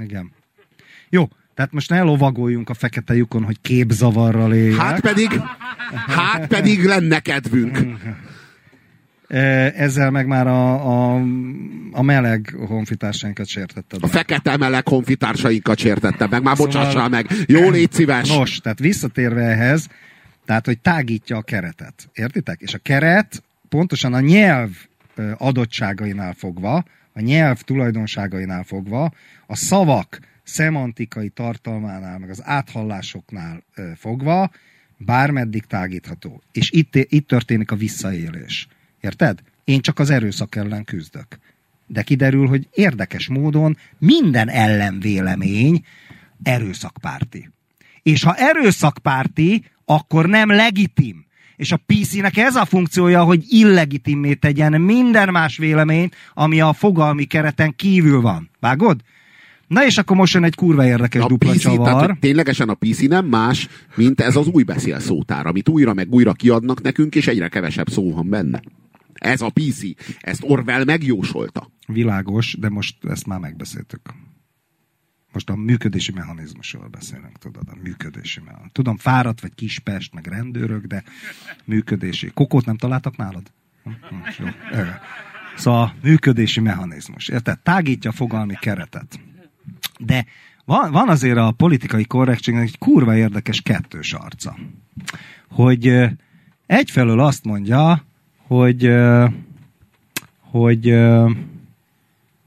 [0.00, 0.32] Igen.
[1.08, 4.78] Jó, tehát most ne lovagoljunk a fekete lyukon, hogy képzavarral éljek.
[4.78, 5.40] Hát pedig,
[6.06, 7.78] hát pedig lenne kedvünk.
[9.76, 11.22] Ezzel meg már a, a,
[11.92, 14.02] a meleg honfitársainkat sértetted.
[14.02, 17.26] A fekete meleg honfitársainkat sértetted meg, már szóval, bocsássál meg.
[17.46, 18.28] Jó, légy szíves.
[18.28, 19.88] Nos, tehát visszatérve ehhez,
[20.44, 22.08] tehát, hogy tágítja a keretet.
[22.12, 22.60] Értitek?
[22.60, 24.70] És a keret pontosan a nyelv
[25.36, 29.12] adottságainál fogva, a nyelv tulajdonságainál fogva,
[29.46, 33.62] a szavak szemantikai tartalmánál, meg az áthallásoknál
[33.96, 34.50] fogva,
[34.96, 36.42] bármeddig tágítható.
[36.52, 38.68] És itt, itt történik a visszaélés.
[39.00, 39.38] Érted?
[39.64, 41.38] Én csak az erőszak ellen küzdök.
[41.86, 45.84] De kiderül, hogy érdekes módon minden ellenvélemény
[46.42, 47.50] erőszakpárti.
[48.02, 51.24] És ha erőszakpárti, akkor nem legitim.
[51.56, 57.24] És a PC-nek ez a funkciója, hogy illegitimé tegyen minden más véleményt, ami a fogalmi
[57.24, 58.50] kereten kívül van.
[58.60, 59.00] Vágod?
[59.66, 61.86] Na és akkor most jön egy kurva érdekes a dupla PC, csavar.
[61.86, 66.32] Tehát, ténylegesen a PC nem más, mint ez az új beszélszótár, amit újra meg újra
[66.32, 68.62] kiadnak nekünk, és egyre kevesebb szó van benne.
[69.14, 69.82] Ez a PC.
[70.20, 71.70] Ezt Orwell megjósolta.
[71.86, 74.00] Világos, de most ezt már megbeszéltük.
[75.32, 78.72] Most a működési mechanizmusról beszélünk, tudod, a működési mechanizmus.
[78.72, 81.02] Tudom, fáradt vagy Kispest, meg rendőrök, de
[81.64, 82.30] működési.
[82.34, 83.52] Kokót nem találtak nálad?
[83.84, 84.84] Hm, hm, jó.
[85.56, 87.28] Szóval működési mechanizmus.
[87.28, 87.58] Érted?
[87.58, 89.20] Tágítja a fogalmi keretet.
[89.98, 90.26] De
[90.64, 94.56] van, van azért a politikai korrektségnek egy kurva érdekes kettős arca.
[95.48, 96.08] Hogy
[96.66, 98.04] egyfelől azt mondja,
[98.46, 98.92] hogy,
[100.40, 100.84] hogy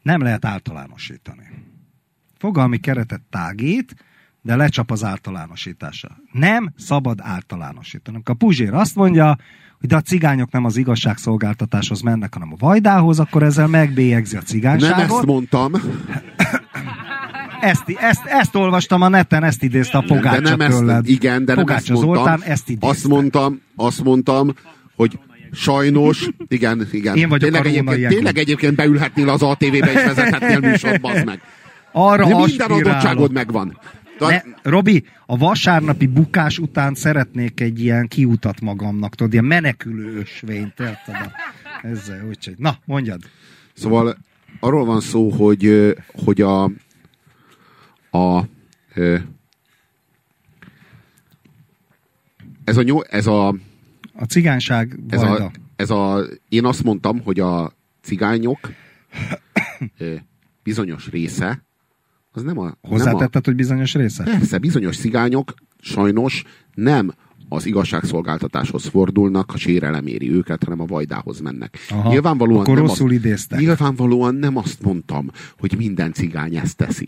[0.02, 1.45] nem lehet általánosítani
[2.46, 3.96] fogalmi keretet tágít,
[4.42, 6.18] de lecsap az általánosítása.
[6.32, 8.22] Nem szabad általánosítani.
[8.24, 9.38] A Puzsér azt mondja,
[9.80, 14.42] hogy de a cigányok nem az igazságszolgáltatáshoz mennek, hanem a vajdához, akkor ezzel megbélyegzi a
[14.42, 14.98] cigányságot.
[14.98, 15.72] Nem ezt mondtam.
[17.62, 20.96] Ezt, ezt, ezt olvastam a neten, ezt idézte a Pogácsa de nem tőled.
[20.96, 22.14] Ezt, igen, de nem ezt mondtam.
[22.16, 22.88] Zoltán ezt idézte.
[22.88, 24.54] Azt mondtam, azt mondtam,
[24.96, 25.20] hogy
[25.52, 27.16] Sajnos, igen, igen.
[27.16, 31.42] Én vagyok tényleg, a egyébként, tényleg egyébként beülhetnél az ATV-be és vezethetnél műsort, meg.
[31.98, 33.80] Arra De minden adottságod megvan.
[34.18, 34.42] De, Ne,
[34.72, 41.32] Robi, a vasárnapi bukás után szeretnék egy ilyen kiutat magamnak, tudod, ilyen menekülő ösvényt, érted?
[41.82, 42.56] Ezzel, úgyhogy.
[42.58, 43.22] Na, mondjad.
[43.74, 44.18] Szóval
[44.60, 46.64] arról van szó, hogy, hogy a,
[48.12, 48.44] a
[52.64, 53.48] ez a, nyol, ez a,
[54.14, 58.72] A cigányság ez a, ez a, én azt mondtam, hogy a cigányok
[60.64, 61.64] bizonyos része,
[62.36, 64.24] az nem a, nem a, Hozzátetted, hogy bizonyos része?
[64.24, 67.14] persze, bizonyos cigányok sajnos nem
[67.50, 71.78] az igazságszolgáltatáshoz fordulnak, ha sérelem éri őket, hanem a vajdához mennek.
[71.90, 73.60] Aha, nyilvánvalóan akkor nem rosszul azt, idéztek.
[73.60, 77.08] Nyilvánvalóan nem azt mondtam, hogy minden cigány ezt teszi.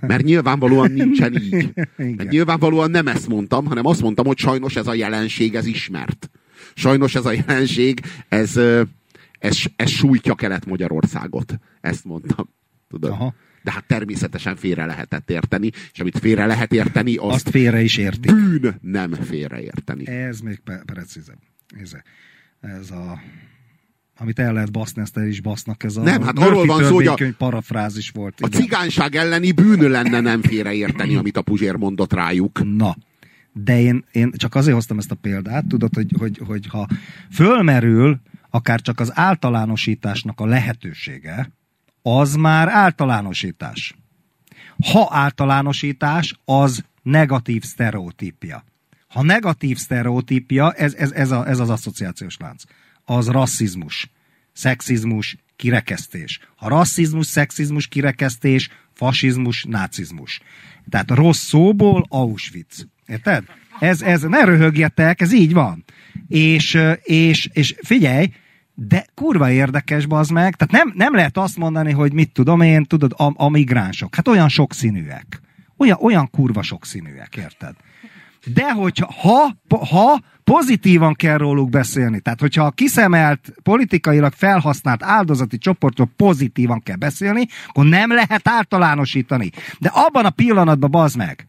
[0.00, 1.72] Mert nyilvánvalóan nincsen így.
[2.16, 6.30] Mert nyilvánvalóan nem ezt mondtam, hanem azt mondtam, hogy sajnos ez a jelenség, ez ismert.
[6.74, 8.56] Sajnos ez a jelenség, ez,
[9.38, 11.58] ez, ez sújtja Kelet-Magyarországot.
[11.80, 12.48] Ezt mondtam.
[12.88, 13.10] Tudod?
[13.10, 13.34] Aha.
[13.62, 17.96] De hát természetesen félre lehetett érteni, és amit félre lehet érteni, azt, Azt félre is
[17.96, 18.32] értik.
[18.34, 20.06] bűn nem félreérteni.
[20.08, 21.38] Ez még pe- precízebb.
[21.82, 21.92] Ez,
[22.60, 23.20] ez a
[24.16, 25.84] amit el lehet baszni, ezt el is basznak.
[25.84, 28.40] Ez a Nem, hát arról van szó, hogy a- parafrázis volt.
[28.40, 28.60] A igen.
[28.60, 32.76] cigányság elleni bűn lenne nem félreérteni, amit a Puzsér mondott rájuk.
[32.76, 32.96] Na,
[33.52, 36.86] de én, én csak azért hoztam ezt a példát, tudod, hogy, hogy, hogy ha
[37.30, 41.52] fölmerül akár csak az általánosításnak a lehetősége,
[42.02, 43.94] az már általánosítás.
[44.92, 48.64] Ha általánosítás, az negatív sztereotípia.
[49.08, 52.62] Ha negatív sztereotípia, ez, ez, ez, a, ez az asszociációs lánc,
[53.04, 54.10] az rasszizmus,
[54.52, 56.40] szexizmus, kirekesztés.
[56.56, 60.40] Ha rasszizmus, szexizmus, kirekesztés, fasizmus, nácizmus.
[60.88, 62.86] Tehát rossz szóból Auschwitz.
[63.06, 63.44] Érted?
[63.80, 65.84] Ez, ez, ne röhögjetek, ez így van.
[66.28, 68.32] És, és, és figyelj,
[68.74, 70.56] de kurva érdekes, az meg.
[70.56, 74.14] Tehát nem, nem lehet azt mondani, hogy mit tudom én, tudod, a, a migránsok.
[74.14, 75.40] Hát olyan sokszínűek.
[75.76, 77.74] Olyan, olyan kurva sokszínűek, érted?
[78.44, 79.56] De hogyha ha,
[79.86, 86.96] ha pozitívan kell róluk beszélni, tehát hogyha a kiszemelt, politikailag felhasznált áldozati csoportról pozitívan kell
[86.96, 89.50] beszélni, akkor nem lehet általánosítani.
[89.78, 91.48] De abban a pillanatban, bazd meg,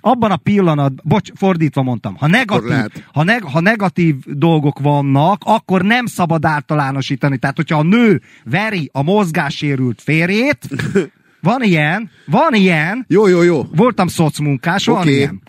[0.00, 5.82] abban a pillanatban, bocs, fordítva mondtam, ha negatív, ha, neg, ha negatív dolgok vannak, akkor
[5.82, 7.38] nem szabad általánosítani.
[7.38, 10.68] Tehát, hogyha a nő veri a mozgássérült férjét,
[11.40, 13.62] van ilyen, van ilyen, Jó, jó, jó.
[13.76, 15.14] voltam szocmunkás, van Oké.
[15.14, 15.42] ilyen.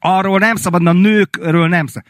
[0.00, 2.08] Arról nem szabad, a nőkről nem szabad.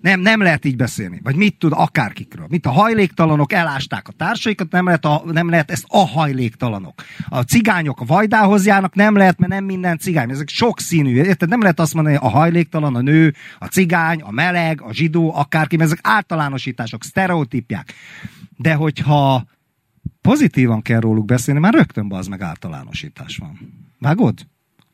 [0.00, 1.20] Nem, nem lehet így beszélni.
[1.22, 2.46] Vagy mit tud, akárkikről.
[2.48, 7.02] Mint a hajléktalanok elásták a társaikat, nem lehet, a, nem lehet ezt a hajléktalanok.
[7.28, 10.30] A cigányok a vajdához járnak, nem lehet, mert nem minden cigány.
[10.30, 11.14] Ezek sok színű.
[11.14, 11.48] Érted?
[11.48, 15.76] Nem lehet azt mondani, a hajléktalan, a nő, a cigány, a meleg, a zsidó, akárki,
[15.76, 17.94] mert ezek általánosítások, sztereotípják.
[18.56, 19.44] De hogyha
[20.20, 23.58] pozitívan kell róluk beszélni, már rögtön az meg általánosítás van.
[23.98, 24.46] Vágod?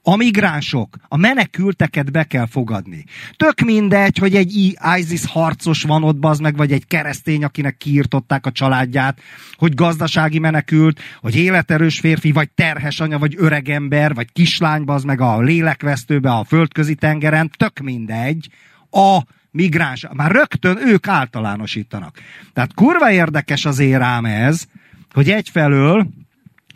[0.08, 3.04] A migránsok, a menekülteket be kell fogadni.
[3.36, 8.46] Tök mindegy, hogy egy ISIS harcos van ott, bazd meg, vagy egy keresztény, akinek kiirtották
[8.46, 9.20] a családját,
[9.56, 15.06] hogy gazdasági menekült, hogy életerős férfi, vagy terhes anya, vagy öreg ember, vagy kislány, bazd
[15.06, 18.48] meg a lélekvesztőbe, a földközi tengeren, tök mindegy.
[18.90, 19.18] A
[19.50, 22.18] migráns, már rögtön ők általánosítanak.
[22.52, 24.64] Tehát kurva érdekes azért rám ez,
[25.12, 26.06] hogy egyfelől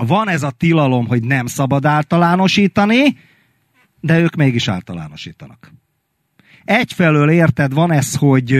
[0.07, 3.19] van ez a tilalom, hogy nem szabad általánosítani,
[4.01, 5.73] de ők mégis általánosítanak.
[6.65, 8.53] Egyfelől érted, van ez, hogy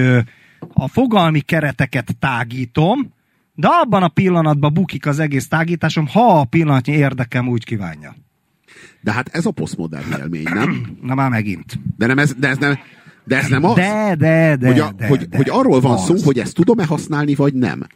[0.73, 3.13] a fogalmi kereteket tágítom,
[3.55, 8.15] de abban a pillanatban bukik az egész tágításom, ha a pillanatnyi érdekem úgy kívánja.
[9.01, 10.87] De hát ez a posztmodern élmény, nem?
[11.03, 11.79] Na már megint.
[11.97, 12.79] De, nem ez, de, ez nem,
[13.31, 13.75] de ez nem az?
[13.75, 15.37] De, de, de, hogy, a, de, hogy, de.
[15.37, 16.05] hogy arról van Az.
[16.05, 17.87] szó, hogy ezt tudom-e használni, vagy nem.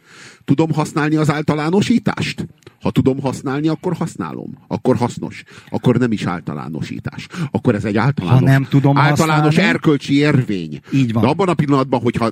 [0.45, 2.47] Tudom használni az általánosítást?
[2.81, 4.57] Ha tudom használni, akkor használom.
[4.67, 5.43] Akkor hasznos.
[5.69, 7.27] Akkor nem is általánosítás.
[7.51, 9.69] Akkor ez egy általános, Ha nem tudom általános használni?
[9.69, 10.79] erkölcsi érvény.
[10.93, 11.23] Így van.
[11.23, 12.31] De abban a pillanatban, hogyha,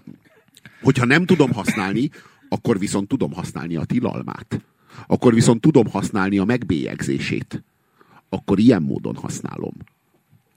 [0.82, 2.10] hogyha nem tudom használni,
[2.50, 4.62] akkor viszont tudom használni a tilalmát.
[5.08, 7.64] Akkor viszont tudom használni a megbélyegzését.
[8.30, 9.74] Akkor ilyen módon használom.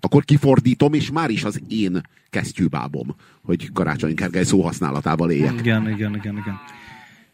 [0.00, 5.58] Akkor kifordítom, és már is az én kesztyűbábom, hogy Karácsony Gergely szóhasználatával éljek.
[5.58, 6.58] Igen, igen, igen, igen.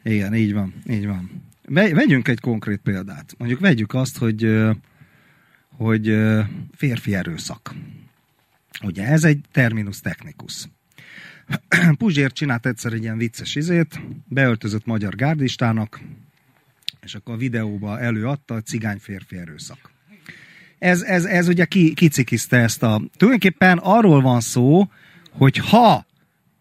[0.03, 1.31] Igen, így van, így van.
[1.69, 3.35] Ve- Vegyünk egy konkrét példát.
[3.39, 4.61] Mondjuk vegyük azt, hogy,
[5.77, 6.19] hogy
[6.75, 7.75] férfi erőszak.
[8.83, 10.69] Ugye ez egy terminus technicus.
[11.99, 16.01] Puzsér csinált egyszer egy ilyen vicces izét, beöltözött magyar gárdistának,
[17.03, 19.92] és akkor a videóba előadta a cigány férfi erőszak.
[20.83, 23.03] Ez, ez, ez ugye ki, kicikizte ezt a...
[23.17, 24.89] Tulajdonképpen arról van szó,
[25.31, 26.07] hogy ha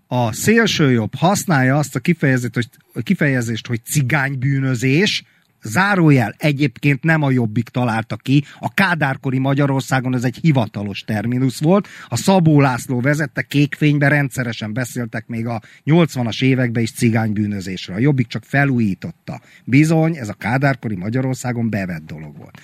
[0.08, 5.24] a szélsőjobb használja azt a kifejezést, hogy, kifejezést, hogy cigánybűnözés,
[5.64, 11.88] zárójel egyébként nem a jobbik találta ki, a kádárkori Magyarországon ez egy hivatalos terminus volt,
[12.08, 17.96] a Szabó László vezette kékfénybe rendszeresen beszéltek még a 80-as években is cigánybűnözésről.
[17.96, 19.42] A jobbik csak felújította.
[19.66, 22.62] Bizony, ez a kádárkori Magyarországon bevett dolog volt.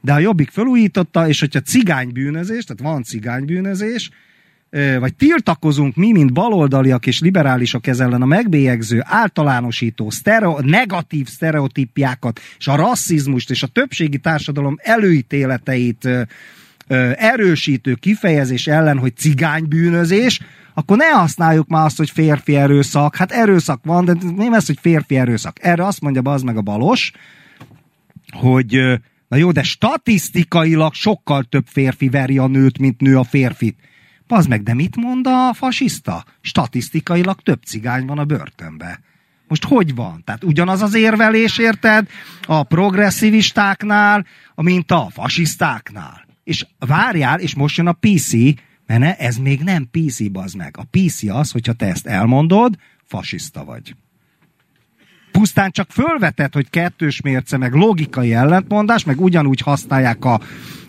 [0.00, 4.10] De a jobbik felújította, és hogyha cigánybűnözés, tehát van cigánybűnözés,
[4.98, 12.40] vagy tiltakozunk mi, mint baloldaliak és liberálisok ez ellen a megbélyegző, általánosító, sztereo, negatív sztereotípiákat,
[12.58, 16.08] és a rasszizmust és a többségi társadalom előítéleteit
[17.16, 20.40] erősítő kifejezés ellen, hogy cigánybűnözés,
[20.74, 23.16] akkor ne használjuk már azt, hogy férfi erőszak.
[23.16, 25.56] Hát erőszak van, de nem ez, hogy férfi erőszak.
[25.60, 27.12] Erre azt mondja az meg a balos,
[28.30, 33.78] hogy na jó, de statisztikailag sokkal több férfi veri a nőt, mint nő a férfit.
[34.26, 36.24] Az meg, de mit mond a fasiszta?
[36.40, 39.00] Statisztikailag több cigány van a börtönbe.
[39.48, 40.22] Most hogy van?
[40.24, 42.08] Tehát ugyanaz az érvelés, érted?
[42.46, 46.26] A progresszivistáknál, mint a fasisztáknál.
[46.44, 48.32] És várjál, és most jön a PC,
[48.86, 50.76] mert ez még nem PC, bazd meg.
[50.78, 53.94] A PC az, hogyha te ezt elmondod, fasiszta vagy
[55.32, 60.40] pusztán csak fölvetett, hogy kettős mérce, meg logikai ellentmondás, meg ugyanúgy használják a,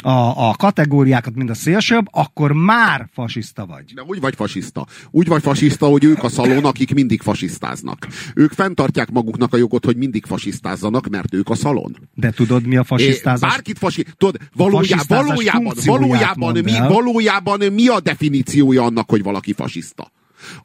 [0.02, 3.94] a, a kategóriákat, mint a szélsőbb, akkor már fasiszta vagy.
[3.94, 4.88] De úgy vagy fasiszta.
[5.12, 8.08] Úgy vagy fasiszta, hogy ők a szalon, akik mindig fasisztáznak.
[8.36, 11.98] Ők fenntartják maguknak a jogot, hogy mindig fasisztázzanak, mert ők a szalon.
[12.14, 13.50] De tudod, mi a fasisztázás?
[13.50, 14.06] Bárkit fasi...
[14.18, 20.12] Tudod, valójá, valójában, valójában, mi, valójában mi a definíciója annak, hogy valaki fasiszta?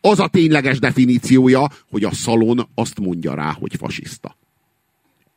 [0.01, 4.37] Az a tényleges definíciója, hogy a szalon azt mondja rá, hogy fasiszta.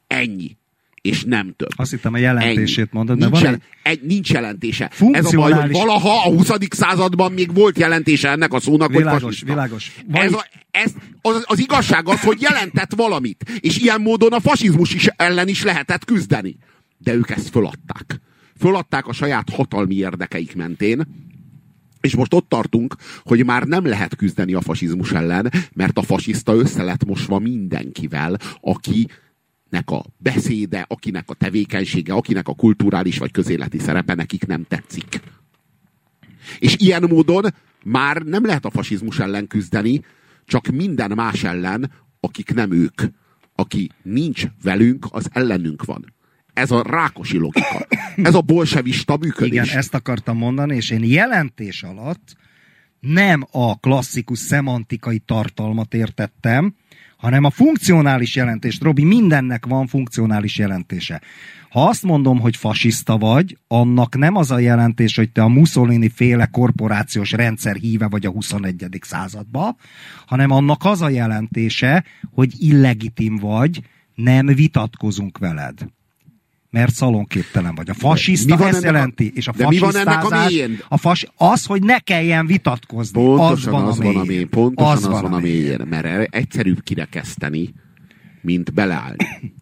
[0.08, 0.58] Ennyi.
[1.02, 1.70] És nem több.
[1.76, 2.90] Azt hittem a jelentését Ennyi.
[2.92, 4.02] mondod, nincs, van jel- egy...
[4.02, 4.92] nincs jelentése.
[5.12, 6.50] Ez a baj, hogy valaha a 20.
[6.70, 9.46] században még volt jelentése ennek a szónak, világos, hogy fasiszta.
[9.46, 13.60] Világos, Ez a, ez, az, az igazság az, hogy jelentett valamit.
[13.60, 16.58] És ilyen módon a fasizmus is ellen is lehetett küzdeni.
[16.98, 18.22] De ők ezt föladták.
[18.60, 21.08] Föladták a saját hatalmi érdekeik mentén,
[22.02, 26.56] és most ott tartunk, hogy már nem lehet küzdeni a fasizmus ellen, mert a fasiszta
[26.56, 29.08] össze lett mosva mindenkivel, aki
[29.70, 35.22] nek a beszéde, akinek a tevékenysége, akinek a kulturális vagy közéleti szerepe nekik nem tetszik.
[36.60, 40.02] És ilyen módon már nem lehet a fasizmus ellen küzdeni,
[40.46, 43.02] csak minden más ellen, akik nem ők.
[43.56, 46.14] Aki nincs velünk, az ellenünk van.
[46.60, 47.88] Ez a rákosi logika.
[48.16, 49.64] Ez a bolsevista működés.
[49.64, 52.36] Igen, ezt akartam mondani, és én jelentés alatt
[53.00, 56.76] nem a klasszikus szemantikai tartalmat értettem,
[57.18, 58.84] hanem a funkcionális jelentést.
[58.84, 61.22] Robi, mindennek van funkcionális jelentése.
[61.70, 66.10] Ha azt mondom, hogy fasiszta vagy, annak nem az a jelentés, hogy te a Mussolini
[66.10, 69.00] féle korporációs rendszer híve vagy a 21.
[69.02, 69.76] századba,
[70.26, 72.04] hanem annak az a jelentése,
[72.34, 73.82] hogy illegitim vagy,
[74.16, 75.88] nem vitatkozunk veled
[76.70, 77.90] mert szalonképtelen vagy.
[77.90, 80.80] A fasiszta mi van ezt jelenti, a, és a de mi van ennek a mélyén?
[80.88, 83.24] A fas, az, hogy ne kelljen vitatkozni.
[83.24, 84.50] Pontosan az van, az a, van a mélyén.
[84.50, 87.74] Pontosan az, az van a mélyén, mert egyszerűbb kirekeszteni,
[88.42, 89.54] mint beleállni.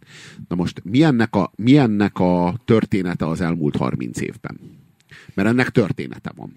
[0.47, 4.59] Na most mi ennek, a, mi ennek a története az elmúlt 30 évben?
[5.33, 6.55] Mert ennek története van.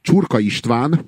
[0.00, 1.04] Csurka István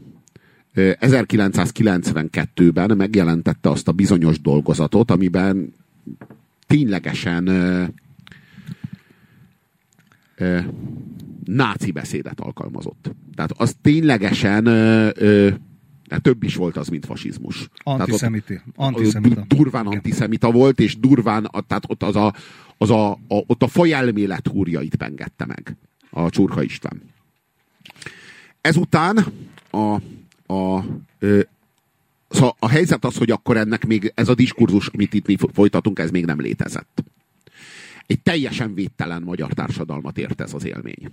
[0.74, 5.74] 1992-ben megjelentette azt a bizonyos dolgozatot, amiben
[6.66, 7.44] ténylegesen
[10.40, 10.60] ö,
[11.44, 13.10] náci beszédet alkalmazott.
[13.34, 15.50] Tehát az ténylegesen ö, ö,
[16.22, 17.68] több is volt az, mint fasizmus.
[17.82, 18.60] Antiszemiti.
[18.76, 19.44] Antiszemita.
[19.48, 22.34] Durván antiszemita volt, és durván, tehát ott az a,
[22.78, 25.76] az a, a, ott a fajelmélet húrjait pengette meg
[26.10, 27.02] a Csurka István.
[28.60, 29.26] Ezután
[29.70, 29.94] a,
[30.54, 30.84] a,
[31.18, 31.40] ö,
[32.28, 35.98] szóval a helyzet az, hogy akkor ennek még ez a diskurzus, amit itt mi folytatunk,
[35.98, 37.04] ez még nem létezett.
[38.10, 41.10] Egy teljesen védtelen magyar társadalmat ért ez az élmény.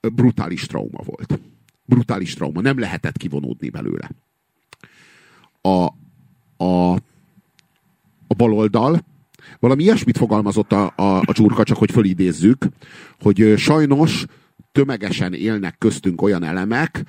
[0.00, 1.40] Brutális trauma volt.
[1.84, 2.60] Brutális trauma.
[2.60, 4.10] Nem lehetett kivonódni belőle.
[5.60, 5.86] A,
[6.64, 6.92] a,
[8.26, 9.04] a baloldal
[9.60, 12.66] valami ilyesmit fogalmazott a, a, a csurka, csak hogy fölidézzük,
[13.20, 14.24] hogy sajnos
[14.72, 17.04] tömegesen élnek köztünk olyan elemek,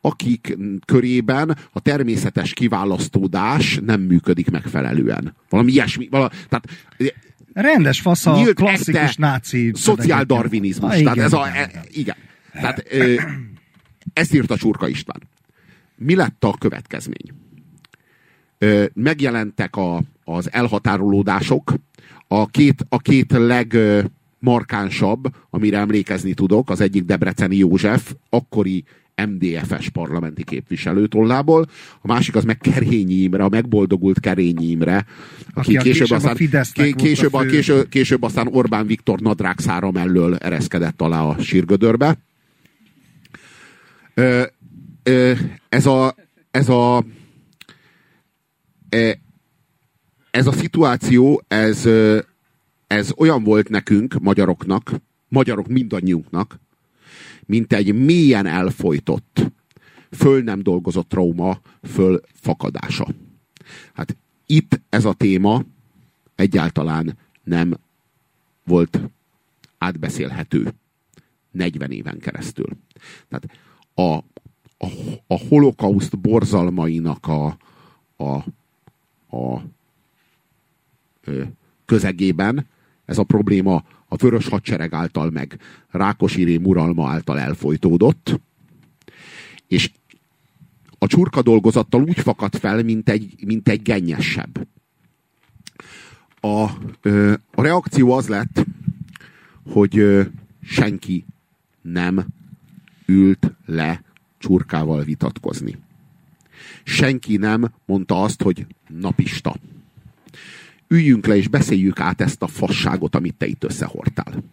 [0.00, 5.34] akik körében a természetes kiválasztódás nem működik megfelelően.
[5.48, 6.08] Valami ilyesmi.
[6.10, 6.68] Vala, tehát
[7.54, 9.70] Rendes fasz a Nyílt klasszikus náci...
[9.74, 10.92] Szociáldarvinizmus.
[10.92, 11.70] Ah, tehát ez a, igen.
[11.70, 12.16] E, igen.
[12.52, 13.14] Tehát ö,
[14.12, 15.22] ezt írt a Csurka István.
[15.96, 17.32] Mi lett a következmény?
[18.58, 21.74] Ö, megjelentek a, az elhatárolódások,
[22.28, 28.84] a két, a két legmarkánsabb, amire emlékezni tudok, az egyik Debreceni József, akkori
[29.26, 31.66] MDF-es parlamenti képviselő tollából,
[32.00, 35.06] a másik az meg Kerényi Imre, a megboldogult Kerényi Imre,
[35.54, 36.36] aki, aki később, aztán,
[36.72, 42.18] ké, később, a, a később, később aztán Orbán Viktor nadrágszára mellől ereszkedett alá a sírgödörbe.
[44.14, 44.42] Ö,
[45.02, 45.32] ö,
[45.68, 46.14] ez a
[46.50, 47.04] ez a
[50.34, 51.88] ez a szituáció, ez,
[52.86, 54.92] ez olyan volt nekünk, magyaroknak,
[55.28, 56.60] magyarok mindannyiunknak,
[57.46, 59.52] mint egy mélyen elfolytott,
[60.10, 63.06] föl nem dolgozott trauma fölfakadása.
[63.94, 64.16] Hát
[64.46, 65.64] itt ez a téma
[66.34, 67.78] egyáltalán nem
[68.64, 69.00] volt
[69.78, 70.74] átbeszélhető
[71.50, 72.66] 40 éven keresztül.
[73.28, 73.58] Tehát
[73.94, 74.24] a,
[74.86, 74.90] a,
[75.26, 77.56] a holokauszt borzalmainak a,
[78.16, 78.44] a,
[79.36, 79.62] a
[81.24, 81.42] ö,
[81.84, 82.66] közegében
[83.04, 83.84] ez a probléma
[84.14, 85.58] a vörös hadsereg által meg
[85.90, 88.40] Rákosi Rém uralma által elfolytódott,
[89.68, 89.90] és
[90.98, 94.66] a csurka dolgozattal úgy fakadt fel, mint egy, mint egy gennyesebb.
[96.40, 96.62] A,
[97.50, 98.64] a reakció az lett,
[99.72, 100.02] hogy
[100.62, 101.24] senki
[101.82, 102.26] nem
[103.06, 104.02] ült le
[104.38, 105.78] csurkával vitatkozni.
[106.84, 109.56] Senki nem mondta azt, hogy napista
[110.88, 114.44] üljünk le és beszéljük át ezt a fasságot, amit te itt összehordtál.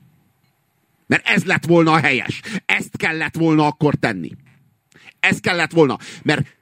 [1.07, 2.41] Mert ez lett volna a helyes.
[2.65, 4.31] Ezt kellett volna akkor tenni.
[5.19, 5.97] Ez kellett volna.
[6.23, 6.57] Mert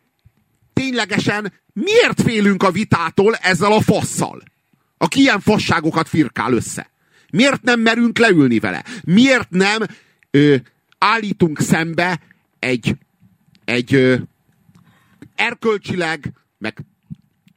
[0.74, 4.44] ténylegesen miért félünk a vitától ezzel a fasszal?
[4.98, 6.90] Aki ilyen fasságokat firkál össze.
[7.32, 8.84] Miért nem merünk leülni vele?
[9.04, 9.82] Miért nem
[10.32, 10.56] ö,
[10.98, 12.20] állítunk szembe
[12.60, 12.96] egy,
[13.66, 14.16] egy ö,
[15.36, 16.78] erkölcsileg, meg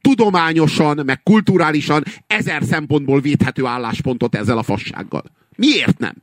[0.03, 5.23] tudományosan, meg kulturálisan ezer szempontból védhető álláspontot ezzel a fassággal.
[5.55, 6.15] Miért nem?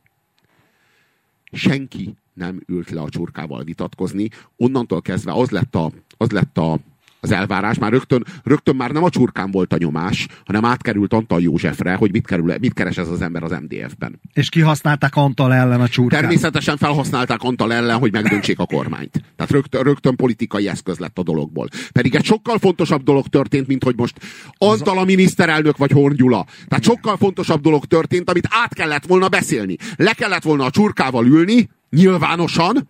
[1.51, 4.29] Senki nem ült le a csurkával vitatkozni.
[4.57, 6.79] Onnantól kezdve az lett a, az lett a
[7.21, 7.77] az elvárás.
[7.77, 12.11] Már rögtön, rögtön már nem a csurkán volt a nyomás, hanem átkerült Antal Józsefre, hogy
[12.11, 14.19] mit, kerül, mit keres ez az ember az MDF-ben.
[14.33, 16.19] És kihasználták Antal ellen a csurkán.
[16.19, 19.23] Természetesen felhasználták Antal ellen, hogy megdöntsék a kormányt.
[19.35, 21.67] Tehát rögtön, rögtön politikai eszköz lett a dologból.
[21.91, 24.19] Pedig egy sokkal fontosabb dolog történt, mint hogy most
[24.57, 26.45] Antal a miniszterelnök vagy Horn Gyula.
[26.67, 29.75] Tehát sokkal fontosabb dolog történt, amit át kellett volna beszélni.
[29.95, 32.89] Le kellett volna a csurkával ülni, nyilvánosan,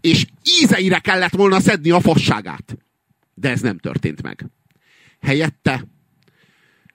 [0.00, 0.26] és
[0.60, 2.76] ízeire kellett volna szedni a fasságát.
[3.34, 4.46] De ez nem történt meg.
[5.20, 5.84] Helyette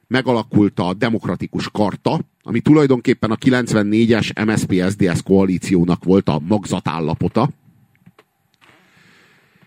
[0.07, 7.49] megalakult a demokratikus karta, ami tulajdonképpen a 94-es MSZP-SZDSZ koalíciónak volt a magzatállapota.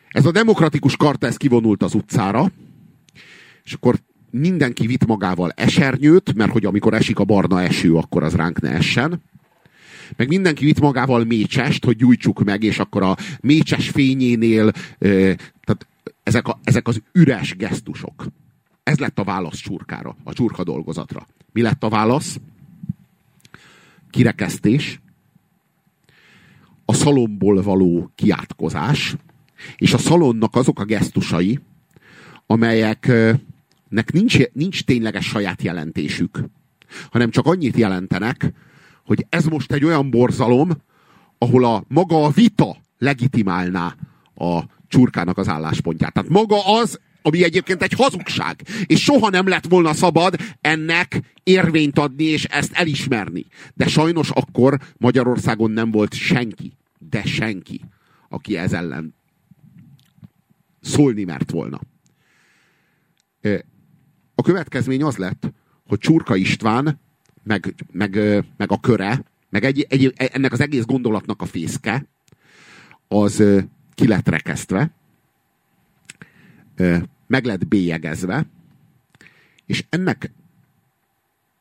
[0.09, 2.51] Ez a demokratikus karta, ez kivonult az utcára,
[3.65, 3.99] és akkor
[4.31, 8.71] mindenki vitt magával esernyőt, mert hogy amikor esik a barna eső, akkor az ránk ne
[8.71, 9.23] essen.
[10.17, 15.87] Meg mindenki vitt magával mécsest, hogy gyújtsuk meg, és akkor a mécses fényénél, tehát
[16.23, 18.27] ezek, a, ezek az üres gesztusok.
[18.83, 21.27] Ez lett a válasz csurkára, a csurka dolgozatra.
[21.53, 22.41] Mi lett a válasz?
[24.11, 25.01] Kirekesztés,
[26.85, 29.17] a szalomból való kiátkozás,
[29.77, 31.61] és a szalonnak azok a gesztusai,
[32.47, 36.45] amelyeknek nincs, nincs tényleges saját jelentésük,
[37.11, 38.53] hanem csak annyit jelentenek,
[39.05, 40.71] hogy ez most egy olyan borzalom,
[41.39, 43.97] ahol a maga a vita legitimálná
[44.35, 46.13] a csurkának az álláspontját.
[46.13, 51.99] Tehát maga az, ami egyébként egy hazugság, és soha nem lett volna szabad ennek érvényt
[51.99, 53.47] adni, és ezt elismerni.
[53.75, 57.81] De sajnos akkor Magyarországon nem volt senki, de senki,
[58.29, 59.15] aki ez ellen
[60.81, 61.81] szólni mert volna.
[64.35, 65.53] A következmény az lett,
[65.87, 67.01] hogy Csurka István,
[67.43, 68.15] meg, meg,
[68.57, 72.07] meg a köre, meg egy, egy, ennek az egész gondolatnak a fészke,
[73.09, 73.43] az
[74.01, 74.91] ki lett rekesztve,
[77.27, 78.47] meg lett bélyegezve,
[79.67, 80.33] és ennek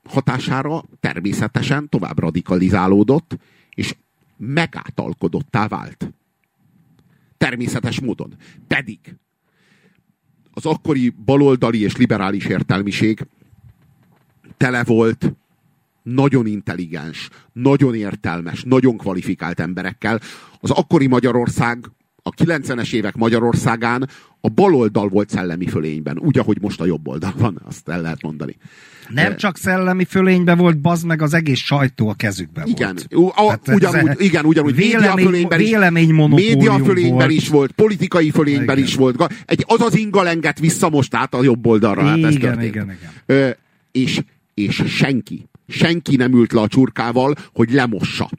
[0.04, 3.38] hatására természetesen tovább radikalizálódott,
[3.74, 3.96] és
[4.38, 6.14] megátalkodottá vált.
[7.38, 8.34] Természetes módon.
[8.68, 9.00] Pedig
[10.54, 13.28] az akkori baloldali és liberális értelmiség
[14.58, 15.34] tele volt
[16.04, 20.20] nagyon intelligens, nagyon értelmes, nagyon kvalifikált emberekkel.
[20.60, 21.92] Az akkori Magyarország
[22.36, 24.10] a 90-es évek Magyarországán
[24.42, 28.22] a baloldal volt szellemi fölényben, úgy, ahogy most a jobb oldal van, azt el lehet
[28.22, 28.56] mondani.
[29.10, 33.34] Nem csak szellemi fölényben volt, bazd meg az egész sajtó a kezükben igen, volt.
[33.36, 37.32] A, ugyanúgy, igen, ugyanúgy vélemény, média fölényben is, média fölényben volt.
[37.32, 38.90] is volt, politikai fölényben igen.
[38.90, 39.34] is volt.
[39.46, 42.04] Egy, az az ingalenget vissza most át a jobb oldalra.
[42.04, 43.12] Hát igen, hát igen, igen.
[43.26, 43.50] Ö,
[43.92, 44.22] és,
[44.54, 48.30] és senki, senki nem ült le a csurkával, hogy lemossa.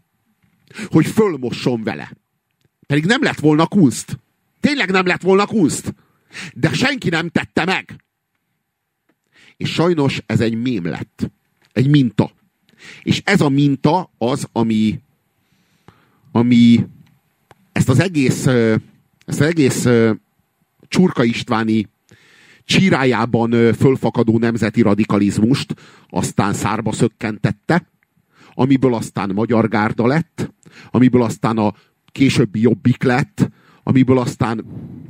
[0.90, 2.10] Hogy fölmosson vele
[2.90, 4.18] Pedig nem lett volna kunst.
[4.60, 5.94] Tényleg nem lett volna kunst.
[6.54, 8.04] De senki nem tette meg.
[9.56, 11.30] És sajnos ez egy mém lett.
[11.72, 12.30] Egy minta.
[13.02, 15.00] És ez a minta az, ami,
[16.32, 16.86] ami
[17.72, 18.80] ezt az egész, ezt
[19.26, 19.86] az egész
[20.88, 21.88] Csurka Istváni
[22.64, 25.74] csírájában fölfakadó nemzeti radikalizmust
[26.08, 27.86] aztán szárba szökkentette,
[28.54, 30.52] amiből aztán Magyar Gárda lett,
[30.90, 31.74] amiből aztán a
[32.12, 33.50] későbbi Jobbik lett,
[33.82, 34.64] amiből aztán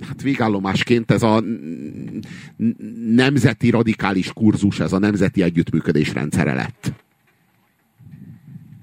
[0.09, 1.43] hát végállomásként ez a
[3.07, 6.93] nemzeti radikális kurzus, ez a nemzeti együttműködés rendszere lett.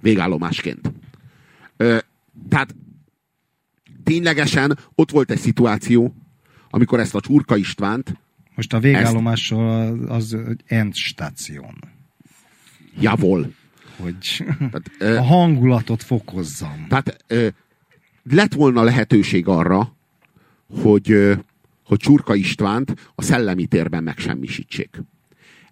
[0.01, 0.91] Végállomásként.
[1.77, 1.97] Ö,
[2.49, 2.75] tehát
[4.03, 6.15] ténylegesen ott volt egy szituáció,
[6.69, 8.17] amikor ezt a Csurka Istvánt
[8.57, 11.75] most a végállomásról az, az Endstation.
[12.99, 13.51] Javol.
[13.97, 14.43] Hogy
[14.99, 16.85] tehát, a hangulatot fokozzam.
[16.89, 17.25] Tehát
[18.29, 19.95] lett volna lehetőség arra,
[20.81, 21.37] hogy,
[21.83, 25.01] hogy Csurka Istvánt a szellemi térben megsemmisítsék.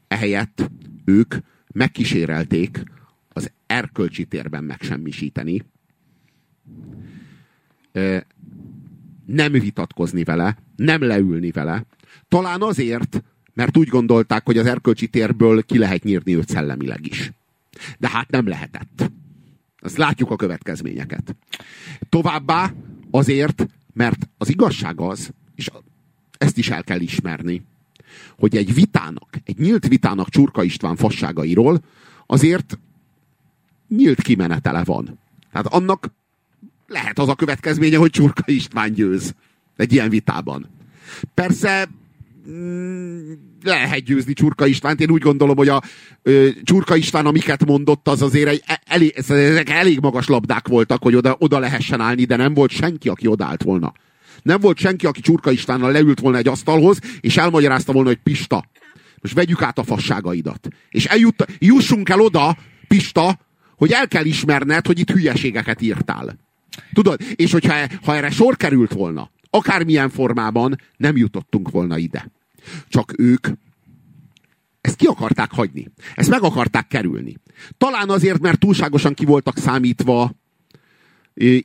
[0.07, 0.71] Ehelyett
[1.05, 1.35] ők
[1.73, 2.83] megkísérelték
[3.29, 5.63] az erkölcsi térben megsemmisíteni,
[9.25, 11.85] nem vitatkozni vele, nem leülni vele,
[12.27, 17.31] talán azért, mert úgy gondolták, hogy az erkölcsi térből ki lehet nyírni őt szellemileg is.
[17.97, 19.11] De hát nem lehetett.
[19.85, 21.35] Azt látjuk a következményeket.
[22.09, 22.73] Továbbá
[23.11, 25.69] azért, mert az igazság az, és
[26.37, 27.65] ezt is el kell ismerni,
[28.37, 31.81] hogy egy vitának, egy nyílt vitának Csurka István fasságairól
[32.25, 32.79] azért
[33.87, 35.19] nyílt kimenetele van.
[35.51, 36.11] Tehát annak
[36.87, 39.35] lehet az a következménye, hogy Csurka István győz
[39.75, 40.69] egy ilyen vitában.
[41.33, 41.89] Persze
[42.49, 43.31] mm,
[43.63, 44.99] lehet győzni Csurka Istvánt.
[45.01, 45.81] Én úgy gondolom, hogy a
[46.21, 51.03] ö, Csurka István, amiket mondott, az azért egy, e, elég, ezek elég magas labdák voltak,
[51.03, 53.93] hogy oda, oda lehessen állni, de nem volt senki, aki odaállt volna.
[54.41, 58.69] Nem volt senki, aki Csurka Istvánnal leült volna egy asztalhoz, és elmagyarázta volna, hogy Pista,
[59.21, 60.67] most vegyük át a fasságaidat.
[60.89, 63.39] És eljut, jussunk el oda, Pista,
[63.75, 66.37] hogy el kell ismerned, hogy itt hülyeségeket írtál.
[66.93, 67.21] Tudod?
[67.35, 72.31] És hogyha ha erre sor került volna, akármilyen formában, nem jutottunk volna ide.
[72.87, 73.47] Csak ők
[74.81, 75.91] ezt ki akarták hagyni.
[76.15, 77.37] Ezt meg akarták kerülni.
[77.77, 80.31] Talán azért, mert túlságosan ki voltak számítva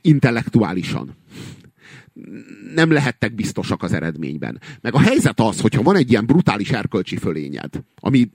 [0.01, 1.15] intellektuálisan.
[2.73, 4.61] Nem lehettek biztosak az eredményben.
[4.81, 8.29] Meg a helyzet az, hogyha van egy ilyen brutális erkölcsi fölényed, ami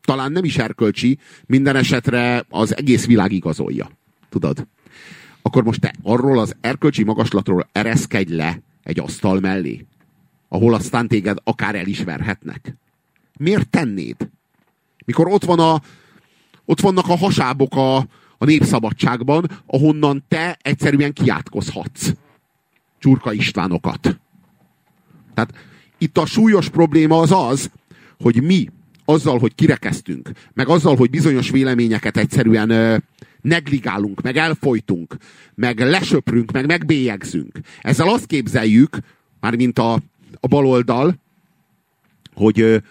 [0.00, 3.90] talán nem is erkölcsi, minden esetre az egész világ igazolja.
[4.28, 4.66] Tudod?
[5.42, 9.86] Akkor most te arról az erkölcsi magaslatról ereszkedj le egy asztal mellé,
[10.48, 12.74] ahol aztán téged akár elismerhetnek.
[13.38, 14.16] Miért tennéd?
[15.04, 15.82] Mikor ott, van a,
[16.64, 17.96] ott vannak a hasábok a,
[18.38, 22.12] a népszabadságban, ahonnan te egyszerűen kiátkozhatsz.
[22.98, 24.18] Csurka Istvánokat.
[25.34, 25.54] Tehát
[25.98, 27.70] itt a súlyos probléma az az,
[28.18, 28.70] hogy mi
[29.04, 32.96] azzal, hogy kirekeztünk, meg azzal, hogy bizonyos véleményeket egyszerűen ö,
[33.40, 35.16] negligálunk, meg elfolytunk,
[35.54, 37.58] meg lesöprünk, meg megbélyegzünk.
[37.80, 38.98] Ezzel azt képzeljük,
[39.40, 40.00] mármint a,
[40.40, 41.14] a baloldal,
[42.34, 42.82] hogy,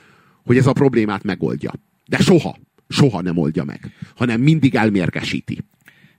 [0.46, 1.74] hogy ez a problémát megoldja.
[2.08, 2.58] De soha,
[2.90, 5.64] soha nem oldja meg, hanem mindig elmérgesíti.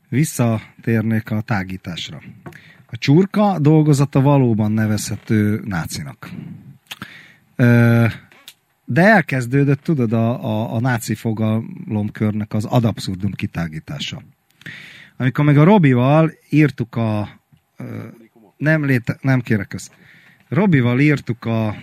[0.08, 2.22] Visszatérnék a tágításra.
[2.86, 6.30] A csurka dolgozata valóban nevezhető nácinak.
[8.84, 14.22] De elkezdődött, tudod, a, a, a náci fogalomkörnek az ad abszurdum kitágítása.
[15.16, 17.28] Amikor meg a Robival írtuk a...
[18.56, 19.92] Nem, léte, nem kérek ezt.
[20.48, 21.76] Robival írtuk a...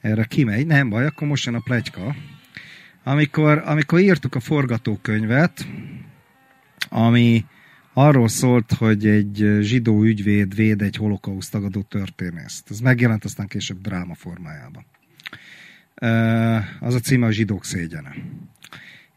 [0.00, 2.14] Erre kimegy, nem baj, akkor most jön a plegyka.
[3.02, 5.66] Amikor, amikor írtuk a forgatókönyvet,
[6.88, 7.44] ami
[7.92, 12.70] arról szólt, hogy egy zsidó ügyvéd véd egy holokauszt tagadó történészt.
[12.70, 14.84] Ez megjelent aztán később dráma formájában.
[16.80, 18.14] Az a címe a zsidók szégyene.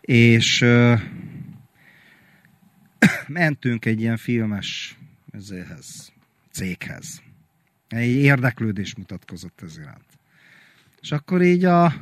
[0.02, 0.60] És
[3.28, 4.98] mentünk egy ilyen filmes
[5.32, 6.12] ezéhez,
[6.52, 7.23] céghez.
[7.94, 10.06] Egy érdeklődés mutatkozott ez iránt.
[11.02, 11.94] És akkor így a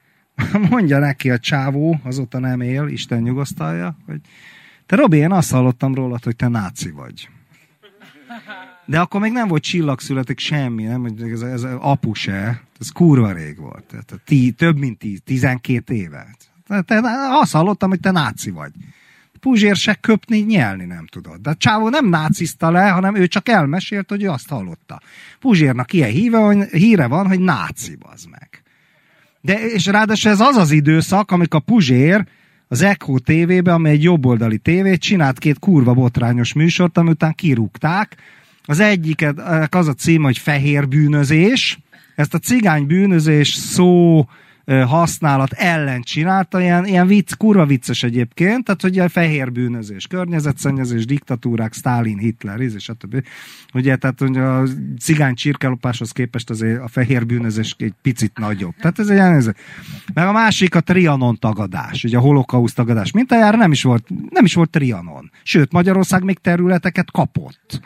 [0.70, 4.20] mondja neki a csávó, azóta nem él, Isten nyugosztalja, hogy
[4.86, 7.28] te Robi, én azt hallottam rólad, hogy te náci vagy.
[8.84, 13.58] De akkor még nem volt csillagszületek semmi, nem, ez, ez apu se, ez kurva rég
[13.58, 13.84] volt.
[13.84, 16.36] Tehát tí, több mint tíz, tizenkét éve.
[16.84, 17.00] Te,
[17.40, 18.72] azt hallottam, hogy te náci vagy.
[19.40, 21.40] Puzsér se köpni, nyelni nem tudod.
[21.40, 25.00] De csávó nem nácizta le, hanem ő csak elmesélt, hogy ő azt hallotta.
[25.40, 28.62] Puzsérnak ilyen híve, híre van, hogy náci az meg.
[29.40, 32.26] De, és ráadásul ez az az időszak, amikor Puzsér
[32.68, 38.16] az Echo TV-be, ami egy jobboldali tévét, csinált két kurva botrányos műsort, ami után kirúgták.
[38.64, 39.38] Az egyiket
[39.74, 41.78] az a cím, hogy fehér bűnözés.
[42.16, 44.26] Ezt a cigány bűnözés szó
[44.86, 51.04] használat ellen csinálta, ilyen, ilyen vicc, kurva vicces egyébként, tehát hogy a fehér bűnözés, környezetszennyezés,
[51.04, 53.24] diktatúrák, Stalin, Hitler, és stb.
[53.74, 54.62] Ugye, tehát hogy a
[54.98, 58.74] cigány csirkelopáshoz képest azért a fehér bűnözés egy picit nagyobb.
[58.80, 59.50] Tehát ez egy ez.
[60.14, 64.44] Meg a másik a trianon tagadás, ugye a holokauszt tagadás mintájára nem is volt, nem
[64.44, 65.30] is volt trianon.
[65.42, 67.80] Sőt, Magyarország még területeket kapott.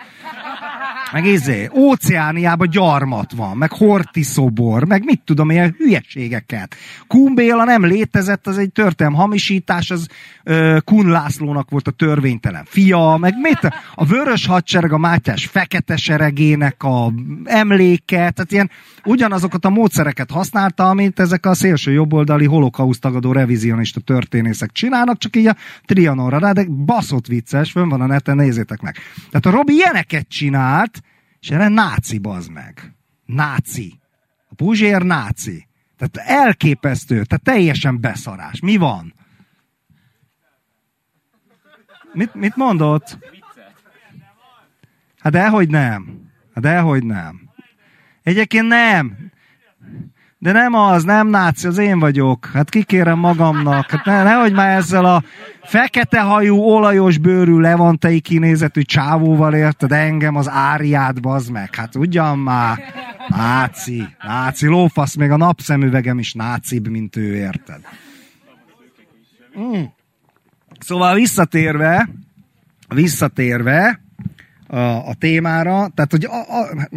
[1.15, 6.75] Meg izé, óceániában gyarmat van, meg hortiszobor, meg mit tudom, ilyen hülyeségeket.
[7.07, 10.09] Kumbéla nem létezett, az egy történelem hamisítás, az
[10.45, 13.75] uh, Kun Lászlónak volt a törvénytelen fia, meg mit?
[13.95, 17.13] A vörös hadsereg, a Mátyás fekete seregének a
[17.45, 18.71] emléke, tehát ilyen
[19.05, 25.37] ugyanazokat a módszereket használta, amit ezek a szélső jobboldali holokauszt tagadó revizionista történészek csinálnak, csak
[25.37, 28.97] így a Trianonra rá, de baszott vicces, fönn van a neten, nézzétek meg.
[29.31, 31.03] Tehát a Robi ilyeneket csinált,
[31.45, 32.95] és erre náci bazd meg.
[33.25, 34.01] Náci.
[34.49, 35.69] A Puzsér náci.
[35.97, 38.61] Tehát elképesztő, tehát teljesen beszarás.
[38.61, 39.15] Mi van?
[42.13, 43.19] Mit, mit mondott?
[45.19, 46.31] Hát dehogy nem.
[46.55, 47.51] Hát dehogy nem.
[48.23, 49.33] Egyébként nem.
[50.45, 52.51] De nem az, nem náci, az én vagyok.
[52.53, 53.91] Hát kikérem magamnak.
[53.91, 55.23] Hát ne, nehogy már ezzel a
[55.63, 61.75] fekete hajú, olajos bőrű, levantei kinézetű csávóval érted engem az áriát, bazd meg.
[61.75, 62.79] Hát ugyan már.
[63.29, 67.81] Náci, náci, lófasz, még a napszemüvegem is nácibb, mint ő, érted?
[69.59, 69.83] Mm.
[70.79, 72.09] Szóval visszatérve,
[72.89, 74.01] visszatérve
[74.67, 76.89] a, a témára, tehát hogy a, a,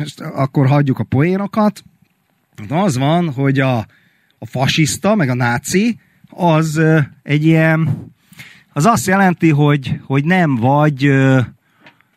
[0.41, 1.84] akkor hagyjuk a poénokat,
[2.70, 3.78] az van, hogy a,
[4.40, 6.82] a fasiszta, meg a náci, az
[7.24, 8.12] egy ilyen,
[8.74, 11.12] az azt jelenti, hogy, hogy nem vagy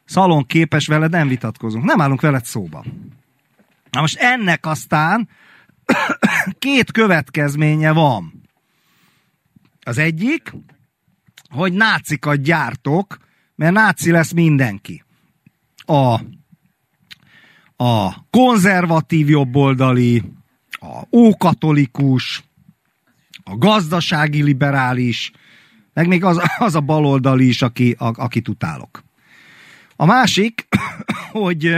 [0.04, 2.84] szalon képes veled, nem vitatkozunk, nem állunk veled szóba.
[3.90, 5.28] Na most ennek aztán
[6.58, 8.42] két következménye van.
[9.82, 10.52] Az egyik,
[11.50, 13.18] hogy nácikat gyártok,
[13.54, 15.04] mert náci lesz mindenki.
[15.76, 16.20] A
[17.82, 20.22] a konzervatív jobboldali,
[20.70, 22.44] a ókatolikus,
[23.44, 25.32] a gazdasági liberális,
[25.92, 29.02] meg még az, az a baloldali is, aki, a, akit utálok.
[29.96, 30.68] A másik,
[31.32, 31.76] hogy,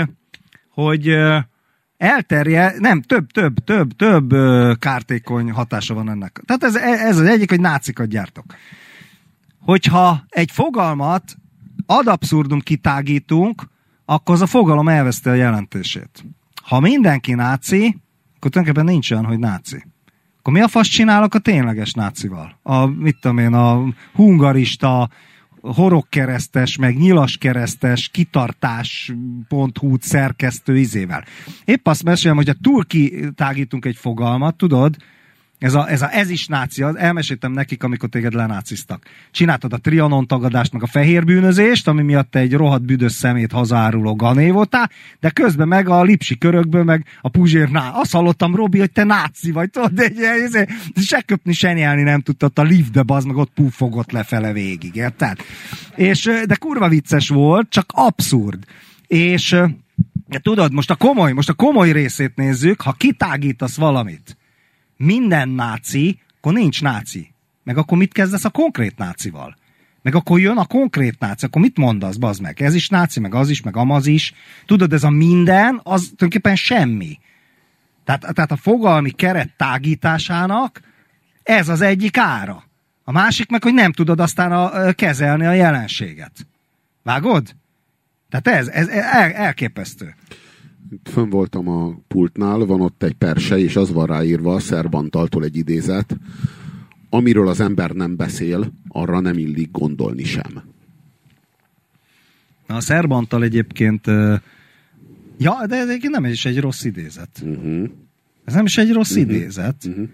[0.70, 1.16] hogy
[1.96, 4.30] elterje, nem, több, több, több, több
[4.78, 6.42] kártékony hatása van ennek.
[6.44, 8.44] Tehát ez, ez az egyik, hogy nácikat gyártok.
[9.58, 11.36] Hogyha egy fogalmat
[11.86, 13.70] ad abszurdum kitágítunk,
[14.04, 16.24] akkor az a fogalom elveszte a jelentését.
[16.62, 18.00] Ha mindenki náci,
[18.36, 19.84] akkor tulajdonképpen nincs olyan, hogy náci.
[20.38, 22.58] Akkor mi a fasz csinálok a tényleges nácival?
[22.62, 23.82] A, mit tudom én, a
[24.14, 25.08] hungarista,
[25.60, 31.24] horogkeresztes, meg nyilaskeresztes, kitartás.hu szerkesztő izével.
[31.64, 34.96] Épp azt mesélem, hogy a túl kitágítunk egy fogalmat, tudod,
[35.62, 39.04] ez, a, ez, a, ez is náci, elmeséltem nekik, amikor téged lenáciztak.
[39.30, 44.16] Csináltad a trianon tagadást, meg a fehér bűnözést, ami miatt egy rohadt büdös szemét hazáruló
[44.16, 44.90] gané voltál,
[45.20, 49.04] de közben meg a lipsi körökből, meg a puzsér, ná, azt hallottam, Robi, hogy te
[49.04, 50.18] náci vagy, tudod, de egy,
[50.54, 54.94] egy, se köpni, se nyelni nem tudtad, a liftbe bazd meg ott pufogott lefele végig,
[54.94, 55.38] érted?
[55.94, 58.64] És, de kurva vicces volt, csak abszurd.
[59.06, 59.56] És
[60.28, 64.36] de tudod, most a komoly, most a komoly részét nézzük, ha kitágítasz valamit,
[65.04, 67.32] minden náci, akkor nincs náci.
[67.64, 69.56] Meg akkor mit kezdesz a konkrét nácival?
[70.02, 72.62] Meg akkor jön a konkrét náci, akkor mit mondasz, bazd meg?
[72.62, 74.34] Ez is náci, meg az is, meg amaz is.
[74.66, 77.18] Tudod, ez a minden, az tulajdonképpen semmi.
[78.04, 80.80] Tehát, tehát a fogalmi keret tágításának
[81.42, 82.64] ez az egyik ára.
[83.04, 86.46] A másik meg, hogy nem tudod aztán a, kezelni a jelenséget.
[87.02, 87.56] Vágod?
[88.30, 90.14] Tehát ez, ez el, elképesztő
[91.04, 96.16] fönn voltam a pultnál, van ott egy perse, és az van ráírva, Szerbantaltól egy idézet,
[97.10, 100.62] amiről az ember nem beszél, arra nem illik gondolni sem.
[102.66, 104.06] A Szerbantal egyébként
[105.38, 107.42] ja, de ez nem is egy rossz idézet.
[107.42, 107.90] Uh-huh.
[108.44, 109.34] Ez nem is egy rossz uh-huh.
[109.34, 109.84] idézet.
[109.84, 110.08] Uh-huh.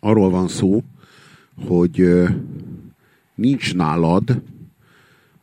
[0.00, 0.84] Arról van szó,
[1.66, 2.08] hogy
[3.34, 4.42] nincs nálad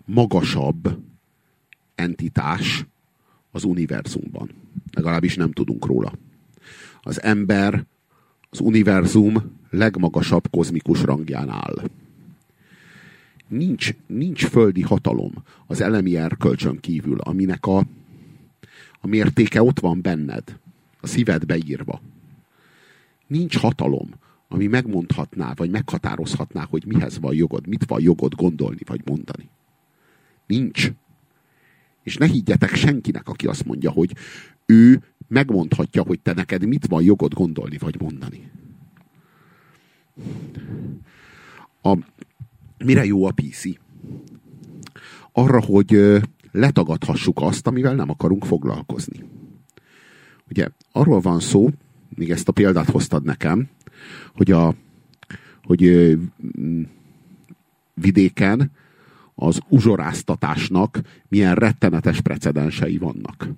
[0.06, 1.00] magasabb
[1.96, 2.86] entitás,
[3.58, 4.50] az univerzumban.
[4.92, 6.14] Legalábbis nem tudunk róla.
[7.02, 7.86] Az ember
[8.50, 11.90] az univerzum legmagasabb kozmikus rangján áll.
[13.48, 15.34] Nincs, nincs földi hatalom
[15.68, 17.78] az elemi erkölcsön kívül, aminek a,
[19.02, 20.60] a mértéke ott van benned,
[21.02, 22.02] a szívedbe írva.
[23.28, 24.10] Nincs hatalom
[24.50, 29.50] ami megmondhatná, vagy meghatározhatná, hogy mihez van jogod, mit van jogod gondolni, vagy mondani.
[30.46, 30.92] Nincs.
[32.08, 34.16] És ne higgyetek senkinek, aki azt mondja, hogy
[34.66, 38.52] ő megmondhatja, hogy te neked mit van jogod gondolni, vagy mondani.
[41.82, 41.98] A,
[42.86, 43.64] mire jó a PC?
[45.32, 46.22] Arra, hogy
[46.52, 49.24] letagadhassuk azt, amivel nem akarunk foglalkozni.
[50.50, 51.70] Ugye arról van szó,
[52.16, 53.70] még ezt a példát hoztad nekem,
[54.36, 54.76] hogy a
[55.64, 56.18] hogy
[57.94, 58.72] vidéken
[59.40, 63.50] az uzsoráztatásnak milyen rettenetes precedensei vannak.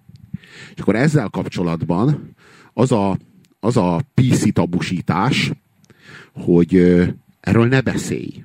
[0.75, 2.35] És akkor ezzel kapcsolatban
[2.73, 3.17] az a,
[3.59, 5.51] az a PC tabusítás,
[6.33, 6.75] hogy
[7.39, 8.43] erről ne beszélj.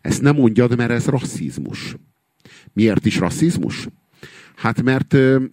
[0.00, 1.96] Ezt nem mondjad, mert ez rasszizmus.
[2.72, 3.88] Miért is rasszizmus?
[4.54, 5.44] Hát mert ö,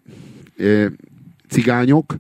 [0.56, 0.88] ö,
[1.48, 2.16] cigányok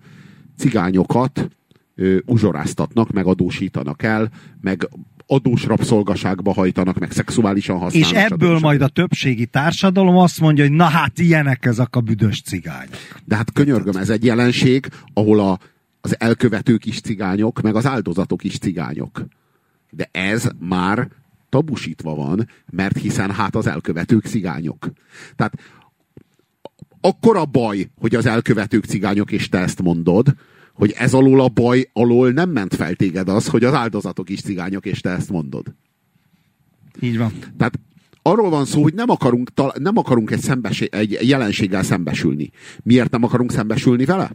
[0.57, 1.49] cigányokat
[1.95, 4.31] ö, uzsoráztatnak, meg adósítanak el,
[4.61, 4.89] meg
[5.31, 8.11] adós rabszolgaságba hajtanak, meg szexuálisan használnak.
[8.11, 12.41] És ebből majd a többségi társadalom azt mondja, hogy na hát ilyenek ezek a büdös
[12.41, 13.19] cigányok.
[13.25, 15.59] De hát könyörgöm, ez egy jelenség, ahol a,
[16.01, 19.25] az elkövetők is cigányok, meg az áldozatok is cigányok.
[19.89, 21.07] De ez már
[21.49, 24.91] tabusítva van, mert hiszen hát az elkövetők cigányok.
[25.35, 25.53] Tehát
[27.01, 30.35] akkor a baj, hogy az elkövetők cigányok, és te ezt mondod,
[30.73, 34.41] hogy ez alól a baj alól nem ment fel téged az, hogy az áldozatok is
[34.41, 35.73] cigányok, és te ezt mondod.
[36.99, 37.31] Így van.
[37.57, 37.79] Tehát
[38.21, 39.49] arról van szó, hogy nem akarunk,
[39.79, 42.51] nem akarunk egy, szembesé, egy jelenséggel szembesülni.
[42.83, 44.31] Miért nem akarunk szembesülni vele?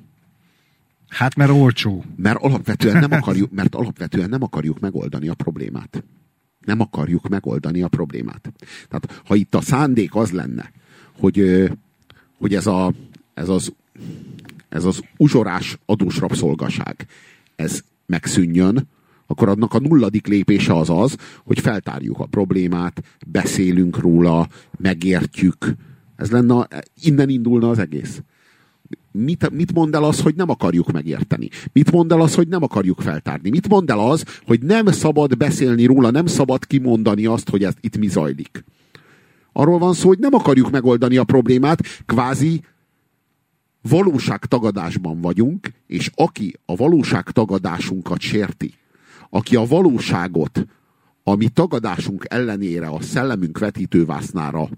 [1.08, 2.04] Hát mert olcsó.
[2.16, 6.04] Mert alapvetően nem akarjuk, mert alapvetően nem akarjuk megoldani a problémát.
[6.60, 8.52] Nem akarjuk megoldani a problémát.
[8.88, 10.70] Tehát ha itt a szándék az lenne,
[11.18, 11.68] hogy,
[12.38, 12.92] hogy ez, a,
[13.34, 13.72] ez az
[14.68, 17.06] ez az uzsorás adós rabszolgaság,
[17.56, 18.88] ez megszűnjön,
[19.26, 24.48] akkor annak a nulladik lépése az az, hogy feltárjuk a problémát, beszélünk róla,
[24.78, 25.74] megértjük.
[26.16, 26.68] Ez lenne,
[27.02, 28.22] innen indulna az egész.
[29.10, 31.48] Mit, mit mond el az, hogy nem akarjuk megérteni?
[31.72, 33.50] Mit mond el az, hogy nem akarjuk feltárni?
[33.50, 37.74] Mit mond el az, hogy nem szabad beszélni róla, nem szabad kimondani azt, hogy ez
[37.80, 38.64] itt mi zajlik?
[39.52, 42.60] Arról van szó, hogy nem akarjuk megoldani a problémát, kvázi
[43.88, 48.74] valóságtagadásban vagyunk, és aki a valóságtagadásunkat sérti,
[49.30, 50.66] aki a valóságot,
[51.22, 54.68] ami tagadásunk ellenére a szellemünk vetítővásznára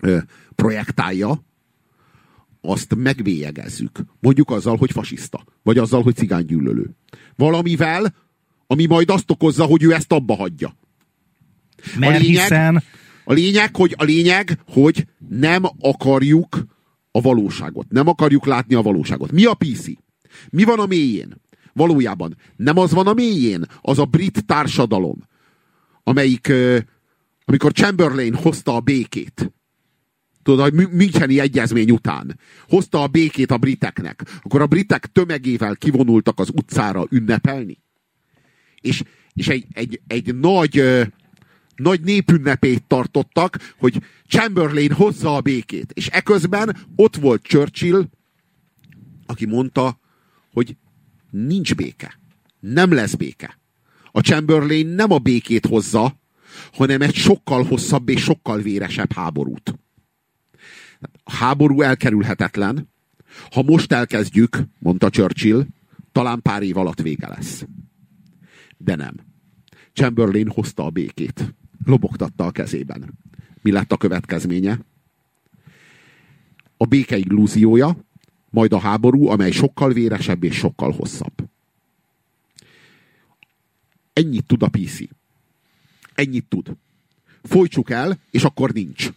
[0.00, 0.18] ö,
[0.54, 1.44] projektálja,
[2.60, 4.00] azt megvélyegezzük.
[4.20, 6.90] Mondjuk azzal, hogy fasiszta, vagy azzal, hogy cigánygyűlölő.
[7.36, 8.14] Valamivel,
[8.66, 10.76] ami majd azt okozza, hogy ő ezt abba hagyja.
[11.98, 12.82] Mert a lényeg, hiszen...
[13.24, 16.64] a lényeg, hogy, a lényeg, hogy nem akarjuk
[17.12, 17.86] a valóságot.
[17.88, 19.32] Nem akarjuk látni a valóságot.
[19.32, 19.86] Mi a PC?
[20.50, 21.40] Mi van a mélyén?
[21.72, 25.18] Valójában nem az van a mélyén, az a brit társadalom,
[26.02, 26.52] amelyik,
[27.44, 29.52] amikor Chamberlain hozta a békét,
[30.42, 36.38] tudod, hogy Müncheni egyezmény után hozta a békét a briteknek, akkor a britek tömegével kivonultak
[36.38, 37.82] az utcára ünnepelni.
[38.80, 39.02] És,
[39.32, 40.82] és egy, egy, egy nagy
[41.76, 45.92] nagy népünnepét tartottak, hogy Chamberlain hozza a békét.
[45.92, 48.08] És eközben ott volt Churchill,
[49.26, 49.98] aki mondta,
[50.52, 50.76] hogy
[51.30, 52.18] nincs béke.
[52.60, 53.58] Nem lesz béke.
[54.12, 56.20] A Chamberlain nem a békét hozza,
[56.72, 59.74] hanem egy sokkal hosszabb és sokkal véresebb háborút.
[61.24, 62.90] A háború elkerülhetetlen.
[63.50, 65.66] Ha most elkezdjük, mondta Churchill,
[66.12, 67.64] talán pár év alatt vége lesz.
[68.76, 69.14] De nem.
[69.92, 71.54] Chamberlain hozta a békét
[71.84, 73.18] lobogtatta a kezében.
[73.62, 74.78] Mi lett a következménye?
[76.76, 77.96] A béke illúziója,
[78.50, 81.50] majd a háború, amely sokkal véresebb és sokkal hosszabb.
[84.12, 84.98] Ennyit tud a PC.
[86.14, 86.76] Ennyit tud.
[87.42, 89.10] Folytsuk el, és akkor nincs.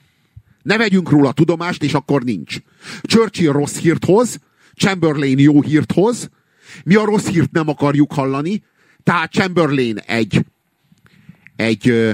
[0.61, 2.57] Ne vegyünk róla tudomást, és akkor nincs.
[3.01, 4.39] Churchill rossz hírt hoz,
[4.75, 6.29] Chamberlain jó hírt hoz,
[6.83, 8.63] mi a rossz hírt nem akarjuk hallani,
[9.03, 10.45] tehát Chamberlain egy,
[11.55, 12.13] egy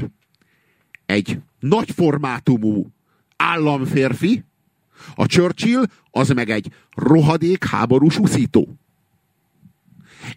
[1.12, 2.88] egy nagy formátumú
[3.36, 4.44] államférfi,
[5.16, 8.76] a Churchill az meg egy rohadék háborús uszító.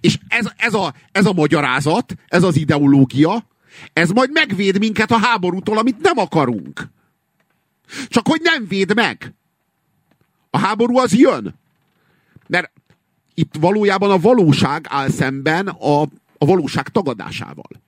[0.01, 3.47] És ez, ez, a, ez a magyarázat, ez az ideológia,
[3.93, 6.89] ez majd megvéd minket a háborútól, amit nem akarunk.
[8.09, 9.35] Csak hogy nem véd meg.
[10.51, 11.55] A háború az jön.
[12.47, 12.71] Mert
[13.35, 16.03] itt valójában a valóság áll szemben a,
[16.39, 17.83] a valóság tagadásával.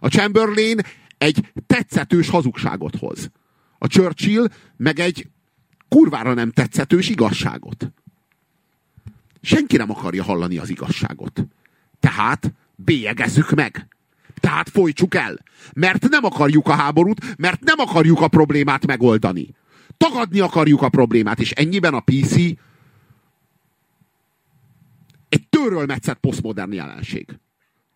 [0.00, 0.80] A Chamberlain
[1.18, 3.30] egy tetszetős hazugságot hoz.
[3.78, 5.28] A Churchill meg egy
[5.88, 7.92] kurvára nem tetszetős igazságot.
[9.40, 11.46] Senki nem akarja hallani az igazságot.
[12.00, 13.88] Tehát bélyegezzük meg.
[14.40, 15.38] Tehát folytsuk el.
[15.72, 19.54] Mert nem akarjuk a háborút, mert nem akarjuk a problémát megoldani.
[19.96, 22.34] Tagadni akarjuk a problémát, és ennyiben a PC
[25.28, 27.38] egy törölmetszett posztmodern jelenség.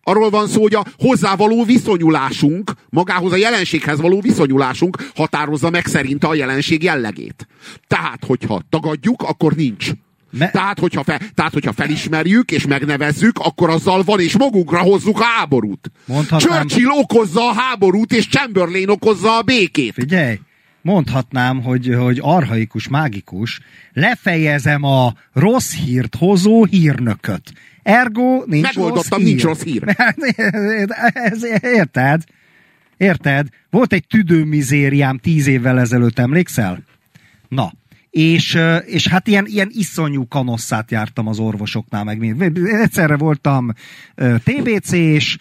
[0.03, 6.23] Arról van szó, hogy a hozzávaló viszonyulásunk, magához a jelenséghez való viszonyulásunk határozza meg szerint
[6.23, 7.47] a jelenség jellegét.
[7.87, 9.91] Tehát, hogyha tagadjuk, akkor nincs.
[10.37, 10.49] Me...
[10.49, 15.23] Tehát, hogyha fe, tehát, hogyha felismerjük és megnevezzük, akkor azzal van, és magunkra hozzuk a
[15.23, 15.91] háborút.
[16.05, 16.67] Mondhatnám...
[16.67, 19.93] Churchill okozza a háborút, és Chamberlain okozza a békét.
[19.93, 20.39] Figyelj,
[20.81, 23.59] mondhatnám, hogy, hogy arhaikus, mágikus,
[23.93, 27.53] lefejezem a rossz hírt hozó hírnököt.
[27.83, 29.83] Ergo nincs Megoldottam, rossz nincs rossz hír.
[31.13, 32.23] ez, érted?
[32.97, 33.47] Érted?
[33.69, 36.83] Volt egy tüdőmizériám tíz évvel ezelőtt, emlékszel?
[37.47, 37.71] Na,
[38.09, 42.35] és, és hát ilyen, ilyen iszonyú kanosszát jártam az orvosoknál, meg
[42.81, 43.73] egyszerre voltam
[44.15, 45.37] TBC-s,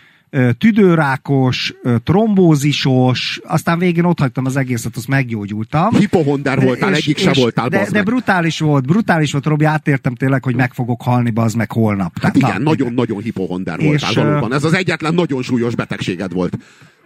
[0.59, 5.91] tüdőrákos, trombózisos, aztán végén ott hagytam az egészet, azt meggyógyultam.
[5.91, 10.45] Hipohonder voltál, és, egyik se voltál, de, de brutális volt, brutális volt, Robi, átértem tényleg,
[10.45, 12.19] hogy meg fogok halni, az meg holnap.
[12.21, 14.53] Hát Tehát, igen, nagyon-nagyon hipohonder voltál és, valóban.
[14.53, 16.59] Ez az egyetlen nagyon súlyos betegséged volt.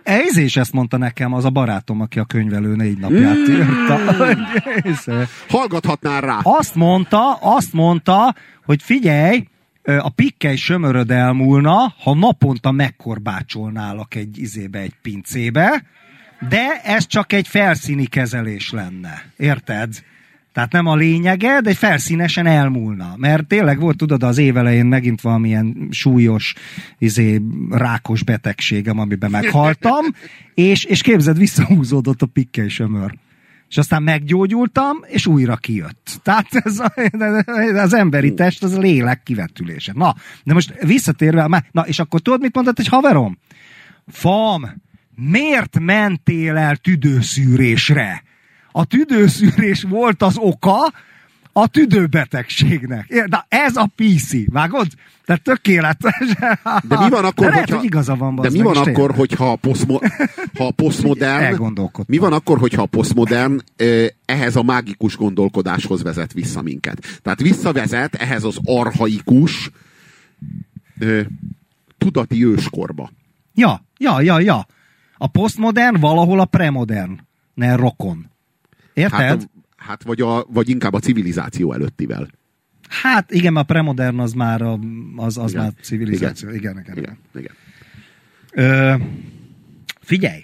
[0.02, 3.52] Ez is ezt mondta nekem az a barátom, aki a könyvelő négy napját mm.
[3.52, 3.98] írta.
[5.48, 6.38] Hallgathatnál rá.
[6.42, 8.34] Azt mondta, azt mondta,
[8.64, 9.46] hogy figyelj,
[9.86, 15.84] a pikkely sömöröd elmúlna, ha naponta megkorbácsolnálak egy izébe, egy pincébe,
[16.48, 19.22] de ez csak egy felszíni kezelés lenne.
[19.36, 20.04] Érted?
[20.52, 23.14] Tehát nem a lényege, de felszínesen elmúlna.
[23.16, 26.54] Mert tényleg volt, tudod, az évelején megint valamilyen súlyos,
[26.98, 27.40] izé,
[27.70, 30.04] rákos betegségem, amiben meghaltam,
[30.54, 33.14] és, és képzeld, visszahúzódott a pikkely sömör.
[33.68, 36.20] És aztán meggyógyultam, és újra kijött.
[36.22, 36.92] Tehát ez a,
[37.76, 39.92] az emberi test, az a lélek kivetülése.
[39.94, 40.14] Na,
[40.44, 43.38] de most visszatérve, na, és akkor tudod, mit mondott egy haverom?
[44.06, 44.82] Fam,
[45.14, 48.22] miért mentél el tüdőszűrésre?
[48.72, 50.92] A tüdőszűrés volt az oka,
[51.58, 53.26] a tüdőbetegségnek.
[53.26, 54.86] Na ez a PC, vágod?
[55.24, 56.34] Tehát tökéletes.
[56.82, 59.50] De mi van akkor, de lehet, hogyha, hogy igaza van, de mi van akkor, hogyha
[59.50, 59.98] a, posztmo,
[60.58, 61.72] ha a posztmodern,
[62.06, 63.60] mi van akkor, hogyha a posztmodern
[64.24, 67.20] ehhez a mágikus gondolkodáshoz vezet vissza minket?
[67.22, 69.70] Tehát visszavezet ehhez az arhaikus
[71.98, 73.10] tudati őskorba.
[73.54, 74.66] Ja, ja, ja, ja.
[75.16, 77.20] A posztmodern valahol a premodern,
[77.54, 78.30] ne rokon.
[78.94, 79.20] Érted?
[79.20, 79.48] Hát,
[79.86, 82.28] hát vagy, a, vagy inkább a civilizáció előttivel.
[82.88, 84.78] Hát igen, a premodern az már, a,
[85.16, 85.62] az, az igen.
[85.62, 86.48] már civilizáció.
[86.48, 86.96] Igen, igen.
[86.96, 86.96] igen.
[86.96, 87.18] igen.
[87.34, 87.54] igen.
[88.52, 88.94] Ö,
[90.00, 90.42] figyelj,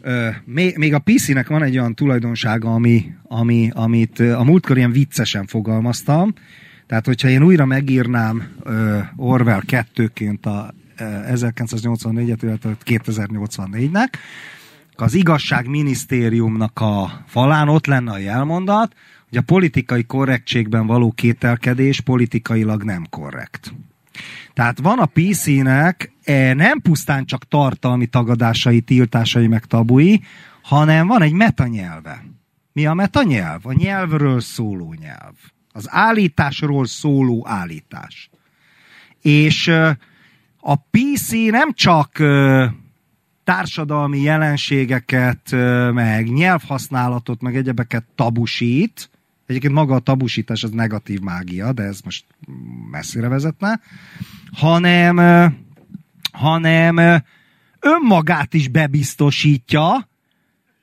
[0.00, 4.92] ö, még, még a PC-nek van egy olyan tulajdonsága, ami, ami, amit a múltkor ilyen
[4.92, 6.34] viccesen fogalmaztam.
[6.86, 14.12] Tehát, hogyha én újra megírnám ö, Orwell 2-ként a 1984-et, illetve 2084-nek,
[15.00, 18.94] az igazságminisztériumnak a falán ott lenne a jelmondat,
[19.28, 23.74] hogy a politikai korrektségben való kételkedés politikailag nem korrekt.
[24.54, 30.22] Tehát van a PC-nek e, nem pusztán csak tartalmi tagadásai, tiltásai, meg tabui,
[30.62, 32.24] hanem van egy metanyelve.
[32.72, 33.60] Mi a metanyelv?
[33.66, 35.34] A nyelvről szóló nyelv.
[35.72, 38.30] Az állításról szóló állítás.
[39.22, 39.68] És
[40.60, 42.18] a PC nem csak
[43.48, 45.50] társadalmi jelenségeket,
[45.92, 49.10] meg nyelvhasználatot, meg egyebeket tabusít,
[49.46, 52.24] egyébként maga a tabusítás az negatív mágia, de ez most
[52.90, 53.80] messzire vezetne,
[54.52, 55.16] hanem,
[56.32, 57.22] hanem
[57.80, 60.08] önmagát is bebiztosítja,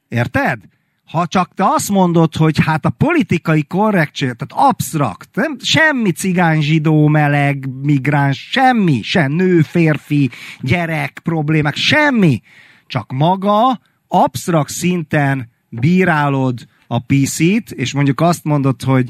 [0.07, 0.59] érted?
[1.05, 6.61] Ha csak te azt mondod, hogy hát a politikai korrektség, tehát absztrakt, nem, semmi cigány,
[6.61, 10.29] zsidó, meleg, migráns, semmi, sem nő, férfi,
[10.59, 12.41] gyerek, problémák, semmi.
[12.87, 19.09] Csak maga absztrakt szinten bírálod a PC-t, és mondjuk azt mondod, hogy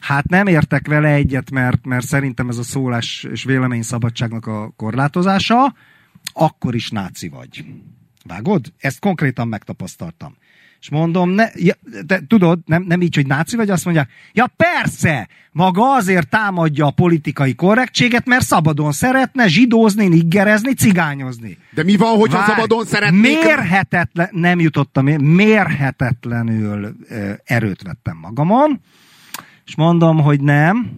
[0.00, 5.74] hát nem értek vele egyet, mert, mert szerintem ez a szólás és véleményszabadságnak a korlátozása,
[6.32, 7.64] akkor is náci vagy.
[8.24, 8.72] Vágod?
[8.78, 10.36] Ezt konkrétan megtapasztaltam.
[10.80, 11.74] És mondom, ne, ja,
[12.06, 16.86] de tudod, nem, nem így, hogy náci vagy, azt mondja, ja persze, maga azért támadja
[16.86, 21.58] a politikai korrektséget, mert szabadon szeretne zsidózni, niggerezni, cigányozni.
[21.70, 23.20] De mi van, hogyha Vár, szabadon szeretnék?
[23.20, 26.96] Mérhetetlen, nem jutottam én, mérhetetlenül
[27.44, 28.80] erőt vettem magamon,
[29.66, 30.90] és mondom, hogy nem,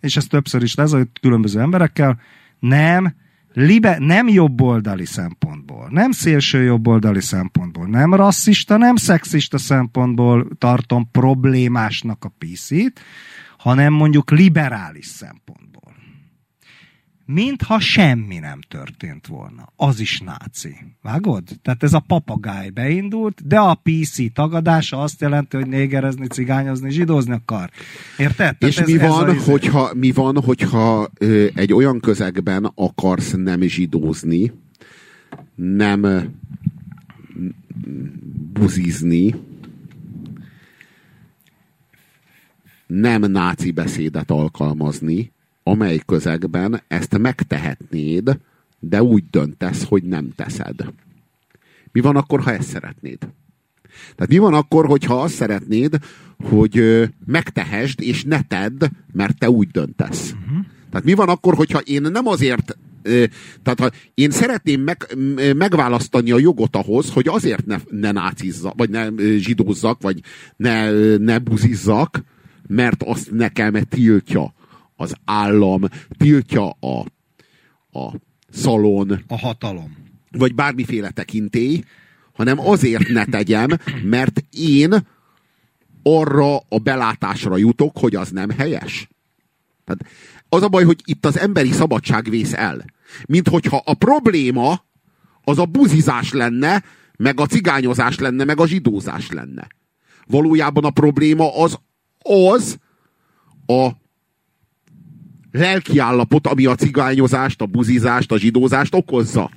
[0.00, 2.20] és ez többször is hogy különböző emberekkel,
[2.58, 3.14] nem,
[3.56, 12.24] libe, nem jobboldali szempontból, nem szélső jobboldali szempontból, nem rasszista, nem szexista szempontból tartom problémásnak
[12.24, 13.00] a PC-t,
[13.58, 15.65] hanem mondjuk liberális szempontból.
[17.26, 19.72] Mintha semmi nem történt volna.
[19.76, 20.74] Az is náci.
[21.02, 21.42] Vágod?
[21.62, 27.32] Tehát ez a papagáj beindult, de a PC tagadása azt jelenti, hogy négerezni, cigányozni, zsidózni
[27.32, 27.70] akar.
[28.18, 28.36] Érted?
[28.36, 29.50] Tehát És ez, mi, ez van, a izé.
[29.50, 34.52] hogyha, mi van, hogyha ö, egy olyan közegben akarsz nem zsidózni,
[35.54, 36.32] nem
[38.52, 39.34] buzizni,
[42.86, 45.32] nem náci beszédet alkalmazni,
[45.68, 48.38] amely közegben ezt megtehetnéd,
[48.78, 50.92] de úgy döntesz, hogy nem teszed.
[51.92, 53.18] Mi van akkor, ha ezt szeretnéd?
[54.14, 55.98] Tehát mi van akkor, hogyha azt szeretnéd,
[56.42, 60.32] hogy megtehesd, és ne tedd, mert te úgy döntesz?
[60.32, 60.64] Uh-huh.
[60.90, 62.76] Tehát mi van akkor, hogyha én nem azért
[63.62, 65.16] tehát ha én szeretném meg,
[65.56, 70.20] megválasztani a jogot ahhoz, hogy azért ne, ne nácizzak, vagy ne zsidózzak, vagy
[70.56, 72.22] ne, ne buzizzak,
[72.66, 74.54] mert azt nekem tiltja
[74.96, 75.82] az állam,
[76.16, 77.04] tiltja a,
[77.98, 78.12] a
[78.48, 79.96] szalon, A hatalom.
[80.30, 81.82] vagy bármiféle tekintély,
[82.32, 83.68] hanem azért ne tegyem,
[84.02, 85.06] mert én
[86.02, 89.08] arra a belátásra jutok, hogy az nem helyes.
[89.84, 90.14] Tehát
[90.48, 92.84] az a baj, hogy itt az emberi szabadság vész el.
[93.26, 94.84] Mint hogyha a probléma
[95.44, 96.84] az a buzizás lenne,
[97.16, 99.66] meg a cigányozás lenne, meg a zsidózás lenne.
[100.26, 101.78] Valójában a probléma az
[102.22, 102.78] az
[103.66, 103.90] a
[105.56, 109.50] lelkiállapot, ami a cigányozást, a buzizást, a zsidózást okozza.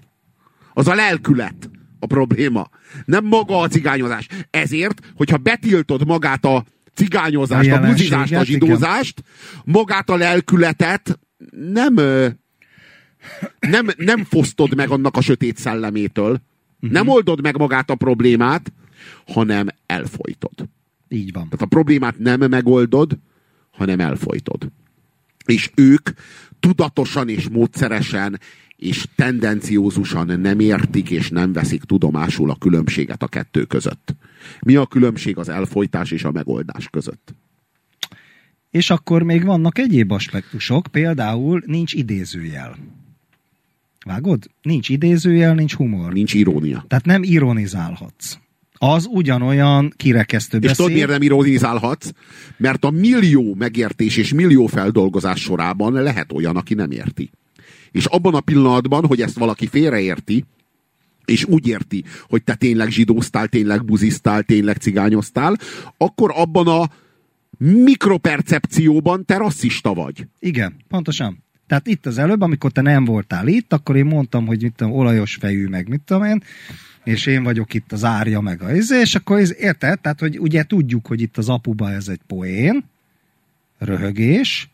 [0.73, 1.69] Az a lelkület
[1.99, 2.69] a probléma.
[3.05, 4.27] Nem maga a cigányozás.
[4.49, 9.23] Ezért, hogyha betiltod magát a cigányozást, A a, buzizást, a zsidózást,
[9.63, 11.19] magát a lelkületet
[11.51, 11.93] nem,
[13.59, 16.41] nem, nem fosztod meg annak a sötét szellemétől,
[16.79, 18.73] nem oldod meg magát a problémát,
[19.27, 20.69] hanem elfolytod.
[21.07, 21.43] Így van.
[21.43, 23.17] Tehát a problémát nem megoldod,
[23.71, 24.71] hanem elfolytod.
[25.49, 26.09] És ők
[26.59, 28.39] tudatosan és módszeresen
[28.75, 34.15] és tendenciózusan nem értik és nem veszik tudomásul a különbséget a kettő között.
[34.61, 37.33] Mi a különbség az elfolytás és a megoldás között?
[38.71, 42.77] És akkor még vannak egyéb aspektusok, például nincs idézőjel.
[44.05, 44.49] Vágod?
[44.61, 46.13] Nincs idézőjel, nincs humor.
[46.13, 46.85] Nincs irónia.
[46.87, 48.37] Tehát nem ironizálhatsz.
[48.81, 50.93] Az ugyanolyan kirekesztő És tudod, beszéd.
[50.93, 52.11] miért nem ironizálhatsz?
[52.57, 57.29] Mert a millió megértés és millió feldolgozás sorában lehet olyan, aki nem érti.
[57.91, 60.45] És abban a pillanatban, hogy ezt valaki félreérti,
[61.25, 65.55] és úgy érti, hogy te tényleg zsidóztál, tényleg buzisztál, tényleg cigányoztál,
[65.97, 66.89] akkor abban a
[67.57, 70.27] mikropercepcióban te rasszista vagy.
[70.39, 71.43] Igen, pontosan.
[71.67, 74.93] Tehát itt az előbb, amikor te nem voltál itt, akkor én mondtam, hogy mit tudom,
[74.93, 76.43] olajos fejű, meg mit tudom én,
[77.09, 79.99] és én vagyok itt az árja, meg a izé, és akkor ez, érted?
[79.99, 82.83] Tehát, hogy ugye tudjuk, hogy itt az apuba ez egy poén,
[83.77, 84.69] röhögés,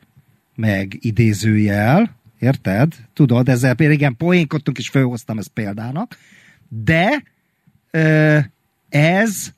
[0.55, 2.93] meg idézőjel, érted?
[3.13, 6.17] Tudod, ezzel igen, poénkodtunk, és felhoztam ezt példának,
[6.67, 7.23] de
[7.91, 8.37] ö,
[8.89, 9.53] ez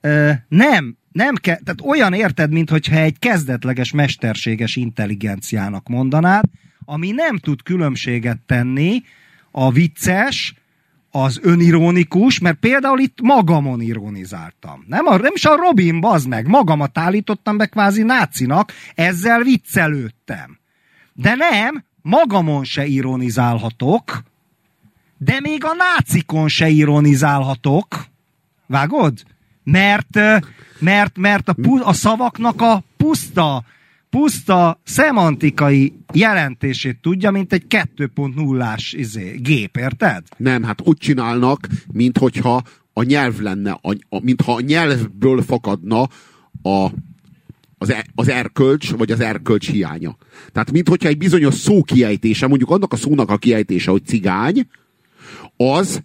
[0.00, 6.44] ö, nem, nem kell, tehát olyan érted, mintha egy kezdetleges mesterséges intelligenciának mondanád,
[6.84, 9.02] ami nem tud különbséget tenni
[9.50, 10.54] a vicces,
[11.10, 14.84] az önironikus, mert például itt magamon ironizáltam.
[14.86, 20.58] Nem, a, nem is a Robin, bazd meg, magamat állítottam be kvázi nácinak, ezzel viccelődtem.
[21.12, 24.22] De nem, magamon se ironizálhatok,
[25.18, 28.04] de még a nácikon se ironizálhatok.
[28.66, 29.22] Vágod?
[29.64, 30.18] Mert,
[30.78, 33.64] mert, mert a, pu- a szavaknak a puszta,
[34.18, 40.22] puszta szemantikai jelentését tudja, mint egy 2.0-ás izé, gép, érted?
[40.36, 42.62] Nem, hát úgy csinálnak, mint hogyha
[42.92, 46.08] a nyelv lenne, a, a, mintha a nyelvből fakadna
[46.62, 46.90] a,
[47.78, 50.16] az, e, az erkölcs, vagy az erkölcs hiánya.
[50.52, 54.66] Tehát, mint hogyha egy bizonyos szó kiejtése, mondjuk annak a szónak a kiejtése, hogy cigány,
[55.56, 56.02] az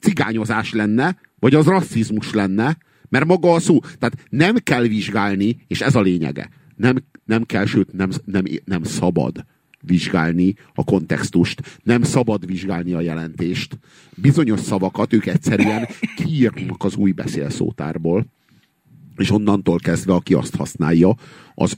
[0.00, 2.76] cigányozás lenne, vagy az rasszizmus lenne,
[3.08, 6.48] mert maga a szó, tehát nem kell vizsgálni, és ez a lényege,
[6.80, 9.44] nem, nem kell, sőt nem, nem, nem szabad
[9.80, 13.78] vizsgálni a kontextust, nem szabad vizsgálni a jelentést.
[14.16, 18.26] Bizonyos szavakat ők egyszerűen kiírnak az új beszélszótárból,
[19.16, 21.14] és onnantól kezdve, aki azt használja,
[21.54, 21.76] az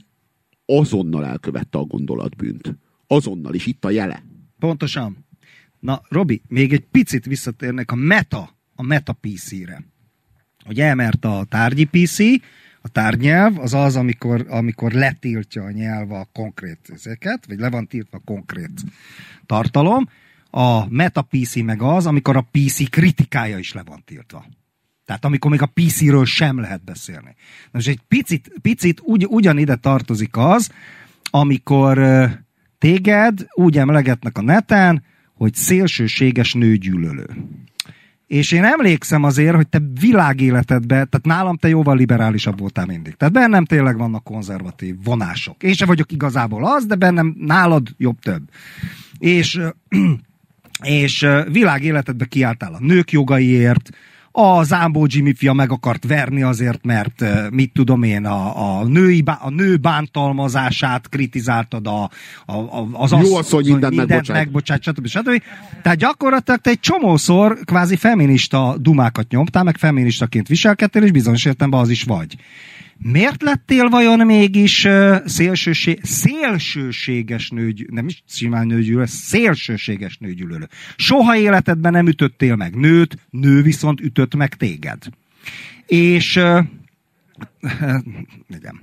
[0.65, 2.77] azonnal elkövette a gondolatbűnt.
[3.07, 4.23] Azonnal, és itt a jele.
[4.59, 5.25] Pontosan.
[5.79, 9.83] Na, Robi, még egy picit visszatérnek a meta, a meta PC-re.
[10.65, 12.17] Ugye, mert a tárgyi PC,
[12.85, 17.87] a tárgynyelv az az, amikor, amikor letiltja a nyelv a konkrét ezeket, vagy le van
[17.87, 18.81] tiltva konkrét
[19.45, 20.09] tartalom.
[20.49, 24.45] A meta PC meg az, amikor a PC kritikája is le van tiltva.
[25.05, 27.35] Tehát amikor még a PC-ről sem lehet beszélni.
[27.63, 30.69] Na most egy picit, picit ugy, ugyanide tartozik az,
[31.29, 31.99] amikor
[32.77, 35.03] téged úgy emlegetnek a neten,
[35.33, 37.27] hogy szélsőséges nőgyűlölő.
[38.27, 43.15] És én emlékszem azért, hogy te világéletedben, tehát nálam te jóval liberálisabb voltál mindig.
[43.15, 45.63] Tehát bennem tényleg vannak konzervatív vonások.
[45.63, 48.43] Én sem vagyok igazából az, de bennem nálad jobb több.
[49.17, 49.59] És,
[50.81, 53.89] és világéletedben kiálltál a nők jogaiért,
[54.35, 59.23] a Zámbó Jimmy fia meg akart verni azért, mert mit tudom én, a, a, női,
[59.25, 62.09] a nő bántalmazását kritizáltad, a,
[62.45, 65.07] a, a, az Jó asszony mindent, mindent megbocsát, stb.
[65.07, 65.41] stb.
[65.81, 71.79] Tehát gyakorlatilag te egy csomószor kvázi feminista dumákat nyomtál, meg feministaként viselkedtél, és bizonyos értelemben
[71.79, 72.35] az is vagy.
[73.03, 74.87] Miért lettél vajon mégis
[75.25, 80.67] szélsőség, szélsőséges nőgy, nem is simán nőgyűlölő, szélsőséges nőgyűlölő.
[80.95, 85.03] Soha életedben nem ütöttél meg nőt, nő viszont ütött meg téged.
[85.85, 86.35] És
[88.57, 88.81] igen.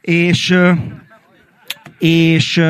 [0.00, 0.54] És
[1.98, 2.62] és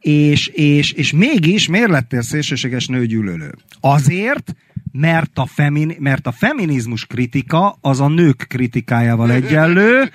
[0.00, 3.54] és, és, és mégis miért lettél szélsőséges nőgyűlölő?
[3.80, 4.54] Azért,
[4.96, 10.10] mert a, femin, mert a feminizmus kritika az a nők kritikájával egyenlő,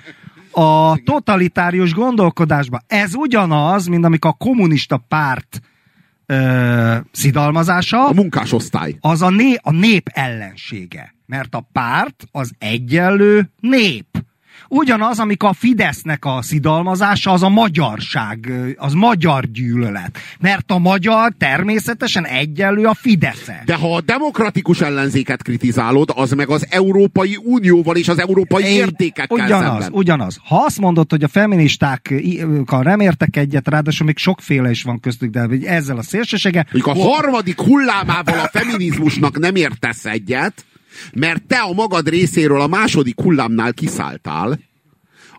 [0.52, 2.80] a totalitárius gondolkodásban.
[2.86, 5.60] Ez ugyanaz, mint amikor a kommunista párt
[6.26, 8.06] ö, szidalmazása.
[8.06, 8.96] A munkásosztály.
[9.00, 11.14] Az a, né, a nép ellensége.
[11.26, 14.06] Mert a párt az egyenlő nép.
[14.72, 20.18] Ugyanaz, amikor a Fidesznek a szidalmazása, az a magyarság, az magyar gyűlölet.
[20.40, 23.62] Mert a magyar természetesen egyenlő a Fidesze.
[23.64, 28.76] De ha a demokratikus ellenzéket kritizálod, az meg az Európai Unióval és az európai Én,
[28.76, 29.92] értékekkel ugyanaz, szemben.
[29.92, 30.38] Ugyanaz.
[30.44, 35.30] Ha azt mondod, hogy a feministákkal nem értek egyet, ráadásul még sokféle is van köztük,
[35.30, 36.66] de ezzel a szélsősége...
[36.72, 40.64] Mondjuk a harmadik hullámával a feminizmusnak nem értesz egyet,
[41.14, 44.60] mert te a magad részéről a második hullámnál kiszálltál,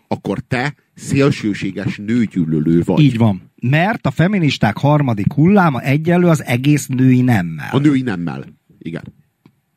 [0.08, 3.00] akkor te szélsőséges nőgyűlölő vagy.
[3.00, 3.50] Így van.
[3.60, 7.68] Mert a feministák harmadik hulláma egyenlő az egész női nemmel.
[7.70, 8.44] A női nemmel.
[8.78, 9.14] Igen.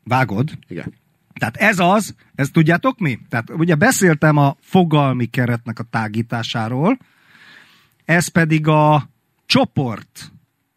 [0.04, 0.50] Vágod?
[0.68, 0.94] Igen.
[1.38, 3.18] Tehát ez az, ezt tudjátok mi?
[3.28, 6.98] Tehát ugye beszéltem a fogalmi keretnek a tágításáról,
[8.04, 9.10] ez pedig a
[9.46, 10.32] csoport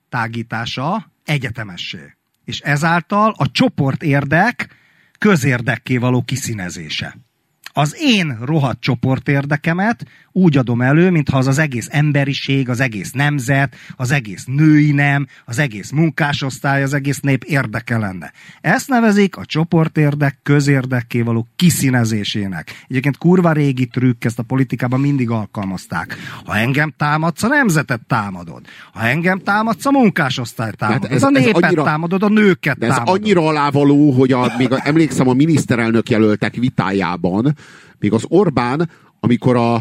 [0.09, 2.15] tágítása egyetemessé.
[2.45, 4.75] És ezáltal a csoport érdek
[5.19, 7.28] közérdekké való kiszínezése.
[7.73, 13.11] Az én rohadt csoport érdekemet úgy adom elő, mintha az az egész emberiség, az egész
[13.11, 18.31] nemzet, az egész női nem, az egész munkásosztály, az egész nép érdeke lenne.
[18.61, 22.85] Ezt nevezik a csoportérdek közérdekké való kiszínezésének.
[22.87, 26.17] Egyébként kurva régi trükk, ezt a politikában mindig alkalmazták.
[26.45, 28.61] Ha engem támadsz, a nemzetet támadod.
[28.93, 31.11] Ha engem támadsz, a munkásosztály támadod.
[31.11, 33.21] Ez, ez a népet annyira, támadod, a nőket de ez támadod.
[33.21, 37.55] annyira alávaló, hogy a, még a, emlékszem a miniszterelnök jelöltek vitájában,
[37.99, 38.89] még az Orbán,
[39.19, 39.75] amikor a,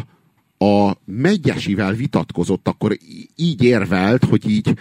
[0.65, 2.97] a Megyesivel vitatkozott, akkor
[3.35, 4.73] így érvelt, hogy így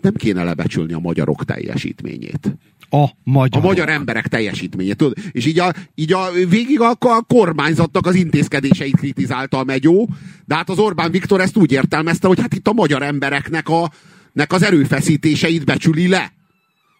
[0.00, 2.56] nem kéne lebecsülni a magyarok teljesítményét.
[2.90, 3.62] A magyar.
[3.62, 4.96] A magyar emberek teljesítményét.
[4.96, 5.16] Tudod?
[5.32, 10.08] És így, a, így a, végig a, a kormányzatnak az intézkedéseit kritizálta a megyó,
[10.44, 13.90] de hát az Orbán Viktor ezt úgy értelmezte, hogy hát itt a magyar embereknek a,
[14.32, 16.32] nek az erőfeszítéseit becsüli le.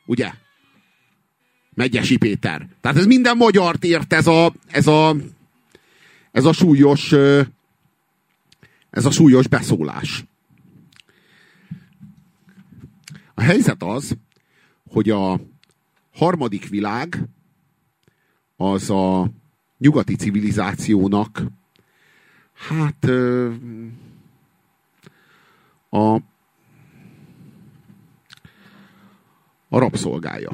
[0.07, 0.31] Ugye?
[1.75, 2.69] Megyesi Péter.
[2.81, 5.17] Tehát ez minden magyart ért ez a, ez a,
[6.35, 7.13] ez a súlyos
[8.91, 10.25] ez a súlyos beszólás.
[13.35, 14.17] A helyzet az,
[14.89, 15.41] hogy a
[16.13, 17.29] harmadik világ
[18.57, 19.31] az a
[19.79, 21.43] nyugati civilizációnak
[22.53, 23.05] hát
[25.91, 26.15] a
[29.69, 30.51] a rabszolgája.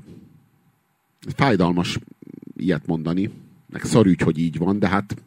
[1.37, 1.99] Fájdalmas
[2.57, 3.31] ilyet mondani,
[3.67, 5.23] meg szarügy, hogy így van, de hát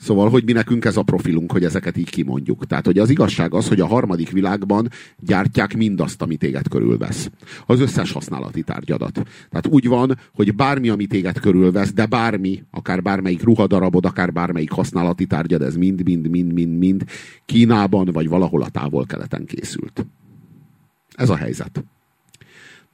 [0.00, 2.66] Szóval, hogy mi nekünk ez a profilunk, hogy ezeket így kimondjuk.
[2.66, 4.88] Tehát, hogy az igazság az, hogy a harmadik világban
[5.20, 7.30] gyártják mindazt, ami téged körülvesz.
[7.66, 9.12] Az összes használati tárgyadat.
[9.50, 14.70] Tehát úgy van, hogy bármi, ami téged körülvesz, de bármi, akár bármelyik ruhadarabod, akár bármelyik
[14.70, 17.04] használati tárgyad, ez mind, mind, mind, mind, mind
[17.44, 20.06] Kínában, vagy valahol a távol-keleten készült.
[21.14, 21.84] Ez a helyzet.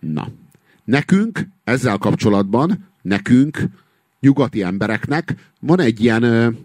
[0.00, 0.28] Na.
[0.84, 3.68] Nekünk ezzel kapcsolatban, nekünk,
[4.20, 6.56] nyugati embereknek van egy ilyen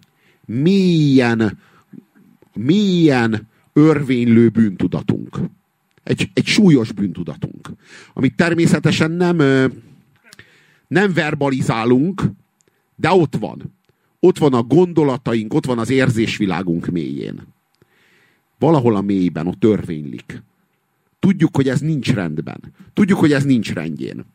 [0.49, 1.57] mélyen,
[2.53, 5.39] mélyen örvénylő bűntudatunk.
[6.03, 7.69] Egy, egy súlyos bűntudatunk.
[8.13, 9.37] Amit természetesen nem,
[10.87, 12.23] nem verbalizálunk,
[12.95, 13.73] de ott van.
[14.19, 17.47] Ott van a gondolataink, ott van az érzésvilágunk mélyén.
[18.59, 20.41] Valahol a mélyben, ott törvénylik.
[21.19, 22.73] Tudjuk, hogy ez nincs rendben.
[22.93, 24.25] Tudjuk, hogy ez nincs rendjén.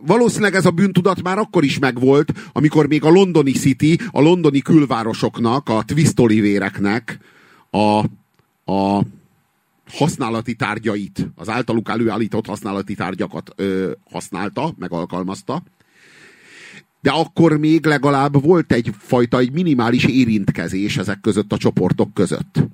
[0.00, 4.60] Valószínűleg ez a bűntudat már akkor is megvolt, amikor még a londoni City, a londoni
[4.60, 7.18] külvárosoknak, a twist olivéreknek
[7.70, 8.04] a,
[8.72, 9.04] a
[9.88, 15.62] használati tárgyait, az általuk előállított használati tárgyakat ö, használta, meg alkalmazta,
[17.00, 22.68] de akkor még legalább volt egyfajta, egy minimális érintkezés ezek között a csoportok között.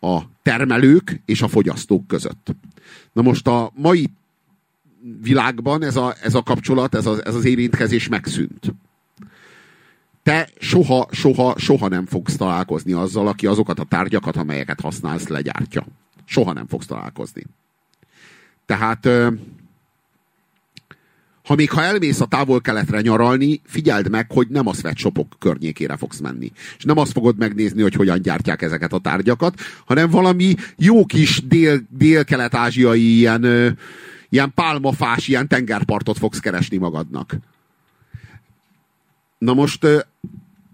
[0.00, 2.54] A termelők és a fogyasztók között.
[3.12, 4.10] Na most a mai
[5.22, 8.74] világban ez a, ez a kapcsolat, ez, a, ez az érintkezés megszűnt.
[10.22, 15.86] Te soha, soha, soha nem fogsz találkozni azzal, aki azokat a tárgyakat, amelyeket használsz, legyártja.
[16.24, 17.42] Soha nem fogsz találkozni.
[18.66, 19.08] Tehát
[21.46, 26.18] ha még ha elmész a távol-keletre nyaralni, figyeld meg, hogy nem a sweatshopok környékére fogsz
[26.18, 26.52] menni.
[26.78, 31.46] És nem azt fogod megnézni, hogy hogyan gyártják ezeket a tárgyakat, hanem valami jó kis
[31.46, 33.42] dél, dél-kelet-ázsiai ilyen,
[34.28, 37.36] ilyen pálmafás, ilyen tengerpartot fogsz keresni magadnak.
[39.38, 39.84] Na most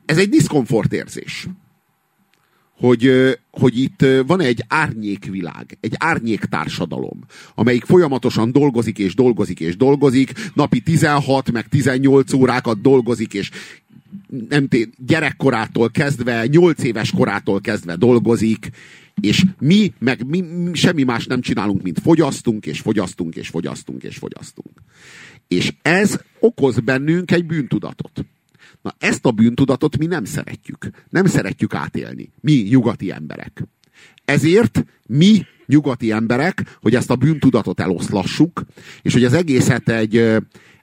[0.04, 1.48] ez egy diszkomfort érzés
[2.82, 3.12] hogy,
[3.50, 7.18] hogy itt van egy árnyékvilág, egy árnyéktársadalom,
[7.54, 13.50] amelyik folyamatosan dolgozik és dolgozik és dolgozik, napi 16 meg 18 órákat dolgozik, és
[14.48, 18.70] nem té, gyerekkorától kezdve, 8 éves korától kezdve dolgozik,
[19.20, 24.16] és mi meg mi, semmi más nem csinálunk, mint fogyasztunk, és fogyasztunk, és fogyasztunk, és
[24.16, 24.82] fogyasztunk.
[25.48, 28.24] És ez okoz bennünk egy bűntudatot.
[28.82, 30.90] Na ezt a bűntudatot mi nem szeretjük.
[31.08, 32.30] Nem szeretjük átélni.
[32.40, 33.64] Mi nyugati emberek.
[34.24, 38.64] Ezért mi nyugati emberek, hogy ezt a bűntudatot eloszlassuk,
[39.02, 40.36] és hogy az egészet egy,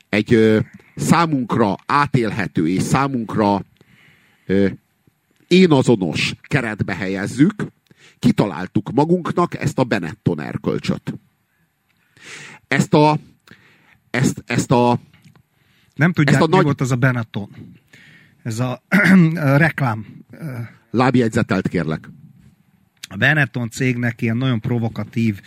[0.09, 0.57] egy
[0.95, 3.65] számunkra átélhető és számunkra
[5.47, 7.65] én azonos keretbe helyezzük,
[8.19, 11.13] kitaláltuk magunknak ezt a Benetton erkölcsöt.
[12.67, 13.19] Ezt a
[14.09, 14.99] ezt, ezt a
[15.95, 16.63] nem tudják, ezt a mi nagy...
[16.63, 17.49] volt az a Benetton.
[18.43, 18.71] Ez a,
[19.35, 20.05] a reklám.
[20.91, 22.09] Lábjegyzetelt kérlek.
[23.09, 25.41] A Benetton cégnek ilyen nagyon provokatív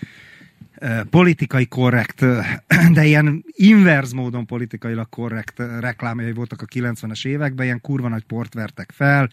[1.11, 2.24] politikai korrekt,
[2.97, 8.55] de ilyen inverz módon politikailag korrekt reklámjai voltak a 90-es években, ilyen kurva nagy port
[8.55, 9.31] vertek fel,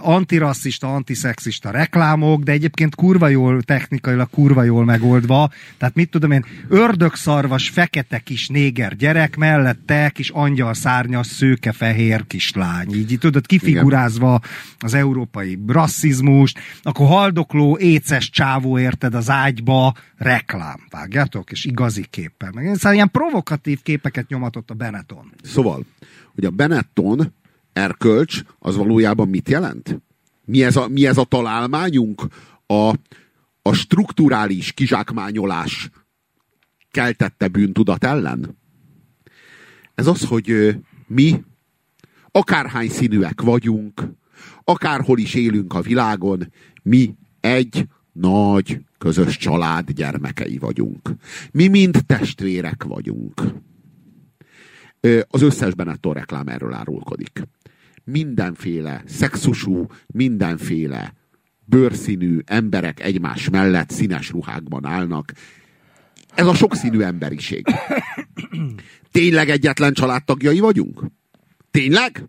[0.00, 5.50] antirasszista, antiszexista reklámok, de egyébként kurva jól, technikailag kurva jól megoldva.
[5.78, 12.26] Tehát mit tudom én, ördögszarvas, fekete kis néger gyerek, mellette kis angyal szárnyas, szőke fehér
[12.26, 12.94] kislány.
[12.94, 14.40] Így tudod, kifigurázva
[14.78, 21.50] az európai rasszizmust, akkor haldokló, éces csávó érted az ágyba, reklám, vágjátok?
[21.50, 22.50] És igazi képpel.
[22.54, 25.32] Meg szóval ilyen provokatív képeket nyomatott a Benetton.
[25.42, 25.84] Szóval,
[26.34, 27.32] hogy a Benetton
[27.76, 30.00] erkölcs, az valójában mit jelent?
[30.44, 32.26] Mi ez a, mi ez a találmányunk?
[32.66, 32.94] A,
[33.62, 35.90] a strukturális kizsákmányolás
[36.90, 38.58] keltette bűntudat ellen?
[39.94, 40.76] Ez az, hogy
[41.06, 41.44] mi
[42.30, 44.02] akárhány színűek vagyunk,
[44.64, 51.10] akárhol is élünk a világon, mi egy nagy közös család gyermekei vagyunk.
[51.52, 53.42] Mi mind testvérek vagyunk.
[55.28, 57.42] Az összes Benetton reklám erről árulkodik
[58.06, 61.14] mindenféle szexusú, mindenféle
[61.64, 65.32] bőrszínű emberek egymás mellett színes ruhákban állnak.
[66.34, 67.66] Ez a sokszínű emberiség.
[69.12, 71.02] Tényleg egyetlen családtagjai vagyunk?
[71.70, 72.24] Tényleg?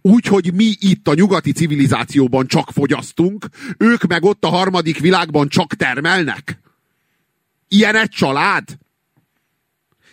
[0.00, 3.46] Úgy, hogy mi itt a nyugati civilizációban csak fogyasztunk,
[3.78, 6.60] ők meg ott a harmadik világban csak termelnek?
[7.68, 8.78] Ilyen egy család?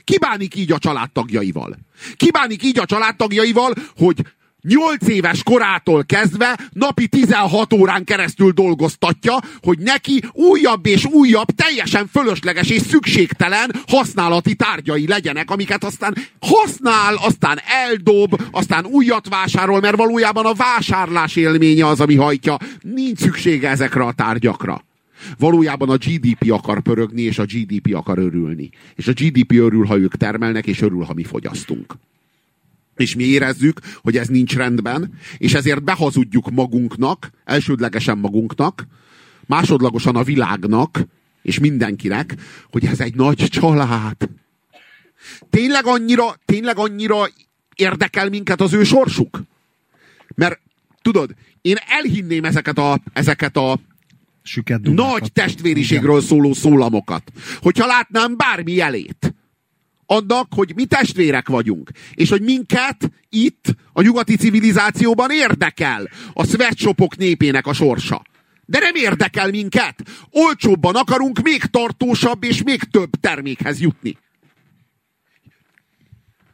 [0.03, 1.77] Ki bánik így a családtagjaival?
[2.15, 4.25] Ki bánik így a családtagjaival, hogy
[4.61, 12.07] Nyolc éves korától kezdve napi 16 órán keresztül dolgoztatja, hogy neki újabb és újabb, teljesen
[12.07, 19.95] fölösleges és szükségtelen használati tárgyai legyenek, amiket aztán használ, aztán eldob, aztán újat vásárol, mert
[19.95, 22.57] valójában a vásárlás élménye az, ami hajtja.
[22.81, 24.83] Nincs szüksége ezekre a tárgyakra.
[25.37, 28.69] Valójában a GDP akar pörögni, és a GDP akar örülni.
[28.95, 31.95] És a GDP örül, ha ők termelnek, és örül, ha mi fogyasztunk
[32.99, 38.87] és mi érezzük, hogy ez nincs rendben, és ezért behazudjuk magunknak, elsődlegesen magunknak,
[39.45, 40.99] másodlagosan a világnak,
[41.41, 42.35] és mindenkinek,
[42.71, 44.17] hogy ez egy nagy család.
[45.49, 47.29] Tényleg annyira, tényleg annyira
[47.75, 49.41] érdekel minket az ő sorsuk?
[50.35, 50.59] Mert
[51.01, 53.79] tudod, én elhinném ezeket a, ezeket a
[54.81, 57.31] nagy testvériségről szóló szólamokat.
[57.61, 59.33] Hogyha látnám bármi jelét
[60.11, 67.17] annak, hogy mi testvérek vagyunk, és hogy minket itt a nyugati civilizációban érdekel a sweatshopok
[67.17, 68.21] népének a sorsa.
[68.65, 69.95] De nem érdekel minket.
[70.31, 74.17] Olcsóbban akarunk még tartósabb és még több termékhez jutni.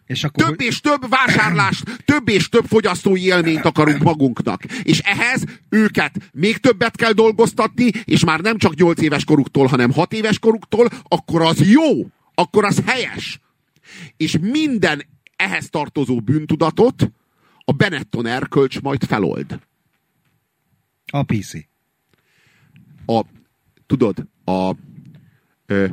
[0.06, 0.44] És akkor...
[0.44, 4.64] Több és több vásárlást, több és több fogyasztói élményt akarunk magunknak.
[4.84, 9.92] És ehhez őket még többet kell dolgoztatni, és már nem csak 8 éves koruktól, hanem
[9.92, 13.40] 6 éves koruktól, akkor az jó, akkor az helyes.
[14.18, 15.06] És minden
[15.36, 17.12] ehhez tartozó bűntudatot
[17.66, 19.60] a Benetton erkölcs majd felold.
[21.12, 21.54] A PC.
[23.06, 23.22] A,
[23.88, 24.76] tudod, a,
[25.66, 25.88] ö,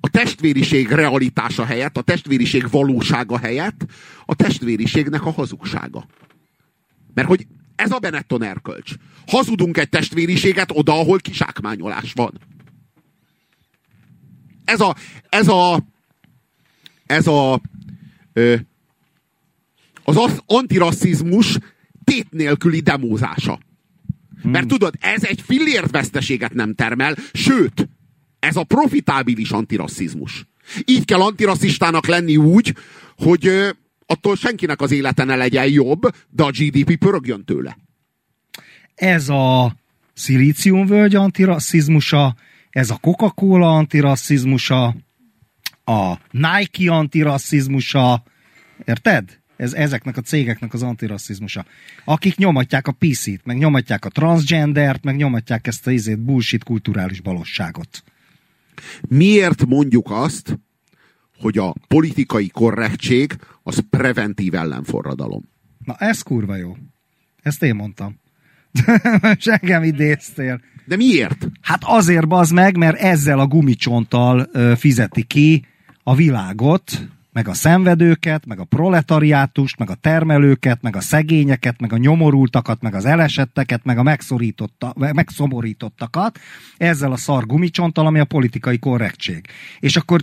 [0.00, 3.86] a testvériség realitása helyett, a testvériség valósága helyett
[4.24, 6.06] a testvériségnek a hazugsága.
[7.14, 7.46] Mert hogy
[7.76, 8.92] ez a Benetton erkölcs.
[9.26, 12.40] Hazudunk egy testvériséget oda, ahol kisákmányolás van.
[14.64, 14.96] Ez a,
[15.28, 15.82] ez a,
[17.10, 17.60] ez a,
[18.32, 18.54] ö,
[20.04, 21.58] az antirasszizmus
[22.04, 23.58] tét nélküli demózása.
[24.42, 24.50] Hmm.
[24.50, 27.88] Mert tudod, ez egy fillért veszteséget nem termel, sőt,
[28.38, 30.46] ez a profitábilis antirasszizmus.
[30.84, 32.74] Így kell antirasszistának lenni úgy,
[33.16, 33.68] hogy ö,
[34.06, 37.78] attól senkinek az élete ne legyen jobb, de a GDP pörögjön tőle.
[38.94, 39.76] Ez a
[40.12, 42.34] szilíciumvölgy antirasszizmusa,
[42.70, 44.94] ez a Coca-Cola antirasszizmusa,
[45.90, 48.22] a Nike antirasszizmusa,
[48.84, 49.38] érted?
[49.56, 51.64] Ez ezeknek a cégeknek az antirasszizmusa.
[52.04, 57.20] Akik nyomatják a PC-t, meg nyomatják a transgendert, meg nyomatják ezt a izét, bullshit kulturális
[57.20, 58.02] balosságot.
[59.08, 60.58] Miért mondjuk azt,
[61.38, 65.48] hogy a politikai korrektség az preventív ellenforradalom?
[65.84, 66.76] Na ez kurva jó.
[67.42, 68.20] Ezt én mondtam.
[69.20, 70.60] Most engem idéztél.
[70.84, 71.48] De miért?
[71.60, 75.64] Hát azért bazd meg, mert ezzel a gumicsonttal ö, fizeti ki
[76.02, 81.92] a világot, meg a szenvedőket, meg a proletariátust, meg a termelőket, meg a szegényeket, meg
[81.92, 86.38] a nyomorultakat, meg az elesetteket, meg a megszorította, megszomorítottakat,
[86.76, 89.46] ezzel a szar gumicsonttal, ami a politikai korrektség.
[89.78, 90.20] És akkor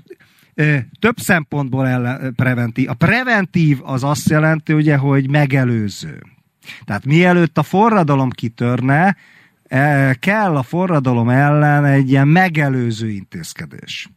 [1.00, 2.90] több szempontból preventív.
[2.90, 6.24] A preventív az azt jelenti, ugye, hogy megelőző.
[6.86, 9.16] Tehát mielőtt a forradalom kitörne,
[9.68, 14.10] e, kell a forradalom ellen egy ilyen megelőző intézkedés.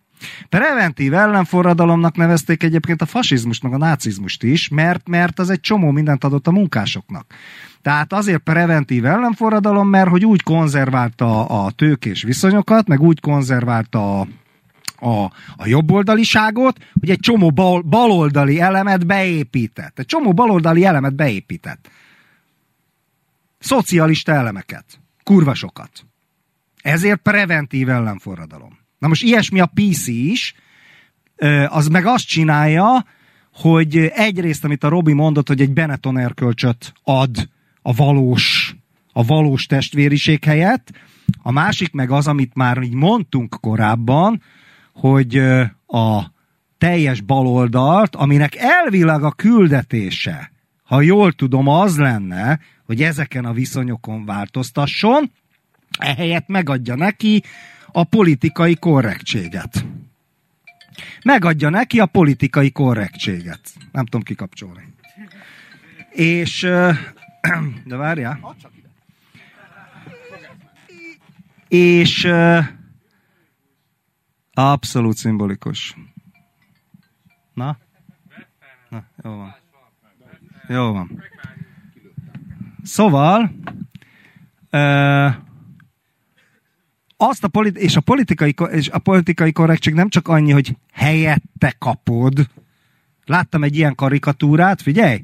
[0.49, 5.91] Preventív ellenforradalomnak nevezték egyébként a fasizmust, meg a nácizmust is, mert, mert az egy csomó
[5.91, 7.35] mindent adott a munkásoknak.
[7.83, 14.27] Tehát azért preventív ellenforradalom, mert hogy úgy konzerválta a tőkés viszonyokat, meg úgy konzerválta a,
[15.01, 15.25] a,
[15.57, 19.99] a jobboldaliságot, hogy egy csomó bal, baloldali elemet beépített.
[19.99, 21.91] Egy csomó baloldali elemet beépített.
[23.59, 24.85] Szocialista elemeket.
[25.23, 25.91] Kurvasokat.
[26.83, 28.80] Ezért preventív ellenforradalom.
[29.01, 30.55] Na most ilyesmi a PC is,
[31.69, 33.07] az meg azt csinálja,
[33.55, 37.49] hogy egyrészt, amit a Robi mondott, hogy egy Benetton erkölcsöt ad
[37.83, 38.75] a valós,
[39.13, 40.93] a valós testvériség helyett,
[41.43, 44.43] a másik meg az, amit már így mondtunk korábban,
[44.93, 45.37] hogy
[45.87, 46.33] a
[46.79, 50.53] teljes baloldalt, aminek elvileg a küldetése,
[50.83, 55.31] ha jól tudom, az lenne, hogy ezeken a viszonyokon változtasson,
[55.99, 57.43] ehelyett megadja neki
[57.93, 59.85] a politikai korrektséget.
[61.25, 63.61] Megadja neki a politikai korrektséget.
[63.93, 64.95] Nem tudom kikapcsolni.
[66.11, 66.61] És,
[67.91, 68.57] de várjál.
[71.69, 72.29] És
[74.53, 75.97] abszolút szimbolikus.
[77.55, 77.79] Na?
[78.89, 79.57] Na, jó van.
[80.69, 81.23] Jó van.
[82.83, 83.51] Szóval,
[84.71, 85.35] uh,
[87.23, 91.75] azt a politi- és, a politikai, és a politikai korrektség nem csak annyi, hogy helyette
[91.79, 92.49] kapod.
[93.25, 95.23] Láttam egy ilyen karikatúrát, figyelj!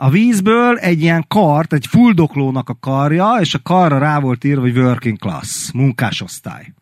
[0.00, 4.60] a vízből egy ilyen kart, egy fuldoklónak a karja, és a karra rá volt írva,
[4.60, 6.72] hogy working class, munkásosztály.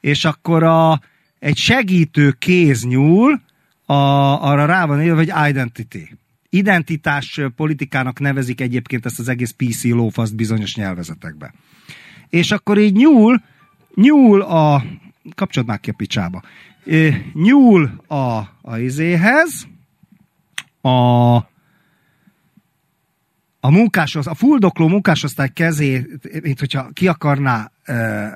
[0.00, 1.00] És akkor a,
[1.38, 3.40] egy segítő kéz nyúl,
[3.86, 3.94] a,
[4.48, 6.16] arra rá van írva, hogy identity.
[6.48, 11.54] Identitás politikának nevezik egyébként ezt az egész PC lófaszt bizonyos nyelvezetekbe
[12.28, 13.42] és akkor így nyúl,
[13.94, 14.84] nyúl a,
[15.34, 16.42] kapcsolod már ki a picsába,
[17.32, 19.66] nyúl a, a izéhez,
[20.80, 21.34] a,
[23.60, 27.94] a munkásos, a fuldokló munkásosztály kezét, mint hogyha ki akarná e,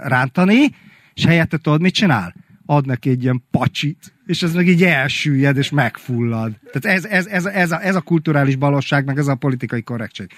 [0.09, 0.74] rántani,
[1.15, 2.35] és helyette tudod, mit csinál?
[2.66, 6.52] Ad neki egy ilyen pacsit, és ez meg így elsüllyed, és megfullad.
[6.73, 10.31] Tehát ez, ez, ez, ez, a, ez a kulturális balosság, meg ez a politikai korrektség.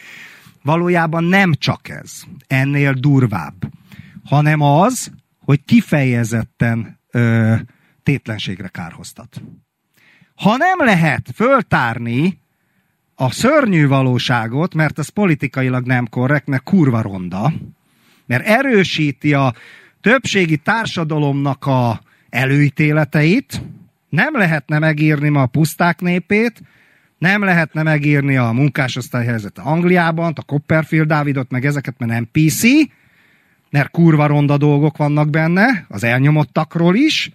[0.63, 3.55] Valójában nem csak ez, ennél durvább,
[4.25, 5.13] hanem az,
[5.45, 7.55] hogy kifejezetten ö,
[8.03, 9.43] tétlenségre kárhoztat.
[10.35, 12.41] Ha nem lehet föltárni
[13.15, 17.53] a szörnyű valóságot, mert ez politikailag nem korrekt, mert kurva ronda,
[18.27, 19.55] mert erősíti a
[20.01, 22.01] többségi társadalomnak a
[22.31, 23.63] előítéleteit,
[24.09, 26.63] Nem lehetne megírni ma a puszták népét,
[27.21, 32.63] nem lehetne megírni a munkásosztály helyzet Angliában, a Copperfield Dávidot, meg ezeket, mert nem PC,
[33.71, 37.31] mert kurva ronda dolgok vannak benne, az elnyomottakról is,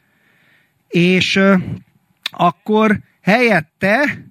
[0.87, 1.39] és
[2.31, 4.23] akkor helyette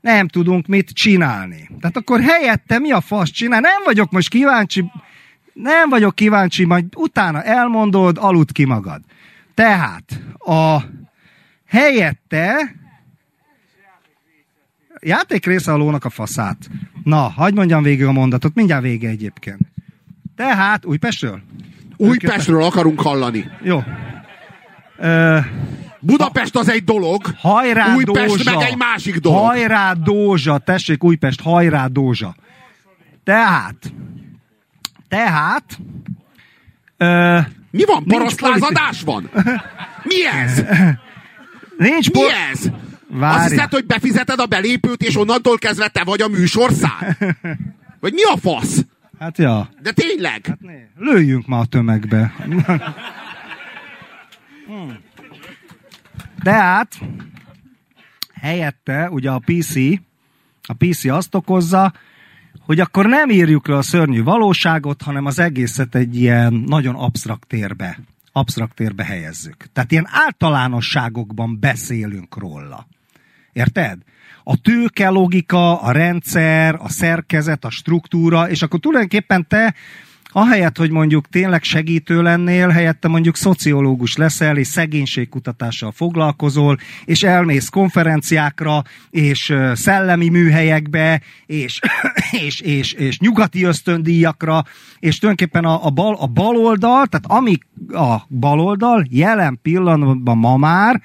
[0.00, 1.68] nem tudunk mit csinálni.
[1.80, 3.60] Tehát akkor helyette mi a fasz csinál?
[3.60, 4.84] Nem vagyok most kíváncsi,
[5.52, 9.00] nem vagyok kíváncsi, majd utána elmondod, aludt ki magad.
[9.54, 10.78] Tehát a
[11.66, 12.78] helyette
[15.00, 16.56] játék része a lónak a faszát.
[17.04, 19.60] Na, hagyd mondjam végig a mondatot, mindjárt vége egyébként.
[20.36, 21.40] Tehát, Újpestről?
[21.96, 23.50] Újpestről akarunk hallani.
[23.62, 23.82] Jó.
[24.98, 25.38] Ö,
[26.00, 28.58] Budapest az egy dolog, hajrá Újpest Dózsa.
[28.58, 29.38] meg egy másik dolog.
[29.38, 32.34] Hajrá Dózsa, tessék Újpest, hajrá Dózsa.
[33.24, 33.92] Tehát,
[35.08, 35.78] tehát,
[36.96, 37.38] ö,
[37.70, 38.04] Mi van?
[38.04, 39.30] Parasztlázadás van?
[40.02, 40.64] Mi ez?
[41.88, 42.30] nincs Mi por...
[42.52, 42.70] ez?
[43.10, 43.50] Azt Várj.
[43.50, 47.16] hiszed, hogy befizeted a belépőt, és onnantól kezdve te vagy a műsország?
[48.00, 48.84] Vagy mi a fasz?
[49.18, 50.56] Hát ja, De tényleg?
[50.60, 52.32] né, lőjünk ma a tömegbe.
[54.66, 54.98] Hmm.
[56.42, 56.98] Tehát,
[58.34, 59.74] helyette ugye a PC,
[60.62, 61.92] a PC azt okozza,
[62.60, 67.46] hogy akkor nem írjuk le a szörnyű valóságot, hanem az egészet egy ilyen nagyon absztrakt
[67.46, 67.98] térbe,
[68.32, 69.64] absztrakt térbe helyezzük.
[69.72, 72.86] Tehát ilyen általánosságokban beszélünk róla.
[73.60, 73.98] Érted?
[74.44, 79.74] A tőke logika, a rendszer, a szerkezet, a struktúra, és akkor tulajdonképpen te
[80.32, 87.68] ahelyett, hogy mondjuk tényleg segítő lennél, helyette mondjuk szociológus leszel, és szegénységkutatással foglalkozol, és elmész
[87.68, 91.80] konferenciákra, és szellemi műhelyekbe, és,
[92.46, 94.64] és, és, és nyugati ösztöndíjakra,
[94.98, 97.58] és tulajdonképpen a, a, bal, a baloldal, tehát ami
[97.92, 101.02] a baloldal jelen pillanatban ma már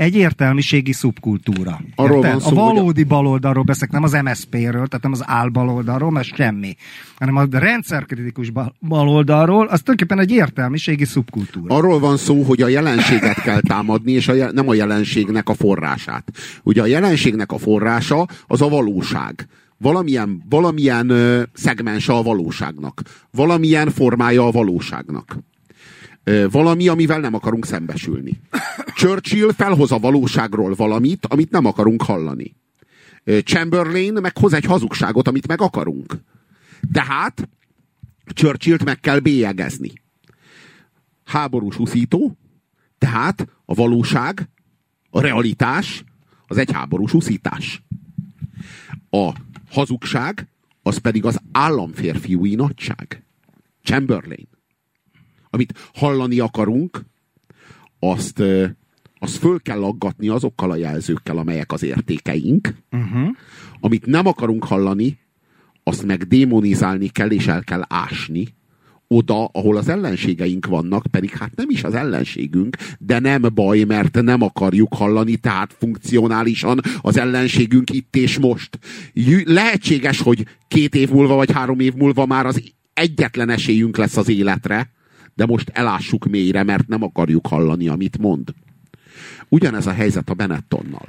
[0.00, 1.80] egy értelmiségi szubkultúra.
[1.94, 2.30] Arról Érted?
[2.30, 6.76] van szó, a valódi baloldalról beszélek, nem az MSZP-ről, tehát nem az álbaloldalról, mert semmi,
[7.18, 11.74] hanem a rendszerkritikus ba- baloldalról, az tulajdonképpen egy értelmiségi szubkultúra.
[11.74, 15.54] Arról van szó, hogy a jelenséget kell támadni, és a je- nem a jelenségnek a
[15.54, 16.30] forrását.
[16.62, 19.48] Ugye a jelenségnek a forrása az a valóság.
[19.78, 23.02] Valamilyen, valamilyen ö, szegmense a valóságnak.
[23.30, 25.36] Valamilyen formája a valóságnak.
[26.50, 28.40] Valami, amivel nem akarunk szembesülni.
[28.94, 32.56] Churchill felhoz a valóságról valamit, amit nem akarunk hallani.
[33.24, 36.16] Chamberlain meghoz egy hazugságot, amit meg akarunk.
[36.92, 37.48] Tehát
[38.34, 39.92] Churchillt meg kell bélyegezni
[41.30, 42.36] háborús uszító,
[42.98, 44.48] tehát a valóság,
[45.10, 46.04] a realitás,
[46.46, 47.82] az egy háborús uszítás.
[49.10, 49.32] A
[49.70, 50.48] hazugság,
[50.82, 53.24] az pedig az államférfiúi nagyság.
[53.82, 54.48] Chamberlain.
[55.50, 57.04] Amit hallani akarunk,
[57.98, 58.42] azt,
[59.18, 62.74] azt föl kell aggatni azokkal a jelzőkkel, amelyek az értékeink.
[62.90, 63.28] Uh-huh.
[63.80, 65.18] Amit nem akarunk hallani,
[65.82, 68.46] azt meg démonizálni kell, és el kell ásni,
[69.08, 74.22] oda, ahol az ellenségeink vannak, pedig hát nem is az ellenségünk, de nem baj, mert
[74.22, 78.78] nem akarjuk hallani, tehát funkcionálisan az ellenségünk itt és most.
[79.44, 82.62] Lehetséges, hogy két év múlva, vagy három év múlva már az
[82.94, 84.90] egyetlen esélyünk lesz az életre,
[85.40, 88.54] de most elássuk mélyre, mert nem akarjuk hallani, amit mond.
[89.48, 91.08] Ugyanez a helyzet a Benettonnal.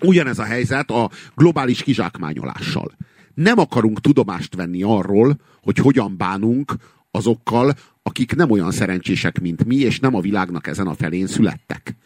[0.00, 2.96] Ugyanez a helyzet a globális kizsákmányolással.
[3.34, 6.74] Nem akarunk tudomást venni arról, hogy hogyan bánunk
[7.10, 11.96] azokkal, akik nem olyan szerencsések, mint mi, és nem a világnak ezen a felén születtek.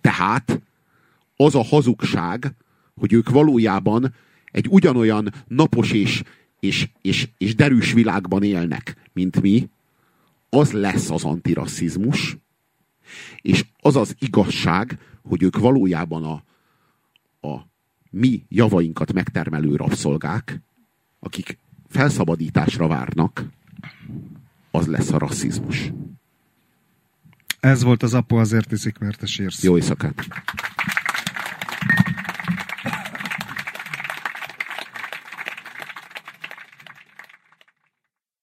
[0.00, 0.60] Tehát
[1.36, 2.54] az a hazugság,
[2.94, 4.14] hogy ők valójában
[4.44, 6.22] egy ugyanolyan napos és,
[6.60, 9.68] és, és, és derűs világban élnek, mint mi,
[10.58, 12.36] az lesz az antirasszizmus,
[13.40, 16.42] és az az igazság, hogy ők valójában a,
[17.48, 17.66] a
[18.10, 20.60] mi javainkat megtermelő rabszolgák,
[21.18, 21.58] akik
[21.88, 23.44] felszabadításra várnak,
[24.70, 25.92] az lesz a rasszizmus.
[27.60, 29.62] Ez volt az apu azért iszik, mert te sírsz.
[29.62, 30.26] Jó éjszakát!